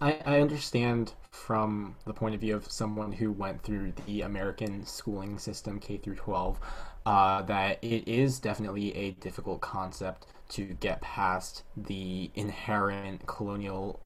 I, 0.00 0.20
I 0.24 0.40
understand 0.40 1.14
from 1.30 1.96
the 2.06 2.14
point 2.14 2.34
of 2.34 2.40
view 2.40 2.56
of 2.56 2.70
someone 2.70 3.12
who 3.12 3.30
went 3.30 3.62
through 3.62 3.92
the 4.06 4.22
American 4.22 4.84
schooling 4.86 5.38
system 5.38 5.78
K 5.78 5.98
through 5.98 6.16
12 6.16 6.58
uh, 7.04 7.42
that 7.42 7.82
it 7.82 8.08
is 8.08 8.40
definitely 8.40 8.94
a 8.96 9.12
difficult 9.12 9.60
concept 9.60 10.26
to 10.48 10.64
get 10.80 11.00
past 11.00 11.62
the 11.76 12.30
inherent 12.34 13.26
colonial 13.26 14.00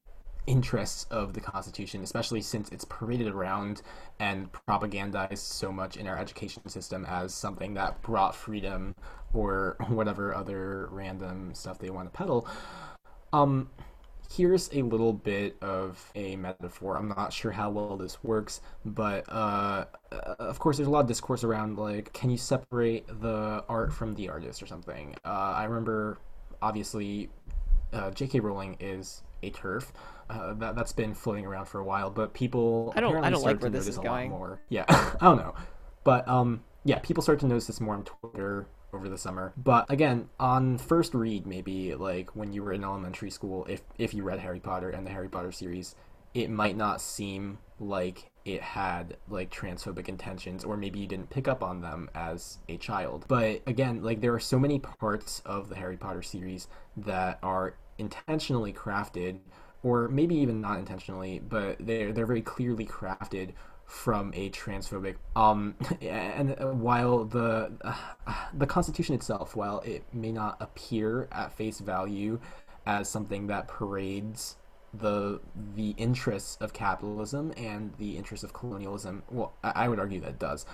interests 0.47 1.07
of 1.11 1.33
the 1.35 1.41
Constitution, 1.41 2.03
especially 2.03 2.41
since 2.41 2.69
it's 2.71 2.85
paraded 2.85 3.29
around 3.29 3.83
and 4.19 4.51
propagandized 4.53 5.39
so 5.39 5.71
much 5.73 5.97
in 5.97 6.07
our 6.07 6.19
education 6.19 6.67
system 6.69 7.07
as 7.09 7.33
something 7.35 7.75
that 7.75 8.01
brought 8.03 8.35
freedom 8.35 8.95
or 9.33 9.77
whatever 9.89 10.35
other 10.35 10.89
random 10.91 11.55
stuff 11.55 11.79
they 11.79 11.91
want 11.91 12.13
to 12.13 12.17
peddle. 12.17 12.47
Um, 13.33 13.71
here's 14.33 14.71
a 14.73 14.83
little 14.83 15.13
bit 15.13 15.57
of 15.61 16.11
a 16.15 16.37
metaphor. 16.37 16.97
I'm 16.97 17.09
not 17.09 17.33
sure 17.33 17.51
how 17.51 17.71
well 17.71 17.97
this 17.97 18.23
works, 18.23 18.61
but 18.85 19.25
uh, 19.29 19.87
of 20.39 20.59
course, 20.59 20.77
there's 20.77 20.87
a 20.87 20.91
lot 20.91 21.01
of 21.01 21.07
discourse 21.07 21.43
around 21.45 21.79
like, 21.79 22.13
can 22.13 22.31
you 22.31 22.37
separate 22.37 23.07
the 23.21 23.65
art 23.69 23.93
from 23.93 24.15
the 24.15 24.29
artist 24.29 24.63
or 24.63 24.67
something? 24.67 25.17
Uh, 25.25 25.55
I 25.57 25.65
remember, 25.65 26.19
obviously, 26.63 27.29
uh, 27.93 28.11
J.K. 28.13 28.41
Rowling 28.41 28.77
is 28.79 29.23
a 29.43 29.51
turf. 29.51 29.93
Uh, 30.29 30.55
that 30.55 30.77
that's 30.77 30.93
been 30.93 31.13
floating 31.13 31.45
around 31.45 31.65
for 31.67 31.81
a 31.81 31.85
while, 31.85 32.09
but 32.09 32.33
people 32.35 32.93
I 32.95 33.01
don't- 33.01 33.25
I 33.25 33.31
don't 33.31 33.43
like 33.43 33.61
where 33.61 33.69
this 33.71 33.87
notice 33.87 33.89
is 33.89 33.99
a 33.99 34.03
going. 34.03 34.31
lot 34.31 34.39
more. 34.39 34.61
Yeah, 34.69 34.85
I 34.89 35.17
don't 35.21 35.39
know, 35.39 35.55
but 36.05 36.29
um, 36.29 36.63
yeah, 36.85 37.01
people 37.01 37.23
start 37.23 37.41
to 37.41 37.47
notice 37.47 37.67
this 37.67 37.81
more 37.81 37.95
on 37.95 38.05
Twitter 38.05 38.67
over 38.93 39.09
the 39.09 39.19
summer. 39.19 39.53
But 39.57 39.91
again, 39.91 40.29
on 40.39 40.79
first 40.79 41.15
read, 41.15 41.47
maybe 41.47 41.95
like 41.97 42.35
when 42.37 42.53
you 42.53 42.63
were 42.63 42.73
in 42.73 42.85
elementary 42.85 43.31
school, 43.31 43.67
if 43.69 43.83
if 43.99 44.15
you 44.15 44.23
read 44.23 44.39
Harry 44.39 44.61
Potter 44.61 44.91
and 44.91 45.05
the 45.05 45.11
Harry 45.11 45.29
Potter 45.29 45.51
series, 45.51 45.97
it 46.33 46.49
might 46.49 46.77
not 46.77 47.01
seem 47.01 47.59
like 47.81 48.31
it 48.45 48.63
had 48.63 49.17
like 49.29 49.51
transphobic 49.51 50.09
intentions 50.09 50.65
or 50.65 50.77
maybe 50.77 50.99
you 50.99 51.07
didn't 51.07 51.29
pick 51.29 51.49
up 51.49 51.63
on 51.63 51.81
them 51.81 52.09
as 52.15 52.59
a 52.69 52.77
child 52.79 53.25
but 53.29 53.61
again 53.67 54.03
like 54.03 54.21
there 54.21 54.33
are 54.35 54.41
so 54.41 54.59
many 54.59 54.79
parts 54.79 55.43
of 55.45 55.69
the 55.69 55.75
harry 55.75 55.97
potter 55.97 56.23
series 56.23 56.69
that 56.97 57.39
are 57.43 57.75
intentionally 58.01 58.73
crafted 58.73 59.39
or 59.83 60.09
maybe 60.09 60.35
even 60.35 60.61
not 60.61 60.79
intentionally 60.79 61.41
but 61.49 61.77
they're 61.81 62.13
they're 62.13 62.27
very 62.27 62.43
clearly 62.43 62.87
crafted 62.87 63.53
from 63.87 64.33
a 64.35 64.51
transphobic 64.51 65.17
um 65.37 65.75
and 66.01 66.57
while 66.81 67.25
the 67.25 67.71
uh, 67.83 67.95
the 68.55 68.67
constitution 68.67 69.15
itself 69.15 69.55
while 69.55 69.81
it 69.81 70.03
may 70.13 70.33
not 70.33 70.57
appear 70.61 71.29
at 71.33 71.53
face 71.53 71.81
value 71.81 72.41
as 72.87 73.09
something 73.09 73.47
that 73.47 73.69
parades 73.69 74.57
the 74.93 75.41
the 75.77 75.91
interests 75.91 76.57
of 76.61 76.73
capitalism 76.73 77.53
and 77.57 77.93
the 77.99 78.17
interests 78.17 78.43
of 78.43 78.53
colonialism. 78.53 79.23
Well, 79.31 79.53
I 79.63 79.85
I 79.85 79.89
would 79.89 79.99
argue 80.01 80.21
that 80.21 80.39
does, 80.39 80.67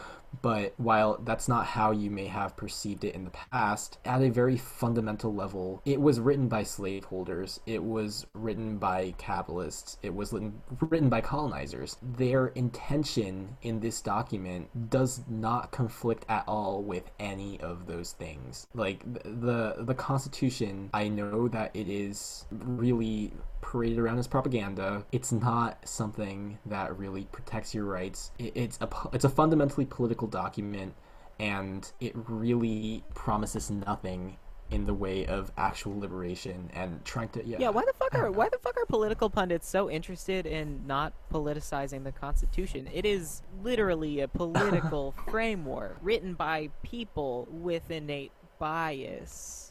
but 0.43 0.75
while 0.77 1.19
that's 1.25 1.49
not 1.49 1.67
how 1.67 1.91
you 1.91 2.11
may 2.11 2.27
have 2.27 2.57
perceived 2.57 3.05
it 3.05 3.15
in 3.15 3.25
the 3.25 3.31
past, 3.31 3.99
at 4.05 4.23
a 4.23 4.31
very 4.31 4.57
fundamental 4.57 5.35
level, 5.35 5.83
it 5.85 6.01
was 6.01 6.21
written 6.21 6.49
by 6.49 6.63
slaveholders. 6.63 7.61
It 7.67 7.83
was 7.83 8.27
written 8.35 8.79
by 8.79 9.15
capitalists. 9.19 9.99
It 10.03 10.15
was 10.15 10.33
written, 10.33 11.09
by 11.09 11.21
colonizers. 11.21 11.97
Their 12.03 12.49
intention 12.49 13.57
in 13.63 13.81
this 13.81 14.01
document 14.01 14.91
does 14.91 15.23
not 15.29 15.71
conflict 15.71 16.25
at 16.29 16.45
all 16.47 16.83
with 16.83 17.11
any 17.19 17.61
of 17.61 17.87
those 17.87 18.13
things. 18.13 18.67
Like 18.75 19.05
the 19.25 19.77
the 19.79 19.95
Constitution, 19.95 20.91
I 20.93 21.09
know 21.09 21.49
that 21.49 21.71
it 21.75 21.89
is 21.89 22.47
really 22.51 23.33
paraded 23.61 23.99
around 23.99 24.19
as 24.19 24.29
propaganda. 24.29 25.05
It's 25.13 25.33
not 25.33 25.89
something 25.89 26.59
that 26.67 26.97
really 26.97 27.25
protects 27.33 27.75
your 27.75 27.85
rights. 27.85 28.31
It, 28.39 28.53
it's 28.55 28.79
a 28.81 28.89
it's 29.13 29.25
a 29.25 29.29
fundamentally 29.29 29.87
political 29.87 30.16
document, 30.27 30.95
and 31.39 31.93
it 32.01 32.13
really 32.15 33.05
promises 33.15 33.71
nothing 33.71 34.39
in 34.71 34.85
the 34.87 34.95
way 34.95 35.25
of 35.27 35.53
actual 35.57 35.99
liberation 35.99 36.71
and 36.75 37.05
trying 37.05 37.29
to 37.29 37.45
yeah 37.47 37.57
Yeah, 37.61 37.69
why 37.69 37.85
the 37.85 37.93
fuck 37.93 38.15
are 38.15 38.31
why 38.33 38.49
the 38.49 38.59
fuck 38.59 38.77
are 38.77 38.87
political 38.87 39.31
pundits 39.31 39.69
so 39.69 39.91
interested 39.91 40.47
in 40.47 40.87
not 40.87 41.13
politicizing 41.33 42.05
the 42.05 42.13
Constitution? 42.13 42.89
It 42.93 43.05
is 43.05 43.43
literally 43.63 44.21
a 44.21 44.29
political 44.29 45.15
framework 45.29 45.99
written 46.03 46.35
by 46.35 46.71
people 46.83 47.47
with 47.51 47.91
innate 47.91 48.33
bias. 48.59 49.66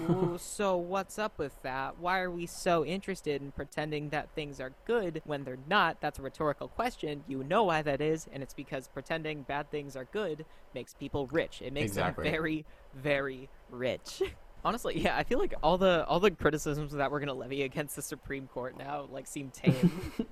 Ooh, 0.00 0.36
so 0.38 0.76
what's 0.76 1.18
up 1.18 1.38
with 1.38 1.52
that? 1.62 1.98
Why 1.98 2.20
are 2.20 2.30
we 2.30 2.46
so 2.46 2.84
interested 2.84 3.40
in 3.40 3.52
pretending 3.52 4.08
that 4.10 4.28
things 4.34 4.60
are 4.60 4.72
good 4.86 5.22
when 5.24 5.44
they're 5.44 5.58
not? 5.68 6.00
That's 6.00 6.18
a 6.18 6.22
rhetorical 6.22 6.68
question. 6.68 7.22
You 7.28 7.44
know 7.44 7.64
why 7.64 7.82
that 7.82 8.00
is, 8.00 8.26
and 8.32 8.42
it's 8.42 8.54
because 8.54 8.88
pretending 8.88 9.42
bad 9.42 9.70
things 9.70 9.96
are 9.96 10.06
good 10.06 10.44
makes 10.74 10.94
people 10.94 11.26
rich. 11.28 11.62
It 11.62 11.72
makes 11.72 11.84
Exactly. 11.92 12.24
them 12.24 12.32
very, 12.32 12.64
very 12.94 13.48
rich. 13.70 14.22
Honestly, 14.64 14.98
yeah, 15.00 15.16
I 15.16 15.24
feel 15.24 15.38
like 15.38 15.54
all 15.62 15.76
the 15.78 16.04
all 16.06 16.20
the 16.20 16.30
criticisms 16.30 16.92
that 16.92 17.10
we're 17.10 17.20
gonna 17.20 17.34
levy 17.34 17.62
against 17.62 17.96
the 17.96 18.02
Supreme 18.02 18.48
Court 18.48 18.78
now 18.78 19.06
like 19.12 19.26
seem 19.26 19.50
tame 19.50 20.00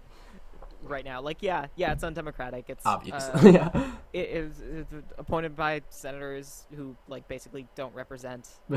right 0.83 1.05
now. 1.05 1.21
Like, 1.21 1.39
yeah, 1.43 1.67
yeah, 1.77 1.93
it's 1.93 2.05
undemocratic. 2.05 2.67
It's 2.69 2.85
obvious 2.87 3.25
uh, 3.25 3.41
yeah 3.75 3.93
it 4.13 4.29
is 4.29 4.61
it's 4.61 4.93
appointed 5.19 5.57
by 5.57 5.81
senators 5.89 6.67
who 6.77 6.95
like 7.09 7.27
basically 7.29 7.67
don't 7.75 7.95
represent 7.95 8.49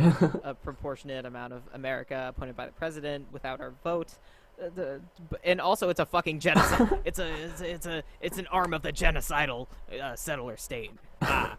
a 0.44 0.54
proportionate 0.54 1.26
amount 1.26 1.54
of 1.54 1.62
America 1.74 2.28
appointed 2.30 2.56
by 2.56 2.66
the 2.66 2.72
president 2.72 3.26
without 3.32 3.60
our 3.60 3.74
vote. 3.84 4.14
Uh, 4.62 4.70
the, 4.74 5.02
and 5.44 5.60
also, 5.60 5.90
it's 5.90 6.00
a 6.00 6.06
fucking 6.06 6.40
genocide. 6.40 7.00
it's 7.06 7.20
a 7.20 7.30
it's, 7.44 7.62
a- 7.62 7.70
it's 7.70 7.86
a 7.86 8.04
it's 8.22 8.38
an 8.38 8.48
arm 8.48 8.74
of 8.74 8.82
the 8.82 8.94
genocidal 8.94 9.68
uh, 10.02 10.16
settler 10.16 10.56
state. 10.56 10.92
Ah. 11.22 11.58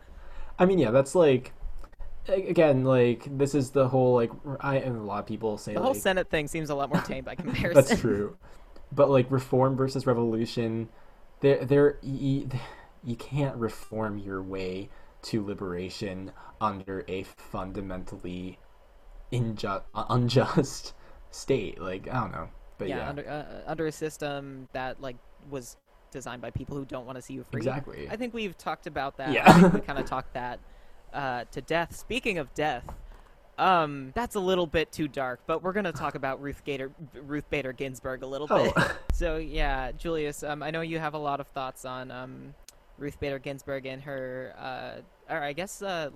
I 0.58 0.64
mean, 0.64 0.78
yeah, 0.78 0.90
that's 0.90 1.14
like 1.14 1.52
again, 2.26 2.84
like 2.84 3.26
this 3.36 3.54
is 3.54 3.70
the 3.70 3.86
whole 3.88 4.14
like 4.14 4.30
I 4.60 4.76
and 4.76 4.96
a 4.96 5.02
lot 5.02 5.18
of 5.20 5.26
people 5.26 5.58
say 5.58 5.74
The 5.74 5.80
whole 5.80 5.92
like, 5.92 6.00
Senate 6.00 6.30
thing 6.30 6.48
seems 6.48 6.70
a 6.70 6.74
lot 6.74 6.90
more 6.90 7.02
tame 7.02 7.24
by 7.24 7.34
comparison. 7.34 7.74
that's 7.84 8.00
true, 8.00 8.38
but 8.96 9.10
like 9.10 9.30
reform 9.30 9.76
versus 9.76 10.06
revolution, 10.06 10.88
there 11.40 11.64
there 11.64 11.98
you, 12.02 12.48
you 13.04 13.14
can't 13.14 13.54
reform 13.56 14.18
your 14.18 14.42
way 14.42 14.88
to 15.22 15.44
liberation 15.44 16.32
under 16.60 17.04
a 17.06 17.22
fundamentally 17.22 18.58
injust 19.30 19.84
unjust 19.94 20.94
state. 21.30 21.80
Like 21.80 22.08
I 22.08 22.20
don't 22.20 22.32
know, 22.32 22.48
but 22.78 22.88
yeah, 22.88 22.96
yeah, 22.96 23.08
under 23.08 23.28
uh, 23.28 23.70
under 23.70 23.86
a 23.86 23.92
system 23.92 24.68
that 24.72 25.00
like 25.00 25.16
was 25.50 25.76
designed 26.10 26.40
by 26.40 26.50
people 26.50 26.76
who 26.76 26.84
don't 26.84 27.04
want 27.04 27.16
to 27.16 27.22
see 27.22 27.34
you 27.34 27.44
free. 27.44 27.58
exactly. 27.58 28.08
I 28.10 28.16
think 28.16 28.32
we've 28.32 28.56
talked 28.56 28.86
about 28.86 29.18
that. 29.18 29.32
Yeah. 29.32 29.68
We 29.68 29.80
kind 29.80 29.98
of 29.98 30.06
talked 30.06 30.32
that 30.32 30.58
uh, 31.12 31.44
to 31.50 31.60
death. 31.60 31.94
Speaking 31.94 32.38
of 32.38 32.52
death, 32.54 32.84
um, 33.58 34.12
that's 34.14 34.34
a 34.34 34.40
little 34.40 34.66
bit 34.66 34.92
too 34.92 35.08
dark, 35.08 35.40
but 35.46 35.62
we're 35.62 35.72
gonna 35.72 35.92
talk 35.92 36.14
about 36.14 36.42
Ruth 36.42 36.62
Gator, 36.64 36.90
Ruth 37.14 37.48
Bader 37.50 37.72
Ginsburg 37.72 38.22
a 38.22 38.26
little 38.26 38.46
bit. 38.46 38.72
Oh, 38.76 38.96
So 39.12 39.38
yeah, 39.38 39.92
Julius, 39.92 40.42
um, 40.42 40.62
I 40.62 40.70
know 40.70 40.82
you 40.82 40.98
have 40.98 41.14
a 41.14 41.18
lot 41.18 41.40
of 41.40 41.46
thoughts 41.48 41.84
on 41.86 42.10
um, 42.10 42.54
Ruth 42.98 43.18
Bader 43.18 43.38
Ginsburg 43.38 43.86
and 43.86 44.02
her, 44.02 44.54
uh, 44.58 45.32
or 45.32 45.42
I 45.42 45.52
guess, 45.54 45.80
uh, 45.80 46.10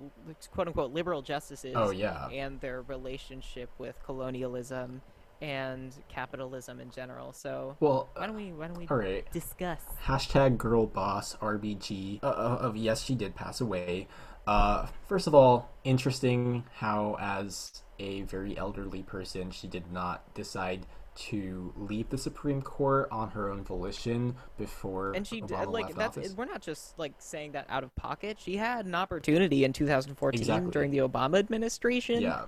quote 0.51 0.67
unquote, 0.67 0.93
liberal 0.93 1.21
justices 1.21 1.73
oh 1.75 1.89
yeah. 1.89 2.27
and 2.29 2.59
their 2.61 2.83
relationship 2.83 3.69
with 3.79 3.97
colonialism 4.05 5.01
and 5.41 5.91
capitalism 6.07 6.79
in 6.79 6.91
general. 6.91 7.33
So 7.33 7.75
Well, 7.79 8.09
why 8.15 8.27
don't 8.27 8.35
we 8.35 8.51
why 8.51 8.67
don't 8.67 8.77
we 8.77 8.87
all 8.87 8.97
right. 8.97 9.29
discuss? 9.31 9.81
hashtag 10.05 10.57
girl 10.57 10.85
boss 10.85 11.35
RBG 11.41 12.23
uh, 12.23 12.27
uh, 12.27 12.57
of 12.61 12.77
yes 12.77 13.03
she 13.03 13.15
did 13.15 13.35
pass 13.35 13.59
away. 13.61 14.07
Uh, 14.47 14.87
first 15.07 15.27
of 15.27 15.35
all, 15.35 15.69
interesting 15.83 16.63
how 16.75 17.15
as 17.19 17.83
a 17.99 18.21
very 18.23 18.57
elderly 18.57 19.03
person 19.03 19.51
she 19.51 19.67
did 19.67 19.91
not 19.91 20.33
decide 20.33 20.85
to 21.13 21.73
leave 21.77 22.09
the 22.09 22.17
Supreme 22.17 22.61
Court 22.61 23.07
on 23.11 23.31
her 23.31 23.49
own 23.49 23.63
volition 23.63 24.35
before 24.57 25.11
and 25.13 25.27
she 25.27 25.41
d- 25.41 25.53
Obama 25.53 25.71
like 25.71 25.95
that's 25.95 26.17
office. 26.17 26.33
we're 26.35 26.45
not 26.45 26.61
just 26.61 26.97
like 26.97 27.13
saying 27.19 27.51
that 27.51 27.65
out 27.69 27.83
of 27.83 27.93
pocket 27.95 28.39
she 28.39 28.55
had 28.57 28.85
an 28.85 28.95
opportunity 28.95 29.63
in 29.65 29.73
2014 29.73 30.39
Exactly. 30.39 30.71
during 30.71 30.89
the 30.89 30.99
obama 30.99 31.37
administration 31.37 32.21
Yeah, 32.21 32.43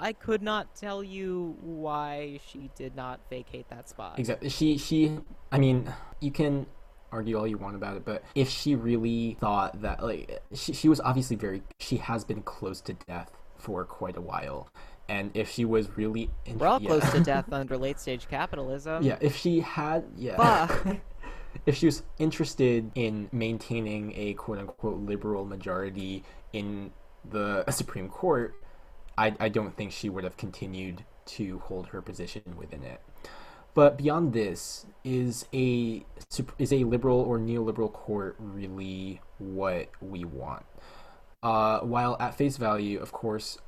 i 0.00 0.14
could 0.14 0.42
not 0.42 0.74
tell 0.74 1.04
you 1.04 1.56
why 1.60 2.40
she 2.48 2.70
did 2.74 2.96
not 2.96 3.20
vacate 3.28 3.68
that 3.68 3.88
spot 3.88 4.18
exactly. 4.18 4.48
She 4.48 4.78
she 4.78 5.18
I 5.52 5.58
mean, 5.58 5.92
you 6.20 6.30
can 6.32 6.66
argue 7.16 7.36
all 7.38 7.46
you 7.46 7.58
want 7.58 7.74
about 7.74 7.96
it, 7.96 8.04
but 8.04 8.22
if 8.34 8.48
she 8.48 8.74
really 8.74 9.36
thought 9.40 9.80
that 9.82 10.02
like 10.02 10.42
she 10.54 10.72
she 10.72 10.88
was 10.88 11.00
obviously 11.00 11.36
very 11.36 11.62
she 11.80 11.96
has 11.96 12.24
been 12.24 12.42
close 12.42 12.80
to 12.82 12.92
death 12.92 13.32
for 13.58 13.84
quite 13.84 14.16
a 14.16 14.20
while. 14.20 14.68
And 15.08 15.30
if 15.34 15.50
she 15.50 15.64
was 15.64 15.96
really 15.96 16.30
in- 16.44 16.58
we're 16.58 16.66
all 16.66 16.82
yeah. 16.82 16.88
close 16.88 17.10
to 17.12 17.20
death 17.32 17.52
under 17.52 17.76
late 17.78 17.98
stage 17.98 18.28
capitalism 18.28 19.02
Yeah, 19.02 19.18
if 19.20 19.36
she 19.36 19.60
had, 19.60 20.04
yeah. 20.16 20.96
If 21.64 21.76
she 21.76 21.86
was 21.86 22.02
interested 22.18 22.92
in 22.94 23.30
maintaining 23.32 24.12
a 24.14 24.34
quote 24.34 24.58
unquote 24.58 25.00
liberal 25.00 25.46
majority 25.46 26.22
in 26.52 26.92
the 27.30 27.64
Supreme 27.70 28.10
Court, 28.10 28.54
I, 29.16 29.34
I 29.40 29.48
don't 29.48 29.74
think 29.74 29.92
she 29.92 30.10
would 30.10 30.22
have 30.22 30.36
continued 30.36 31.04
to 31.26 31.58
hold 31.60 31.88
her 31.88 32.02
position 32.02 32.42
within 32.58 32.82
it. 32.82 33.00
But 33.76 33.98
beyond 33.98 34.32
this, 34.32 34.86
is 35.04 35.44
a 35.52 36.02
is 36.58 36.72
a 36.72 36.84
liberal 36.84 37.20
or 37.20 37.38
neoliberal 37.38 37.92
court 37.92 38.34
really 38.38 39.20
what 39.36 39.90
we 40.00 40.24
want? 40.24 40.64
Uh, 41.42 41.80
while 41.80 42.16
at 42.18 42.34
face 42.34 42.56
value, 42.56 42.98
of 42.98 43.12
course, 43.12 43.58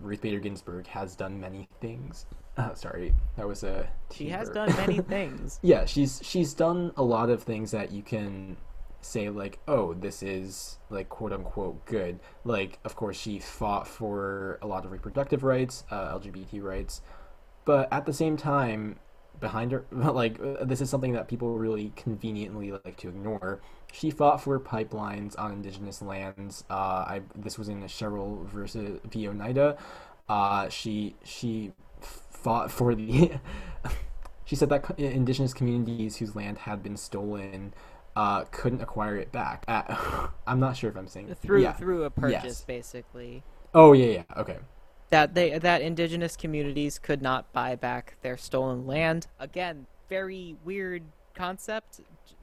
Ruth 0.00 0.20
Bader 0.20 0.38
Ginsburg 0.38 0.86
has 0.86 1.16
done 1.16 1.40
many 1.40 1.68
things. 1.80 2.24
Uh, 2.56 2.72
sorry, 2.74 3.16
that 3.36 3.48
was 3.48 3.64
a. 3.64 3.88
she 4.12 4.28
has 4.28 4.48
done 4.48 4.74
many 4.76 4.98
things 5.14 5.58
yeah, 5.60 5.84
she's 5.86 6.20
she's 6.22 6.54
done 6.54 6.92
a 6.96 7.02
lot 7.02 7.28
of 7.28 7.42
things 7.42 7.72
that 7.72 7.90
you 7.90 8.02
can 8.02 8.56
say 9.00 9.28
like, 9.28 9.58
oh, 9.66 9.92
this 9.92 10.22
is 10.22 10.78
like 10.88 11.08
quote 11.08 11.32
unquote 11.32 11.84
good. 11.84 12.20
Like, 12.44 12.78
of 12.84 12.94
course, 12.94 13.16
she 13.18 13.40
fought 13.40 13.88
for 13.88 14.60
a 14.62 14.68
lot 14.68 14.84
of 14.84 14.92
reproductive 14.92 15.42
rights, 15.42 15.82
uh, 15.90 16.16
LGBT 16.16 16.62
rights, 16.62 17.02
but 17.64 17.92
at 17.92 18.06
the 18.06 18.12
same 18.12 18.36
time, 18.36 19.00
behind 19.40 19.72
her, 19.72 19.84
like 19.92 20.38
uh, 20.40 20.64
this 20.64 20.80
is 20.80 20.90
something 20.90 21.12
that 21.12 21.28
people 21.28 21.58
really 21.58 21.92
conveniently 21.96 22.72
like 22.72 22.96
to 22.98 23.08
ignore. 23.08 23.60
She 23.92 24.10
fought 24.10 24.42
for 24.42 24.58
pipelines 24.60 25.38
on 25.38 25.52
indigenous 25.52 26.02
lands. 26.02 26.64
Uh, 26.70 26.74
I 27.06 27.22
this 27.34 27.58
was 27.58 27.68
in 27.68 27.86
Sherrill 27.86 28.44
versus 28.44 29.00
v 29.04 29.28
Oneida. 29.28 29.76
Uh, 30.28 30.68
she 30.68 31.16
she 31.24 31.72
fought 32.00 32.70
for 32.70 32.94
the. 32.94 33.32
she 34.44 34.56
said 34.56 34.68
that 34.70 34.98
indigenous 34.98 35.54
communities 35.54 36.16
whose 36.16 36.34
land 36.36 36.58
had 36.58 36.82
been 36.82 36.96
stolen 36.96 37.74
uh, 38.18 38.44
couldn't 38.50 38.82
acquire 38.82 39.16
it 39.16 39.30
back. 39.30 39.64
At, 39.68 39.96
I'm 40.46 40.58
not 40.58 40.76
sure 40.76 40.90
if 40.90 40.96
I'm 40.96 41.06
saying 41.06 41.34
through 41.40 41.62
yeah. 41.62 41.72
through 41.72 42.04
a 42.04 42.10
purchase, 42.10 42.44
Yes. 42.44 42.60
basically. 42.62 43.44
Oh 43.74 43.92
yeah, 43.92 44.06
yeah. 44.06 44.22
Okay. 44.36 44.58
That 45.10 45.34
they 45.34 45.58
that 45.58 45.82
indigenous 45.82 46.36
communities 46.36 46.98
could 46.98 47.22
not 47.22 47.50
buy 47.52 47.76
back 47.76 48.16
their 48.22 48.36
stolen 48.36 48.86
land. 48.86 49.26
Again, 49.38 49.86
very 50.08 50.56
weird 50.64 51.02
concept. 51.34 52.00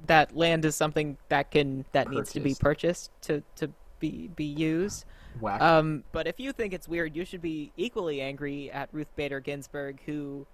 That 0.07 0.35
land 0.35 0.65
is 0.65 0.75
something 0.75 1.17
that 1.29 1.51
can 1.51 1.85
that 1.91 2.09
needs 2.09 2.31
to 2.33 2.39
be 2.39 2.55
Purchased. 2.55 3.11
purchased 3.19 3.21
to 3.23 3.43
to 3.57 3.73
be 3.99 4.29
be 4.35 4.45
used. 4.45 5.05
Whack. 5.39 5.61
Um, 5.61 6.03
but 6.11 6.27
if 6.27 6.39
you 6.39 6.53
think 6.53 6.73
it's 6.73 6.87
weird, 6.87 7.15
you 7.15 7.25
should 7.25 7.41
be 7.41 7.71
equally 7.77 8.21
angry 8.21 8.71
at 8.71 8.89
Ruth 8.91 9.13
Bader 9.15 9.41
Ginsburg, 9.41 9.99
who 10.05 10.47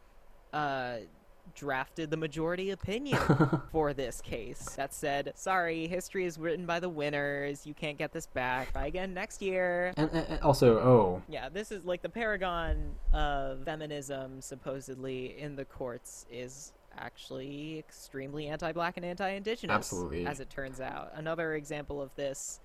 uh, 0.53 0.97
drafted 1.56 2.10
the 2.10 2.18
majority 2.18 2.72
opinion 2.72 3.20
for 3.72 3.93
this 3.93 4.22
case 4.22 4.62
that 4.76 4.93
said, 4.93 5.34
"Sorry, 5.36 5.88
history 5.88 6.26
is 6.26 6.38
written 6.38 6.66
by 6.66 6.80
the 6.80 6.89
winners. 6.89 7.66
You 7.66 7.74
can't 7.74 7.97
get 7.97 8.12
this 8.12 8.28
back. 8.28 8.72
Try 8.72 8.88
again 8.88 9.14
next 9.14 9.41
year." 9.41 9.93
and, 9.97 10.10
and 10.12 10.28
and 10.28 10.41
also, 10.41 10.78
oh, 10.80 11.22
Yeah, 11.28 11.49
this 11.49 11.72
is 11.72 11.86
like 11.86 12.02
the 12.02 12.10
paragon 12.10 12.95
of 13.14 13.64
feminism, 13.66 14.41
supposedly 14.41 15.39
in 15.39 15.56
the 15.56 15.66
courts, 15.66 16.26
is 16.32 16.74
actually 16.97 17.80
extremely 17.80 18.47
anti-black 18.47 18.97
and 18.97 19.06
anti-indigenous. 19.06 19.74
Absolutely. 19.74 20.26
as 20.26 20.39
it 20.39 20.49
turns 20.49 20.82
out. 20.82 21.12
Another 21.16 21.56
example 21.56 22.02
of 22.02 22.14
this 22.16 22.60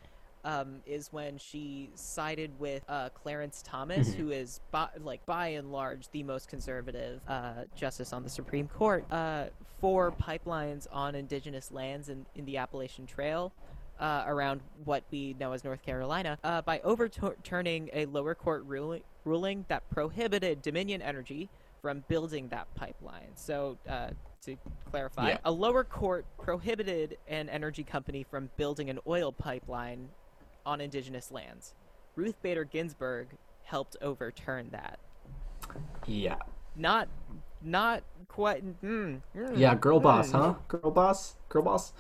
um, 0.47 0.77
is 0.87 1.13
when 1.13 1.37
she 1.39 1.91
sided 1.97 2.59
with 2.59 2.85
uh, 2.89 3.09
Clarence 3.11 3.63
Thomas, 3.63 4.11
Mhm. 4.11 4.15
who 4.15 4.31
is 4.31 4.61
by, 4.71 4.89
like 5.03 5.27
by 5.27 5.49
and 5.49 5.73
large 5.73 6.09
the 6.11 6.23
most 6.23 6.49
conservative 6.49 7.21
uh, 7.29 7.65
justice 7.75 8.13
on 8.13 8.23
the 8.23 8.31
Supreme 8.31 8.69
Court, 8.69 9.05
uh, 9.13 9.47
for 9.81 10.13
pipelines 10.13 10.87
on 10.93 11.15
indigenous 11.17 11.73
lands 11.73 12.09
in, 12.09 12.25
in 12.37 12.45
the 12.45 12.57
Appalachian 12.59 13.07
Trail. 13.07 13.53
Uh, 13.99 14.25
around 14.27 14.61
what 14.85 15.03
we 15.11 15.35
know 15.41 15.53
as 15.53 15.65
North 15.65 15.81
Carolina, 15.81 16.39
uh, 16.45 16.61
by 16.61 16.79
overturning 16.81 17.89
a 17.95 18.05
lower 18.05 18.35
court 18.35 18.63
ruling, 18.67 19.03
ruling 19.25 19.65
that 19.69 19.89
prohibited 19.89 20.61
Dominion 20.61 21.01
Energy 21.01 21.49
from 21.81 22.05
building 22.07 22.47
that 22.49 22.67
pipeline. 22.75 23.31
So, 23.37 23.79
uh, 23.89 24.11
to 24.43 24.59
clarify, 24.91 25.31
Yeah. 25.31 25.39
a 25.47 25.51
lower 25.51 25.83
court 25.83 26.27
prohibited 26.37 27.17
an 27.27 27.49
energy 27.49 27.83
company 27.85 28.23
from 28.23 28.51
building 28.59 28.91
an 28.91 28.99
oil 29.07 29.33
pipeline 29.33 30.11
on 30.67 30.81
indigenous 30.81 31.31
lands. 31.31 31.75
Ruth 32.17 32.41
Bader 32.43 32.65
Ginsburg 32.65 33.29
helped 33.63 33.97
overturn 34.03 34.69
that. 34.73 34.99
yeah, 36.07 36.37
Not, 36.75 37.09
not 37.63 38.03
quite. 38.29 38.65
Mm, 38.83 39.21
mm, 39.35 39.59
yeah, 39.59 39.75
girl 39.75 40.01
boss, 40.01 40.31
mm. 40.31 40.33
huh? 40.33 40.55
Girl 40.69 40.91
boss, 40.91 41.37
girl 41.49 41.63
boss. 41.63 41.93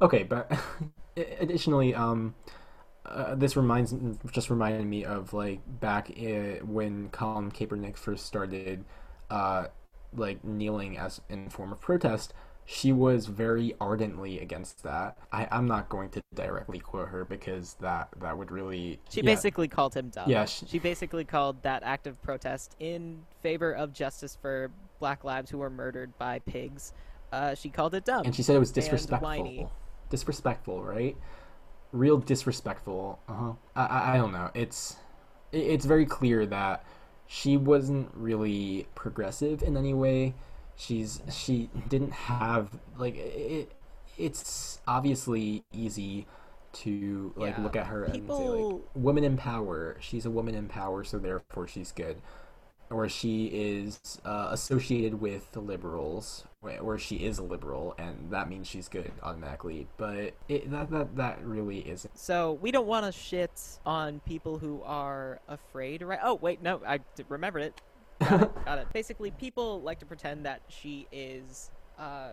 Okay, 0.00 0.22
but 0.22 0.50
additionally, 1.16 1.94
um, 1.94 2.34
uh, 3.04 3.34
this 3.34 3.56
reminds 3.56 3.94
just 4.30 4.50
reminded 4.50 4.86
me 4.86 5.04
of 5.04 5.32
like 5.32 5.60
back 5.80 6.10
i 6.16 6.60
when 6.64 7.08
Colin 7.10 7.50
Kaepernick 7.50 7.96
first 7.96 8.26
started, 8.26 8.84
uh, 9.30 9.66
like 10.14 10.44
kneeling 10.44 10.98
as 10.98 11.20
in 11.28 11.50
form 11.50 11.72
of 11.72 11.80
protest. 11.80 12.32
She 12.64 12.92
was 12.92 13.26
very 13.26 13.74
ardently 13.80 14.38
against 14.38 14.82
that. 14.84 15.18
I, 15.32 15.48
I'm 15.50 15.66
not 15.66 15.88
going 15.88 16.10
to 16.10 16.22
directly 16.34 16.78
quote 16.78 17.08
her 17.08 17.24
because 17.24 17.74
that 17.80 18.08
that 18.20 18.38
would 18.38 18.50
really 18.52 19.00
She 19.10 19.20
yeah, 19.20 19.26
basically 19.26 19.66
called 19.68 19.94
him 19.94 20.10
dumb. 20.10 20.30
Yeah, 20.30 20.44
she- 20.44 20.66
she 20.66 20.78
basically 20.78 21.24
called 21.24 21.62
that 21.62 21.82
act 21.82 22.06
of 22.06 22.20
protest 22.22 22.76
in 22.78 23.24
favor 23.42 23.72
of 23.72 23.92
justice 23.92 24.38
for 24.40 24.70
black 25.00 25.24
lives 25.24 25.50
who 25.50 25.58
were 25.58 25.70
murdered 25.70 26.16
by 26.18 26.38
pigs. 26.40 26.92
Uh, 27.32 27.54
she 27.54 27.68
called 27.68 27.94
it 27.94 28.04
dumb. 28.04 28.24
and 28.24 28.34
she 28.34 28.42
said 28.42 28.54
it 28.54 28.60
was 28.60 28.70
disrespectful. 28.70 29.70
Disrespectful, 30.10 30.84
right? 30.84 31.16
Real 31.90 32.18
disrespectful. 32.18 33.18
Uh 33.28 33.34
huh. 33.34 33.52
I, 33.74 33.86
I 33.86 34.14
I 34.14 34.16
don't 34.18 34.32
know. 34.32 34.50
It's 34.54 34.96
it, 35.50 35.58
it's 35.58 35.84
very 35.84 36.06
clear 36.06 36.46
that 36.46 36.84
she 37.26 37.56
wasn't 37.56 38.10
really 38.14 38.86
progressive 38.94 39.62
in 39.62 39.76
any 39.76 39.94
way. 39.94 40.34
She's 40.76 41.22
she 41.30 41.70
didn't 41.88 42.12
have 42.12 42.68
like 42.98 43.16
it. 43.16 43.72
It's 44.18 44.80
obviously 44.86 45.64
easy 45.72 46.26
to 46.72 47.32
like 47.36 47.56
Yeah. 47.56 47.62
look 47.62 47.76
at 47.76 47.86
her 47.86 48.04
and 48.04 48.28
say 48.28 48.48
like 48.48 48.82
woman 48.94 49.24
in 49.24 49.36
power. 49.36 49.96
She's 50.00 50.26
a 50.26 50.30
woman 50.30 50.54
in 50.54 50.68
power, 50.68 51.04
so 51.04 51.18
therefore 51.18 51.66
she's 51.68 51.92
good. 51.92 52.20
Or 52.90 53.08
she 53.08 53.46
is 53.46 54.20
uh, 54.26 54.48
associated 54.50 55.18
with 55.18 55.50
the 55.52 55.60
liberals, 55.60 56.44
or 56.60 56.76
or 56.78 56.98
she 56.98 57.16
is 57.16 57.38
a 57.38 57.42
liberal, 57.42 57.94
and 57.96 58.30
that 58.30 58.50
means 58.50 58.66
she's 58.66 58.86
good 58.88 59.10
automatically. 59.22 59.86
But 59.96 60.34
it, 60.48 60.70
that 60.70 60.90
that 60.90 61.16
that 61.16 61.42
really 61.42 61.78
isn't. 61.88 62.18
So 62.18 62.58
we 62.60 62.70
don't 62.70 62.86
want 62.86 63.06
to 63.06 63.12
shit 63.12 63.50
on 63.86 64.20
people 64.20 64.58
who 64.58 64.82
are 64.84 65.40
afraid, 65.48 66.02
right? 66.02 66.18
Oh 66.22 66.34
wait, 66.34 66.60
no, 66.62 66.82
i 66.86 67.00
remembered 67.30 67.62
it. 67.62 67.80
Got 68.28 68.42
it. 68.42 68.64
Got 68.64 68.78
it. 68.78 68.92
Basically, 68.92 69.30
people 69.32 69.80
like 69.82 69.98
to 70.00 70.06
pretend 70.06 70.44
that 70.46 70.62
she 70.68 71.06
is 71.12 71.70
uh, 71.98 72.30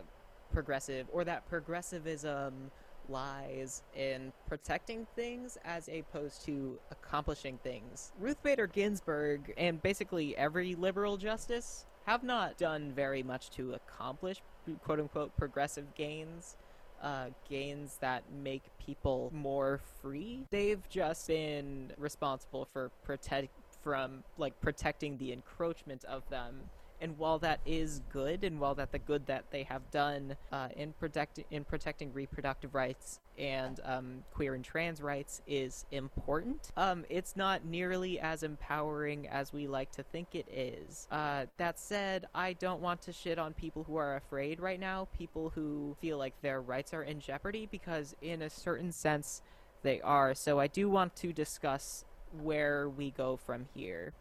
progressive, 0.52 1.08
or 1.12 1.24
that 1.24 1.48
progressivism 1.50 2.72
lies 3.08 3.82
in 3.96 4.32
protecting 4.48 5.08
things 5.16 5.58
as 5.66 5.90
opposed 5.90 6.46
to 6.46 6.78
accomplishing 6.92 7.58
things. 7.64 8.12
Ruth 8.20 8.42
Bader 8.44 8.68
Ginsburg 8.68 9.52
and 9.58 9.82
basically 9.82 10.38
every 10.38 10.76
liberal 10.76 11.18
justice 11.18 11.86
have 12.06 12.24
not 12.24 12.58
done 12.58 12.92
very 12.96 13.24
much 13.24 13.50
to 13.52 13.74
accomplish 13.74 14.42
quote 14.84 15.00
unquote 15.00 15.36
progressive 15.38 15.96
gains 15.96 16.56
uh, 17.02 17.28
gains 17.50 17.98
that 18.02 18.24
make 18.44 18.64
people 18.78 19.32
more 19.34 19.80
free. 20.02 20.46
They've 20.50 20.82
just 20.90 21.28
been 21.28 21.94
responsible 21.98 22.68
for 22.74 22.90
protect 23.04 23.50
from 23.84 24.24
like 24.38 24.60
protecting 24.62 25.18
the 25.18 25.32
encroachment 25.32 26.04
of 26.06 26.28
them. 26.30 26.62
And 27.02 27.18
while 27.18 27.40
that 27.40 27.62
is 27.66 28.02
good, 28.12 28.44
and 28.44 28.60
while 28.60 28.76
that 28.76 28.92
the 28.92 29.00
good 29.00 29.26
that 29.28 29.46
they 29.52 29.64
have 29.64 29.90
done 29.90 30.36
uh, 30.52 30.68
in 30.76 30.92
protecting 31.00 31.46
in 31.50 31.64
protecting 31.64 32.12
reproductive 32.12 32.76
rights 32.76 33.22
and 33.38 33.80
um, 33.86 34.24
queer 34.34 34.54
and 34.54 34.66
trans 34.66 35.02
rights 35.02 35.42
is 35.48 35.86
important, 35.92 36.72
um, 36.76 37.06
it's 37.10 37.38
not 37.38 37.64
nearly 37.64 38.20
as 38.20 38.44
empowering 38.44 39.30
as 39.30 39.54
we 39.54 39.66
like 39.66 39.92
to 39.94 40.04
think 40.04 40.36
it 40.36 40.46
is. 40.52 41.08
Uh, 41.10 41.46
that 41.56 41.80
said, 41.80 42.26
I 42.36 42.52
don't 42.52 42.82
want 42.82 43.02
to 43.04 43.14
shit 43.14 43.40
on 43.40 43.54
people 43.54 43.86
who 43.86 43.96
are 43.96 44.18
afraid 44.18 44.60
right 44.60 44.80
now, 44.80 45.08
people 45.18 45.54
who 45.56 45.96
feel 46.02 46.18
like 46.18 46.34
their 46.42 46.60
rights 46.60 46.94
are 46.94 47.04
in 47.04 47.22
jeopardy, 47.22 47.66
because 47.72 48.14
in 48.22 48.42
a 48.42 48.50
certain 48.50 48.92
sense, 48.92 49.42
they 49.84 50.02
are. 50.02 50.36
So 50.36 50.60
I 50.60 50.68
do 50.68 50.90
want 50.90 51.16
to 51.18 51.32
discuss 51.32 52.04
where 52.42 52.90
we 52.90 53.12
go 53.12 53.38
from 53.38 53.66
here. 53.74 54.14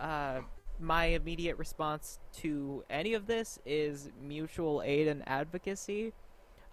Uh, 0.00 0.40
my 0.80 1.06
immediate 1.06 1.56
response 1.56 2.18
to 2.34 2.84
any 2.90 3.14
of 3.14 3.26
this 3.26 3.58
is 3.64 4.10
mutual 4.20 4.82
aid 4.84 5.06
and 5.06 5.22
advocacy. 5.28 6.12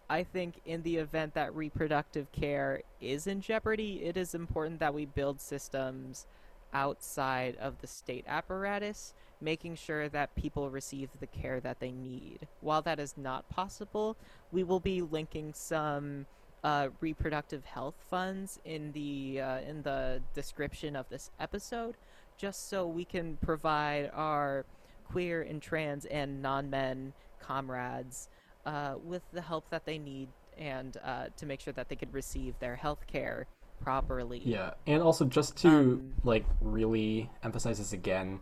I 0.10 0.24
think 0.24 0.60
in 0.66 0.82
the 0.82 0.98
event 0.98 1.36
that 1.36 1.56
reproductive 1.56 2.32
care 2.32 2.82
is 3.00 3.28
in 3.28 3.42
jeopardy, 3.42 4.02
it 4.04 4.18
is 4.18 4.36
important 4.36 4.80
that 4.80 4.94
we 4.94 5.06
build 5.06 5.40
systems 5.40 6.26
outside 6.74 7.56
of 7.58 7.80
the 7.80 7.88
state 7.88 8.26
apparatus, 8.28 9.14
making 9.40 9.76
sure 9.76 10.10
that 10.10 10.36
people 10.36 10.70
receive 10.70 11.10
the 11.20 11.28
care 11.28 11.60
that 11.60 11.80
they 11.80 11.92
need. 11.92 12.48
While 12.60 12.82
that 12.82 13.00
is 13.00 13.16
not 13.18 13.50
possible, 13.50 14.18
we 14.52 14.64
will 14.64 14.80
be 14.80 15.02
linking 15.02 15.54
some 15.54 16.26
uh, 16.64 16.90
reproductive 17.00 17.66
health 17.66 17.96
funds 18.10 18.60
in 18.66 18.92
the 18.92 19.42
uh, 19.42 19.60
in 19.62 19.82
the 19.82 20.22
description 20.34 20.96
of 20.96 21.10
this 21.10 21.32
episode, 21.40 21.96
just 22.38 22.70
so 22.70 22.86
we 22.86 23.06
can 23.06 23.38
provide 23.38 24.12
our 24.14 24.66
queer 25.08 25.42
and 25.42 25.62
trans 25.62 26.06
and 26.06 26.42
non-men 26.42 27.14
comrades 27.42 28.30
uh, 28.66 28.96
with 29.04 29.24
the 29.34 29.42
help 29.42 29.70
that 29.70 29.86
they 29.86 29.98
need 29.98 30.30
and 30.58 30.98
uh, 31.04 31.26
to 31.38 31.46
make 31.46 31.60
sure 31.60 31.74
that 31.74 31.90
they 31.90 31.96
could 31.96 32.14
receive 32.14 32.54
their 32.60 32.76
health 32.76 33.06
care 33.08 33.48
properly. 33.82 34.42
Yeah, 34.46 34.72
and 34.86 35.02
also 35.02 35.26
just 35.26 35.58
to 35.58 35.70
Um, 35.70 36.14
like 36.24 36.46
really 36.62 37.30
emphasize 37.44 37.80
this 37.80 37.94
again, 37.94 38.40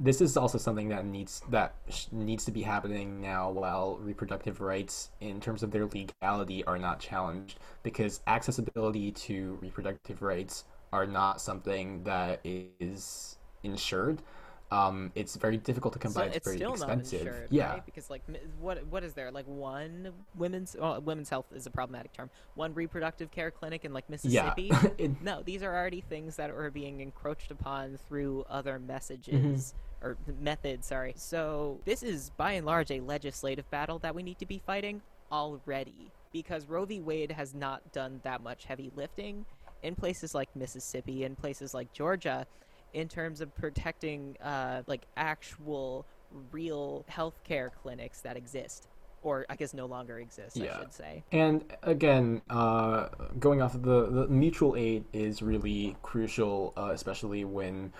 this 0.00 0.20
is 0.20 0.36
also 0.36 0.58
something 0.58 0.88
that 0.88 1.04
needs 1.04 1.42
that 1.50 1.74
sh- 1.88 2.06
needs 2.12 2.44
to 2.44 2.52
be 2.52 2.62
happening 2.62 3.20
now 3.20 3.50
while 3.50 3.98
reproductive 4.00 4.60
rights 4.60 5.10
in 5.20 5.40
terms 5.40 5.62
of 5.62 5.70
their 5.72 5.86
legality 5.86 6.64
are 6.64 6.78
not 6.78 7.00
challenged 7.00 7.58
because 7.82 8.20
accessibility 8.26 9.10
to 9.10 9.58
reproductive 9.60 10.22
rights 10.22 10.64
are 10.92 11.06
not 11.06 11.40
something 11.40 12.02
that 12.04 12.40
is 12.44 13.36
insured. 13.62 14.22
Um, 14.70 15.12
it's 15.14 15.34
very 15.34 15.56
difficult 15.56 15.94
to 15.94 15.98
come 15.98 16.12
So 16.12 16.20
by. 16.20 16.26
It's, 16.26 16.36
it's 16.36 16.46
very 16.46 16.58
still 16.58 16.72
expensive. 16.74 17.24
not 17.24 17.28
insured, 17.28 17.48
yeah, 17.50 17.70
right? 17.70 17.86
Because 17.86 18.10
like, 18.10 18.22
what 18.60 18.86
what 18.86 19.02
is 19.02 19.14
there? 19.14 19.30
Like 19.30 19.46
one 19.46 20.12
women's 20.36 20.76
well, 20.78 21.00
women's 21.00 21.30
health 21.30 21.46
is 21.54 21.66
a 21.66 21.70
problematic 21.70 22.12
term. 22.12 22.28
One 22.54 22.74
reproductive 22.74 23.30
care 23.30 23.50
clinic 23.50 23.84
in 23.86 23.92
like 23.94 24.04
yeah. 24.22 24.52
Mississippi. 24.56 24.70
It- 24.98 25.22
no, 25.22 25.42
these 25.42 25.62
are 25.62 25.74
already 25.74 26.02
things 26.02 26.36
that 26.36 26.50
are 26.50 26.70
being 26.70 27.00
encroached 27.00 27.50
upon 27.50 27.98
through 28.06 28.44
other 28.48 28.78
messages 28.78 29.74
or 30.02 30.16
method, 30.40 30.84
sorry. 30.84 31.14
So 31.16 31.80
this 31.84 32.02
is 32.02 32.30
by 32.36 32.52
and 32.52 32.66
large 32.66 32.90
a 32.90 33.00
legislative 33.00 33.68
battle 33.70 33.98
that 34.00 34.14
we 34.14 34.22
need 34.22 34.38
to 34.38 34.46
be 34.46 34.60
fighting 34.64 35.02
already 35.32 36.10
because 36.32 36.66
Roe 36.66 36.84
v. 36.84 37.00
Wade 37.00 37.32
has 37.32 37.54
not 37.54 37.92
done 37.92 38.20
that 38.22 38.42
much 38.42 38.64
heavy 38.64 38.90
lifting 38.94 39.44
in 39.82 39.94
places 39.94 40.34
like 40.34 40.54
Mississippi 40.54 41.24
and 41.24 41.36
places 41.36 41.74
like 41.74 41.92
Georgia 41.92 42.46
in 42.94 43.08
terms 43.08 43.40
of 43.40 43.54
protecting 43.54 44.36
uh, 44.42 44.82
like 44.86 45.02
actual 45.16 46.06
real 46.52 47.04
healthcare 47.10 47.70
clinics 47.82 48.20
that 48.20 48.36
exist 48.36 48.88
or 49.22 49.44
I 49.48 49.56
guess 49.56 49.74
no 49.74 49.86
longer 49.86 50.18
exist, 50.20 50.56
yeah. 50.56 50.76
I 50.76 50.80
should 50.80 50.94
say. 50.94 51.24
And 51.32 51.64
again, 51.82 52.40
uh, 52.48 53.08
going 53.38 53.60
off 53.60 53.74
of 53.74 53.82
the, 53.82 54.06
the 54.06 54.28
mutual 54.28 54.76
aid 54.76 55.04
is 55.12 55.42
really 55.42 55.96
crucial, 56.02 56.72
uh, 56.76 56.90
especially 56.92 57.44
when 57.44 57.92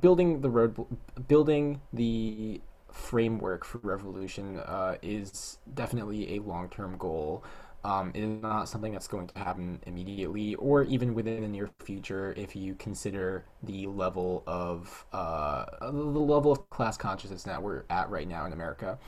building 0.00 0.40
the 0.40 0.50
road, 0.50 0.86
building 1.26 1.80
the 1.92 2.60
framework 2.92 3.64
for 3.64 3.78
revolution 3.78 4.58
uh, 4.58 4.96
is 5.02 5.58
definitely 5.74 6.36
a 6.36 6.40
long 6.40 6.68
term 6.68 6.96
goal. 6.98 7.44
Um, 7.84 8.10
it 8.12 8.22
is 8.22 8.42
not 8.42 8.68
something 8.68 8.92
that's 8.92 9.06
going 9.06 9.28
to 9.28 9.38
happen 9.38 9.80
immediately 9.86 10.56
or 10.56 10.82
even 10.82 11.14
within 11.14 11.42
the 11.42 11.48
near 11.48 11.70
future 11.78 12.34
if 12.36 12.56
you 12.56 12.74
consider 12.74 13.44
the 13.62 13.86
level 13.86 14.42
of 14.48 15.06
uh, 15.12 15.64
the 15.80 15.92
level 15.92 16.50
of 16.50 16.68
class 16.70 16.96
consciousness 16.96 17.44
that 17.44 17.62
we're 17.62 17.84
at 17.88 18.10
right 18.10 18.26
now 18.26 18.44
in 18.46 18.52
America. 18.52 18.98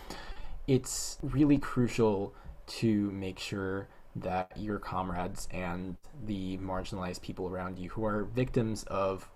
It's 0.68 1.18
really 1.22 1.58
crucial 1.58 2.32
to 2.66 3.10
make 3.10 3.40
sure 3.40 3.88
that 4.16 4.52
your 4.56 4.78
comrades 4.78 5.48
and 5.50 5.96
the 6.26 6.58
marginalized 6.58 7.22
people 7.22 7.48
around 7.48 7.78
you 7.78 7.90
who 7.90 8.04
are 8.04 8.24
victims 8.24 8.84
of 8.84 9.28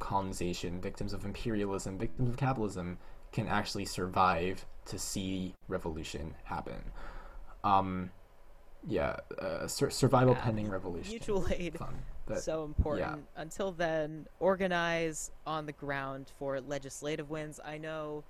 colonization, 0.00 0.80
victims 0.80 1.12
of 1.12 1.24
imperialism, 1.24 1.96
victims 1.96 2.30
of 2.30 2.36
capitalism 2.36 2.98
can 3.32 3.46
actually 3.46 3.84
survive 3.84 4.66
to 4.86 4.98
see 4.98 5.54
revolution 5.68 6.34
happen. 6.44 6.82
Um, 7.62 8.10
yeah, 8.86 9.16
uh, 9.38 9.66
sur- 9.66 9.90
survival 9.90 10.34
yeah. 10.34 10.42
pending 10.42 10.68
revolution. 10.68 11.10
Mutual 11.10 11.46
aid, 11.50 11.78
but, 12.26 12.42
so 12.42 12.64
important. 12.64 13.26
Yeah. 13.36 13.42
Until 13.42 13.72
then, 13.72 14.26
organize 14.40 15.30
on 15.46 15.66
the 15.66 15.72
ground 15.72 16.32
for 16.38 16.60
legislative 16.60 17.30
wins. 17.30 17.60
I 17.64 17.78
know 17.78 18.24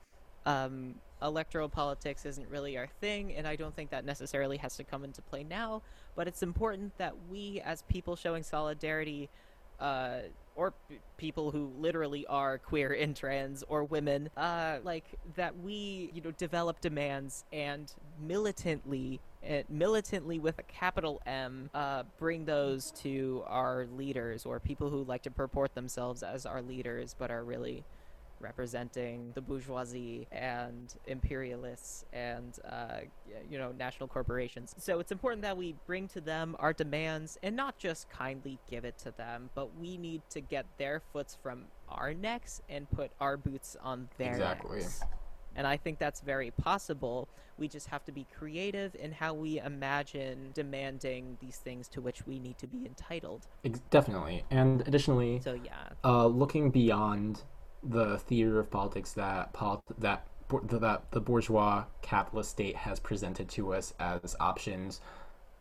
um, 0.46 0.96
electoral 1.22 1.68
politics 1.68 2.26
isn't 2.26 2.48
really 2.48 2.76
our 2.76 2.88
thing, 3.00 3.32
and 3.34 3.46
I 3.46 3.56
don't 3.56 3.74
think 3.74 3.90
that 3.90 4.04
necessarily 4.04 4.56
has 4.58 4.76
to 4.76 4.84
come 4.84 5.04
into 5.04 5.22
play 5.22 5.44
now. 5.44 5.82
But 6.16 6.26
it's 6.26 6.42
important 6.42 6.96
that 6.98 7.14
we, 7.30 7.60
as 7.64 7.82
people 7.82 8.16
showing 8.16 8.42
solidarity, 8.42 9.28
uh, 9.78 10.20
or 10.60 10.74
p- 10.90 10.98
people 11.16 11.50
who 11.50 11.72
literally 11.78 12.26
are 12.26 12.58
queer 12.58 12.92
and 12.92 13.16
trans 13.16 13.64
or 13.66 13.82
women, 13.82 14.28
uh, 14.36 14.76
like 14.84 15.04
that 15.34 15.58
we, 15.58 16.10
you 16.12 16.20
know, 16.20 16.30
develop 16.32 16.82
demands 16.82 17.44
and 17.50 17.90
militantly, 18.20 19.20
uh, 19.48 19.62
militantly 19.70 20.38
with 20.38 20.58
a 20.58 20.62
capital 20.64 21.22
M, 21.24 21.70
uh, 21.72 22.02
bring 22.18 22.44
those 22.44 22.90
to 23.02 23.42
our 23.46 23.86
leaders 23.96 24.44
or 24.44 24.60
people 24.60 24.90
who 24.90 25.02
like 25.04 25.22
to 25.22 25.30
purport 25.30 25.74
themselves 25.74 26.22
as 26.22 26.44
our 26.44 26.60
leaders 26.60 27.16
but 27.18 27.30
are 27.30 27.42
really 27.42 27.82
representing 28.40 29.32
the 29.34 29.40
bourgeoisie 29.40 30.26
and 30.32 30.94
imperialists 31.06 32.04
and 32.12 32.58
uh, 32.68 33.00
you 33.50 33.58
know 33.58 33.72
national 33.78 34.08
corporations. 34.08 34.74
So 34.78 34.98
it's 34.98 35.12
important 35.12 35.42
that 35.42 35.56
we 35.56 35.74
bring 35.86 36.08
to 36.08 36.20
them 36.20 36.56
our 36.58 36.72
demands 36.72 37.38
and 37.42 37.54
not 37.54 37.78
just 37.78 38.08
kindly 38.10 38.58
give 38.68 38.84
it 38.84 38.98
to 38.98 39.12
them, 39.16 39.50
but 39.54 39.76
we 39.78 39.96
need 39.96 40.22
to 40.30 40.40
get 40.40 40.66
their 40.78 41.02
foots 41.12 41.36
from 41.42 41.64
our 41.88 42.14
necks 42.14 42.62
and 42.68 42.90
put 42.90 43.10
our 43.20 43.36
boots 43.36 43.76
on 43.82 44.08
their 44.18 44.32
exactly. 44.32 44.80
necks. 44.80 45.00
And 45.56 45.66
I 45.66 45.76
think 45.76 45.98
that's 45.98 46.20
very 46.20 46.50
possible. 46.52 47.28
We 47.58 47.68
just 47.68 47.88
have 47.88 48.04
to 48.04 48.12
be 48.12 48.26
creative 48.38 48.94
in 48.94 49.12
how 49.12 49.34
we 49.34 49.58
imagine 49.60 50.50
demanding 50.54 51.36
these 51.40 51.56
things 51.56 51.88
to 51.88 52.00
which 52.00 52.26
we 52.26 52.38
need 52.38 52.56
to 52.58 52.66
be 52.66 52.86
entitled. 52.86 53.46
Definitely. 53.90 54.44
And 54.50 54.86
additionally, 54.86 55.40
so 55.42 55.54
yeah, 55.54 55.88
uh, 56.04 56.26
looking 56.26 56.70
beyond 56.70 57.42
the 57.82 58.18
theater 58.18 58.58
of 58.60 58.70
politics 58.70 59.12
that 59.14 59.52
polit- 59.52 59.80
that 59.98 60.26
that 60.64 61.02
the 61.12 61.20
bourgeois 61.20 61.84
capitalist 62.02 62.50
state 62.50 62.74
has 62.74 62.98
presented 62.98 63.48
to 63.48 63.72
us 63.72 63.94
as 64.00 64.34
options, 64.40 65.00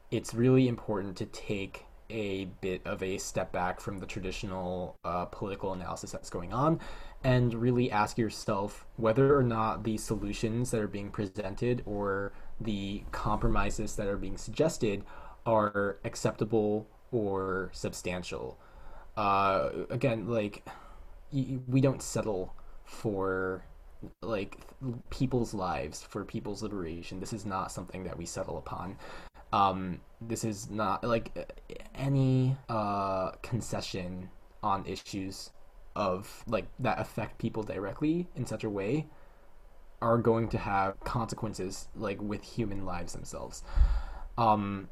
it's 0.09 0.33
really 0.33 0.67
important 0.67 1.15
to 1.17 1.25
take 1.27 1.85
a 2.09 2.45
bit 2.59 2.81
of 2.85 3.03
a 3.03 3.17
step 3.19 3.51
back 3.51 3.79
from 3.79 3.99
the 3.99 4.05
traditional 4.05 4.95
uh, 5.03 5.25
political 5.25 5.73
analysis 5.73 6.11
that's 6.11 6.29
going 6.29 6.51
on 6.51 6.79
and 7.23 7.53
really 7.53 7.91
ask 7.91 8.17
yourself 8.17 8.87
whether 8.95 9.37
or 9.37 9.43
not 9.43 9.83
the 9.83 9.97
solutions 9.97 10.71
that 10.71 10.81
are 10.81 10.87
being 10.87 11.11
presented 11.11 11.83
or 11.85 12.31
the 12.59 13.03
compromises 13.11 13.95
that 13.95 14.07
are 14.07 14.17
being 14.17 14.37
suggested 14.37 15.03
are 15.45 15.99
acceptable 16.03 16.87
or 17.11 17.69
substantial. 17.73 18.57
Uh, 19.15 19.69
again, 19.89 20.27
like 20.27 20.65
we 21.31 21.81
don't 21.81 22.01
settle 22.01 22.53
for 22.85 23.63
like 24.21 24.57
people's 25.09 25.53
lives 25.53 26.01
for 26.01 26.23
people's 26.23 26.63
liberation. 26.63 27.19
This 27.19 27.33
is 27.33 27.45
not 27.45 27.71
something 27.71 28.03
that 28.05 28.17
we 28.17 28.25
settle 28.25 28.57
upon. 28.57 28.97
Um 29.51 30.01
this 30.21 30.43
is 30.43 30.69
not 30.69 31.03
like 31.03 31.31
any 31.95 32.55
uh 32.67 33.31
concession 33.41 34.29
on 34.63 34.85
issues 34.85 35.51
of 35.95 36.43
like 36.47 36.67
that 36.79 36.99
affect 36.99 37.39
people 37.39 37.63
directly 37.63 38.27
in 38.35 38.45
such 38.45 38.63
a 38.63 38.69
way 38.69 39.07
are 40.01 40.17
going 40.17 40.47
to 40.49 40.57
have 40.57 40.99
consequences 41.01 41.89
like 41.95 42.21
with 42.21 42.43
human 42.43 42.85
lives 42.85 43.13
themselves. 43.13 43.63
Um 44.37 44.89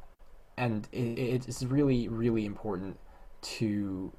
and 0.56 0.88
it, 0.92 1.48
it's 1.48 1.62
really 1.62 2.08
really 2.08 2.44
important 2.44 2.98
to 3.40 4.12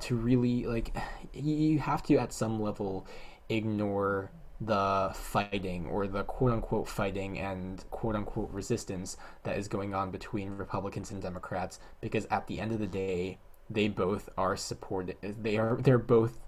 to 0.00 0.16
really 0.16 0.64
like 0.66 0.96
you 1.32 1.78
have 1.78 2.02
to 2.02 2.16
at 2.16 2.32
some 2.32 2.60
level 2.60 3.06
ignore 3.48 4.30
the 4.60 5.10
fighting 5.14 5.86
or 5.86 6.06
the 6.06 6.22
quote 6.22 6.52
unquote 6.52 6.88
fighting 6.88 7.38
and 7.38 7.84
quote 7.90 8.14
unquote 8.14 8.50
resistance 8.52 9.16
that 9.42 9.58
is 9.58 9.66
going 9.66 9.92
on 9.92 10.10
between 10.10 10.50
Republicans 10.56 11.10
and 11.10 11.20
Democrats 11.20 11.80
because 12.00 12.26
at 12.30 12.46
the 12.46 12.60
end 12.60 12.70
of 12.70 12.78
the 12.78 12.86
day 12.86 13.38
they 13.68 13.88
both 13.88 14.28
are 14.38 14.56
supported 14.56 15.16
they 15.22 15.56
are 15.56 15.76
they're 15.76 15.98
both 15.98 16.38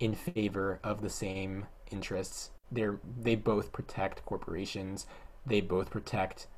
in 0.00 0.14
favor 0.14 0.80
of 0.82 1.02
the 1.02 1.10
same 1.10 1.66
interests. 1.92 2.50
They're 2.72 2.98
they 3.20 3.36
both 3.36 3.72
protect 3.72 4.24
corporations. 4.24 5.06
They 5.46 5.60
both 5.60 5.90
protect 5.90 6.48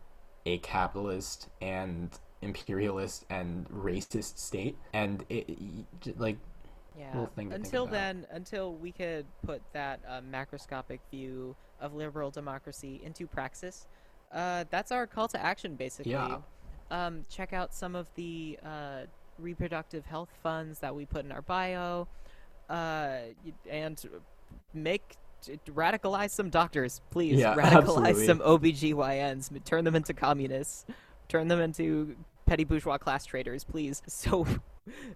a 0.46 0.58
capitalist 0.58 1.48
and 1.60 2.10
imperialist 2.43 3.24
and 3.30 3.68
racist 3.70 4.38
state, 4.38 4.76
and 4.93 5.24
it, 5.28 5.49
it 6.07 6.20
like 6.20 6.36
yeah. 6.99 7.26
until 7.36 7.86
then, 7.86 8.26
until 8.30 8.74
we 8.74 8.93
could 8.93 9.24
put 9.45 9.62
that 9.72 10.01
uh, 10.09 10.20
macroscopic 10.20 10.99
view 11.11 11.57
of 11.80 11.95
liberal 11.95 12.30
democracy 12.30 13.01
into 13.05 13.26
praxis, 13.26 13.86
uh, 14.32 14.64
that's 14.70 14.93
our 14.93 15.07
call 15.07 15.28
to 15.28 15.43
action, 15.43 15.76
basically. 15.76 16.12
Yeah. 16.12 16.38
Um, 16.90 17.22
check 17.30 17.53
out 17.53 17.74
some 17.74 17.97
of 17.97 18.09
the 18.14 18.59
uh, 18.64 19.03
reproductive 19.38 20.05
health 20.05 20.28
funds 20.43 20.80
that 20.80 20.95
we 20.95 21.07
put 21.07 21.24
in 21.24 21.32
our 21.32 21.43
bio, 21.43 22.07
uh, 22.68 23.18
and 23.68 24.05
make 24.74 25.16
radicalize 25.70 26.30
some 26.30 26.51
doctors, 26.51 27.01
please. 27.11 27.38
Yeah, 27.40 27.55
radicalize 27.57 28.11
absolutely. 28.11 28.26
some 28.26 28.38
OBGYNs, 28.40 29.64
turn 29.64 29.84
them 29.84 29.95
into 29.95 30.12
communists, 30.12 30.84
turn 31.28 31.49
them 31.49 31.61
into 31.61 32.16
petty 32.47 32.64
bourgeois 32.64 32.99
class 32.99 33.24
traitors, 33.24 33.64
please. 33.64 34.03
So 34.12 34.47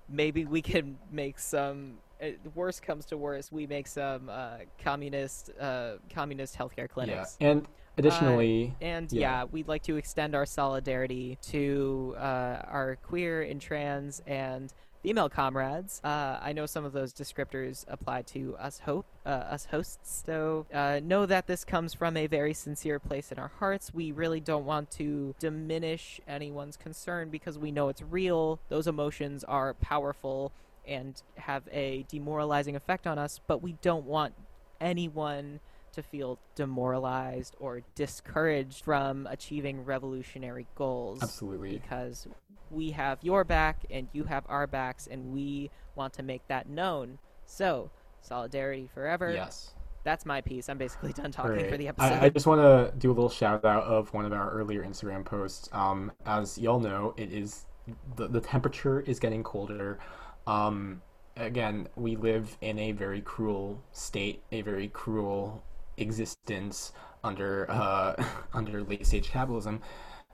maybe 0.09 0.45
we 0.45 0.63
can 0.63 0.99
make 1.11 1.39
some. 1.39 1.99
Uh, 2.23 2.29
worst 2.55 2.83
comes 2.83 3.05
to 3.07 3.17
worst, 3.17 3.53
we 3.53 3.67
make 3.67 3.87
some 3.87 4.29
uh, 4.31 4.59
communist 4.83 5.51
uh, 5.61 5.95
communist 6.13 6.57
healthcare 6.57 6.89
clinics. 6.89 7.37
Yeah. 7.39 7.51
And 7.51 7.69
additionally, 7.99 8.75
uh, 8.81 8.85
and 8.85 9.13
yeah. 9.13 9.21
yeah. 9.21 9.45
we'd 9.45 9.69
like 9.69 9.83
to 9.85 9.97
extend 9.97 10.35
our 10.35 10.47
solidarity 10.47 11.39
to 11.43 12.15
uh, 12.19 12.63
our 12.69 12.97
queer 13.03 13.43
and 13.43 13.61
trans 13.61 14.23
and 14.27 14.73
female 15.07 15.29
comrades. 15.29 16.01
Uh, 16.03 16.37
I 16.43 16.53
know 16.53 16.67
some 16.67 16.85
of 16.85 16.93
those 16.93 17.13
descriptors 17.13 17.85
apply 17.87 18.23
to 18.23 18.57
us 18.59 18.81
hope, 18.81 19.07
uh, 19.25 19.29
us 19.29 19.67
hosts. 19.67 20.25
So 20.27 20.67
uh, 20.75 20.99
know 21.01 21.27
that 21.27 21.47
this 21.47 21.65
comes 21.65 21.95
from 21.95 22.17
a 22.17 22.27
very 22.27 22.53
sincere 22.53 22.99
place 22.99 23.31
in 23.31 23.39
our 23.39 23.53
hearts. 23.61 23.95
We 23.95 24.11
really 24.11 24.41
don't 24.41 24.65
want 24.65 24.91
to 24.93 25.37
diminish 25.39 26.21
anyone's 26.27 26.77
concern 26.77 27.31
because 27.31 27.57
we 27.57 27.71
know 27.71 27.89
it's 27.89 28.03
real. 28.03 28.59
Those 28.69 28.89
emotions 28.89 29.45
are 29.45 29.75
powerful 29.75 30.51
and 30.85 31.23
have 31.37 31.63
a 31.71 32.05
demoralizing 32.09 32.75
effect 32.75 33.07
on 33.07 33.17
us, 33.17 33.41
but 33.47 33.63
we 33.63 33.77
don't 33.83 34.07
want 34.07 34.35
anyone 34.81 35.61
to 35.93 36.03
feel 36.03 36.39
demoralized 36.57 37.55
or 37.61 37.83
discouraged 37.95 38.85
from 38.85 39.29
achieving 39.31 39.85
revolutionary 39.85 40.67
goals. 40.75 41.23
Absolutely. 41.23 41.79
Because 41.79 42.27
we 42.71 42.91
have 42.91 43.19
your 43.23 43.45
back 43.45 43.85
and 43.91 44.09
you 44.13 44.25
have 44.25 44.45
our 44.49 44.67
backs 44.67 45.07
and 45.07 45.33
we 45.33 45.71
want 45.95 46.13
to 46.15 46.23
make 46.23 46.47
that 46.49 46.69
known. 46.69 47.19
So, 47.47 47.91
Solidarity 48.27 48.89
forever. 48.93 49.33
Yes. 49.33 49.73
That's 50.03 50.27
my 50.27 50.41
piece. 50.41 50.69
I'm 50.69 50.79
basically 50.79 51.13
done 51.13 51.33
talking 51.33 51.69
for 51.69 51.77
the 51.77 51.89
episode. 51.89 52.13
I, 52.13 52.27
I 52.27 52.29
just 52.29 52.47
want 52.47 52.61
to 52.61 52.97
do 52.97 53.11
a 53.11 53.15
little 53.15 53.31
shout 53.31 53.65
out 53.65 53.85
of 53.85 54.13
one 54.15 54.25
of 54.25 54.33
our 54.33 54.51
earlier 54.51 54.85
Instagram 54.85 55.25
posts. 55.25 55.69
Um, 55.73 56.13
as 56.25 56.59
y'all 56.59 56.81
know, 56.81 57.15
it 57.17 57.33
is 57.33 57.67
the, 58.17 58.29
the 58.29 58.41
temperature 58.41 59.01
is 59.01 59.19
getting 59.19 59.43
colder. 59.43 59.99
Um, 60.47 61.03
again, 61.37 61.89
we 61.97 62.17
live 62.17 62.57
in 62.61 62.79
a 62.79 62.93
very 62.93 63.21
cruel 63.21 63.83
state, 63.93 64.43
a 64.53 64.63
very 64.63 64.89
cruel 64.89 65.63
existence 65.97 66.93
under 67.25 67.71
uh, 67.71 68.15
under 68.53 68.83
late 68.83 69.07
stage 69.07 69.29
capitalism. 69.29 69.81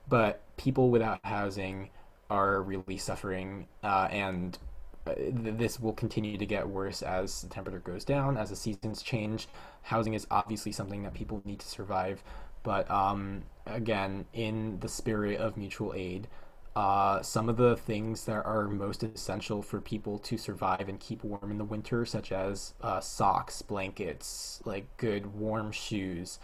But 0.07 0.41
people 0.57 0.89
without 0.89 1.19
housing 1.23 1.89
are 2.29 2.61
really 2.61 2.97
suffering, 2.97 3.67
uh, 3.83 4.07
and 4.11 4.57
uh, 5.05 5.15
th- 5.15 5.33
this 5.57 5.79
will 5.79 5.93
continue 5.93 6.37
to 6.37 6.45
get 6.45 6.67
worse 6.67 7.01
as 7.01 7.41
the 7.41 7.49
temperature 7.49 7.79
goes 7.79 8.05
down, 8.05 8.37
as 8.37 8.49
the 8.49 8.55
seasons 8.55 9.01
change. 9.01 9.47
Housing 9.83 10.13
is 10.13 10.25
obviously 10.31 10.71
something 10.71 11.03
that 11.03 11.13
people 11.13 11.41
need 11.45 11.59
to 11.59 11.67
survive, 11.67 12.23
but 12.63 12.89
um, 12.89 13.43
again, 13.65 14.25
in 14.33 14.79
the 14.79 14.87
spirit 14.87 15.39
of 15.39 15.57
mutual 15.57 15.93
aid, 15.95 16.27
uh, 16.75 17.21
some 17.21 17.49
of 17.49 17.57
the 17.57 17.75
things 17.75 18.25
that 18.25 18.45
are 18.45 18.67
most 18.67 19.03
essential 19.03 19.61
for 19.61 19.79
people 19.79 20.17
to 20.17 20.37
survive 20.37 20.89
and 20.89 20.99
keep 20.99 21.23
warm 21.23 21.51
in 21.51 21.57
the 21.57 21.63
winter, 21.63 22.05
such 22.05 22.31
as 22.31 22.73
uh, 22.81 22.99
socks, 22.99 23.61
blankets, 23.61 24.59
like 24.65 24.85
good 24.97 25.35
warm 25.35 25.71
shoes, 25.71 26.39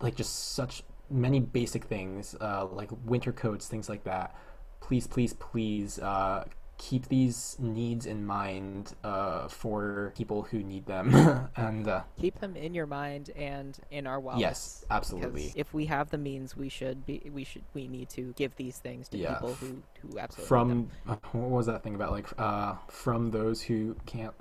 like 0.00 0.16
just 0.16 0.52
such 0.52 0.82
many 1.10 1.40
basic 1.40 1.84
things, 1.84 2.34
uh, 2.40 2.66
like 2.66 2.90
winter 3.06 3.32
coats, 3.32 3.66
things 3.66 3.88
like 3.88 4.04
that. 4.04 4.34
Please, 4.84 5.06
please, 5.06 5.32
please 5.32 5.98
uh, 5.98 6.44
keep 6.76 7.08
these 7.08 7.56
needs 7.58 8.04
in 8.04 8.26
mind 8.26 8.94
uh, 9.02 9.48
for 9.48 10.12
people 10.14 10.42
who 10.42 10.62
need 10.62 10.84
them. 10.84 11.48
and 11.56 11.88
uh, 11.88 12.02
Keep 12.20 12.40
them 12.40 12.54
in 12.54 12.74
your 12.74 12.86
mind 12.86 13.30
and 13.34 13.78
in 13.90 14.06
our 14.06 14.20
wallets. 14.20 14.40
yes, 14.42 14.84
absolutely. 14.90 15.52
If 15.56 15.72
we 15.72 15.86
have 15.86 16.10
the 16.10 16.18
means, 16.18 16.54
we 16.54 16.68
should 16.68 17.06
be. 17.06 17.30
We 17.32 17.44
should. 17.44 17.62
We 17.72 17.88
need 17.88 18.10
to 18.10 18.34
give 18.36 18.54
these 18.56 18.76
things 18.76 19.08
to 19.08 19.16
Yeah. 19.16 19.34
people 19.34 19.54
who 19.54 19.82
who 20.02 20.18
absolutely 20.18 20.74
need 20.74 20.88
them. 20.88 20.90
From 21.06 21.12
uh, 21.14 21.16
what 21.32 21.50
was 21.50 21.66
that 21.66 21.82
thing 21.82 21.94
about? 21.94 22.10
Like 22.12 22.28
uh, 22.36 22.74
from 22.88 23.30
those 23.30 23.62
who 23.62 23.96
can't 24.04 24.34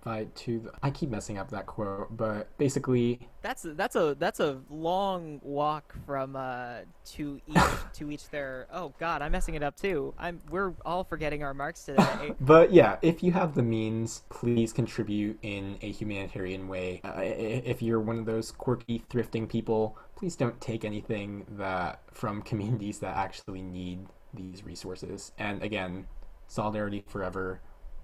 provide 0.00 0.34
to. 0.34 0.60
The... 0.60 0.72
I 0.82 0.90
keep 0.90 1.10
messing 1.10 1.38
up 1.38 1.50
that 1.50 1.66
quote, 1.66 2.16
but 2.16 2.56
basically, 2.58 3.20
That's 3.42 3.62
that's 3.62 3.96
a 3.96 4.16
that's 4.18 4.40
a 4.40 4.60
long 4.68 5.40
walk 5.42 5.94
from 6.06 6.36
uh 6.36 6.80
to 7.12 7.40
each 7.46 7.62
to 7.94 8.10
each 8.10 8.28
their. 8.30 8.66
Oh 8.72 8.92
God, 8.98 9.22
I'm 9.22 9.32
messing 9.32 9.54
it 9.54 9.62
up 9.62 9.76
too. 9.76 10.14
I'm 10.18 10.40
we're 10.50 10.72
all 10.84 11.04
forgetting 11.04 11.42
our 11.42 11.54
marks 11.54 11.84
today. 11.84 12.34
But 12.40 12.72
yeah, 12.72 12.96
if 13.02 13.22
you 13.22 13.32
have 13.32 13.54
the 13.54 13.62
means, 13.62 14.22
please 14.28 14.72
contribute 14.72 15.38
in 15.42 15.78
a 15.82 15.90
humanitarian 15.90 16.68
way. 16.68 17.00
Uh, 17.04 17.20
if 17.20 17.82
you're 17.82 18.00
one 18.00 18.18
of 18.18 18.24
those 18.24 18.50
quirky 18.50 19.04
thrifting 19.10 19.48
people, 19.48 19.96
please 20.16 20.36
don't 20.36 20.60
take 20.60 20.84
anything 20.84 21.44
that 21.50 22.00
from 22.12 22.42
communities 22.42 22.98
that 23.00 23.16
actually 23.16 23.62
need 23.62 24.06
these 24.32 24.64
resources. 24.64 25.32
And 25.38 25.62
again, 25.62 26.06
solidarity 26.46 27.04
forever. 27.06 27.60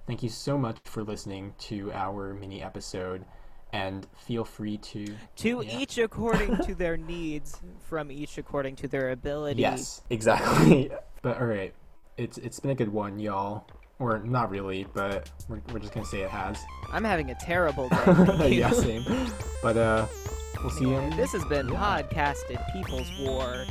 Thank 0.07 0.22
you 0.22 0.28
so 0.28 0.57
much 0.57 0.76
for 0.84 1.02
listening 1.02 1.54
to 1.61 1.90
our 1.92 2.32
mini 2.34 2.62
episode, 2.62 3.24
and 3.72 4.07
feel 4.16 4.44
free 4.44 4.78
to 4.78 5.07
to 5.36 5.62
Yeah. 5.66 5.78
each 5.80 5.98
according 5.98 6.59
to 6.59 6.74
their 6.74 6.96
needs, 7.12 7.61
from 7.88 8.12
each 8.12 8.38
according 8.38 8.76
to 8.76 8.88
their 8.88 9.11
ability. 9.11 9.61
Yes, 9.62 10.02
exactly. 10.11 10.90
but 11.22 11.38
all 11.40 11.46
right, 11.46 11.74
it's 12.16 12.38
it's 12.38 12.61
been 12.61 12.70
a 12.70 12.74
good 12.76 12.92
one, 12.92 13.18
y'all. 13.18 13.66
Or 13.98 14.18
not 14.18 14.50
really, 14.50 14.86
but 14.92 15.30
we're, 15.48 15.61
we're 15.72 15.78
just 15.78 15.94
gonna 15.94 16.04
say 16.07 16.20
it 16.20 16.28
has. 16.30 16.62
I'm 16.92 17.02
having 17.02 17.30
a 17.30 17.34
terrible 17.34 17.88
day. 17.88 18.52
Yeah, 18.59 18.70
same. 18.70 19.04
But 19.62 19.76
uh, 19.78 20.07
we'll 20.61 20.70
see 20.70 20.84
you. 20.84 21.00
This 21.16 21.32
has 21.32 21.44
been 21.46 21.66
podcasted 21.68 22.62
People's 22.74 23.11
War. 23.20 23.64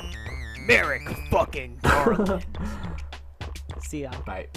Merrick 0.62 1.08
fucking 1.30 1.78
Garland. 1.84 2.44
See 3.82 4.02
ya. 4.02 4.12
Bye. 4.26 4.48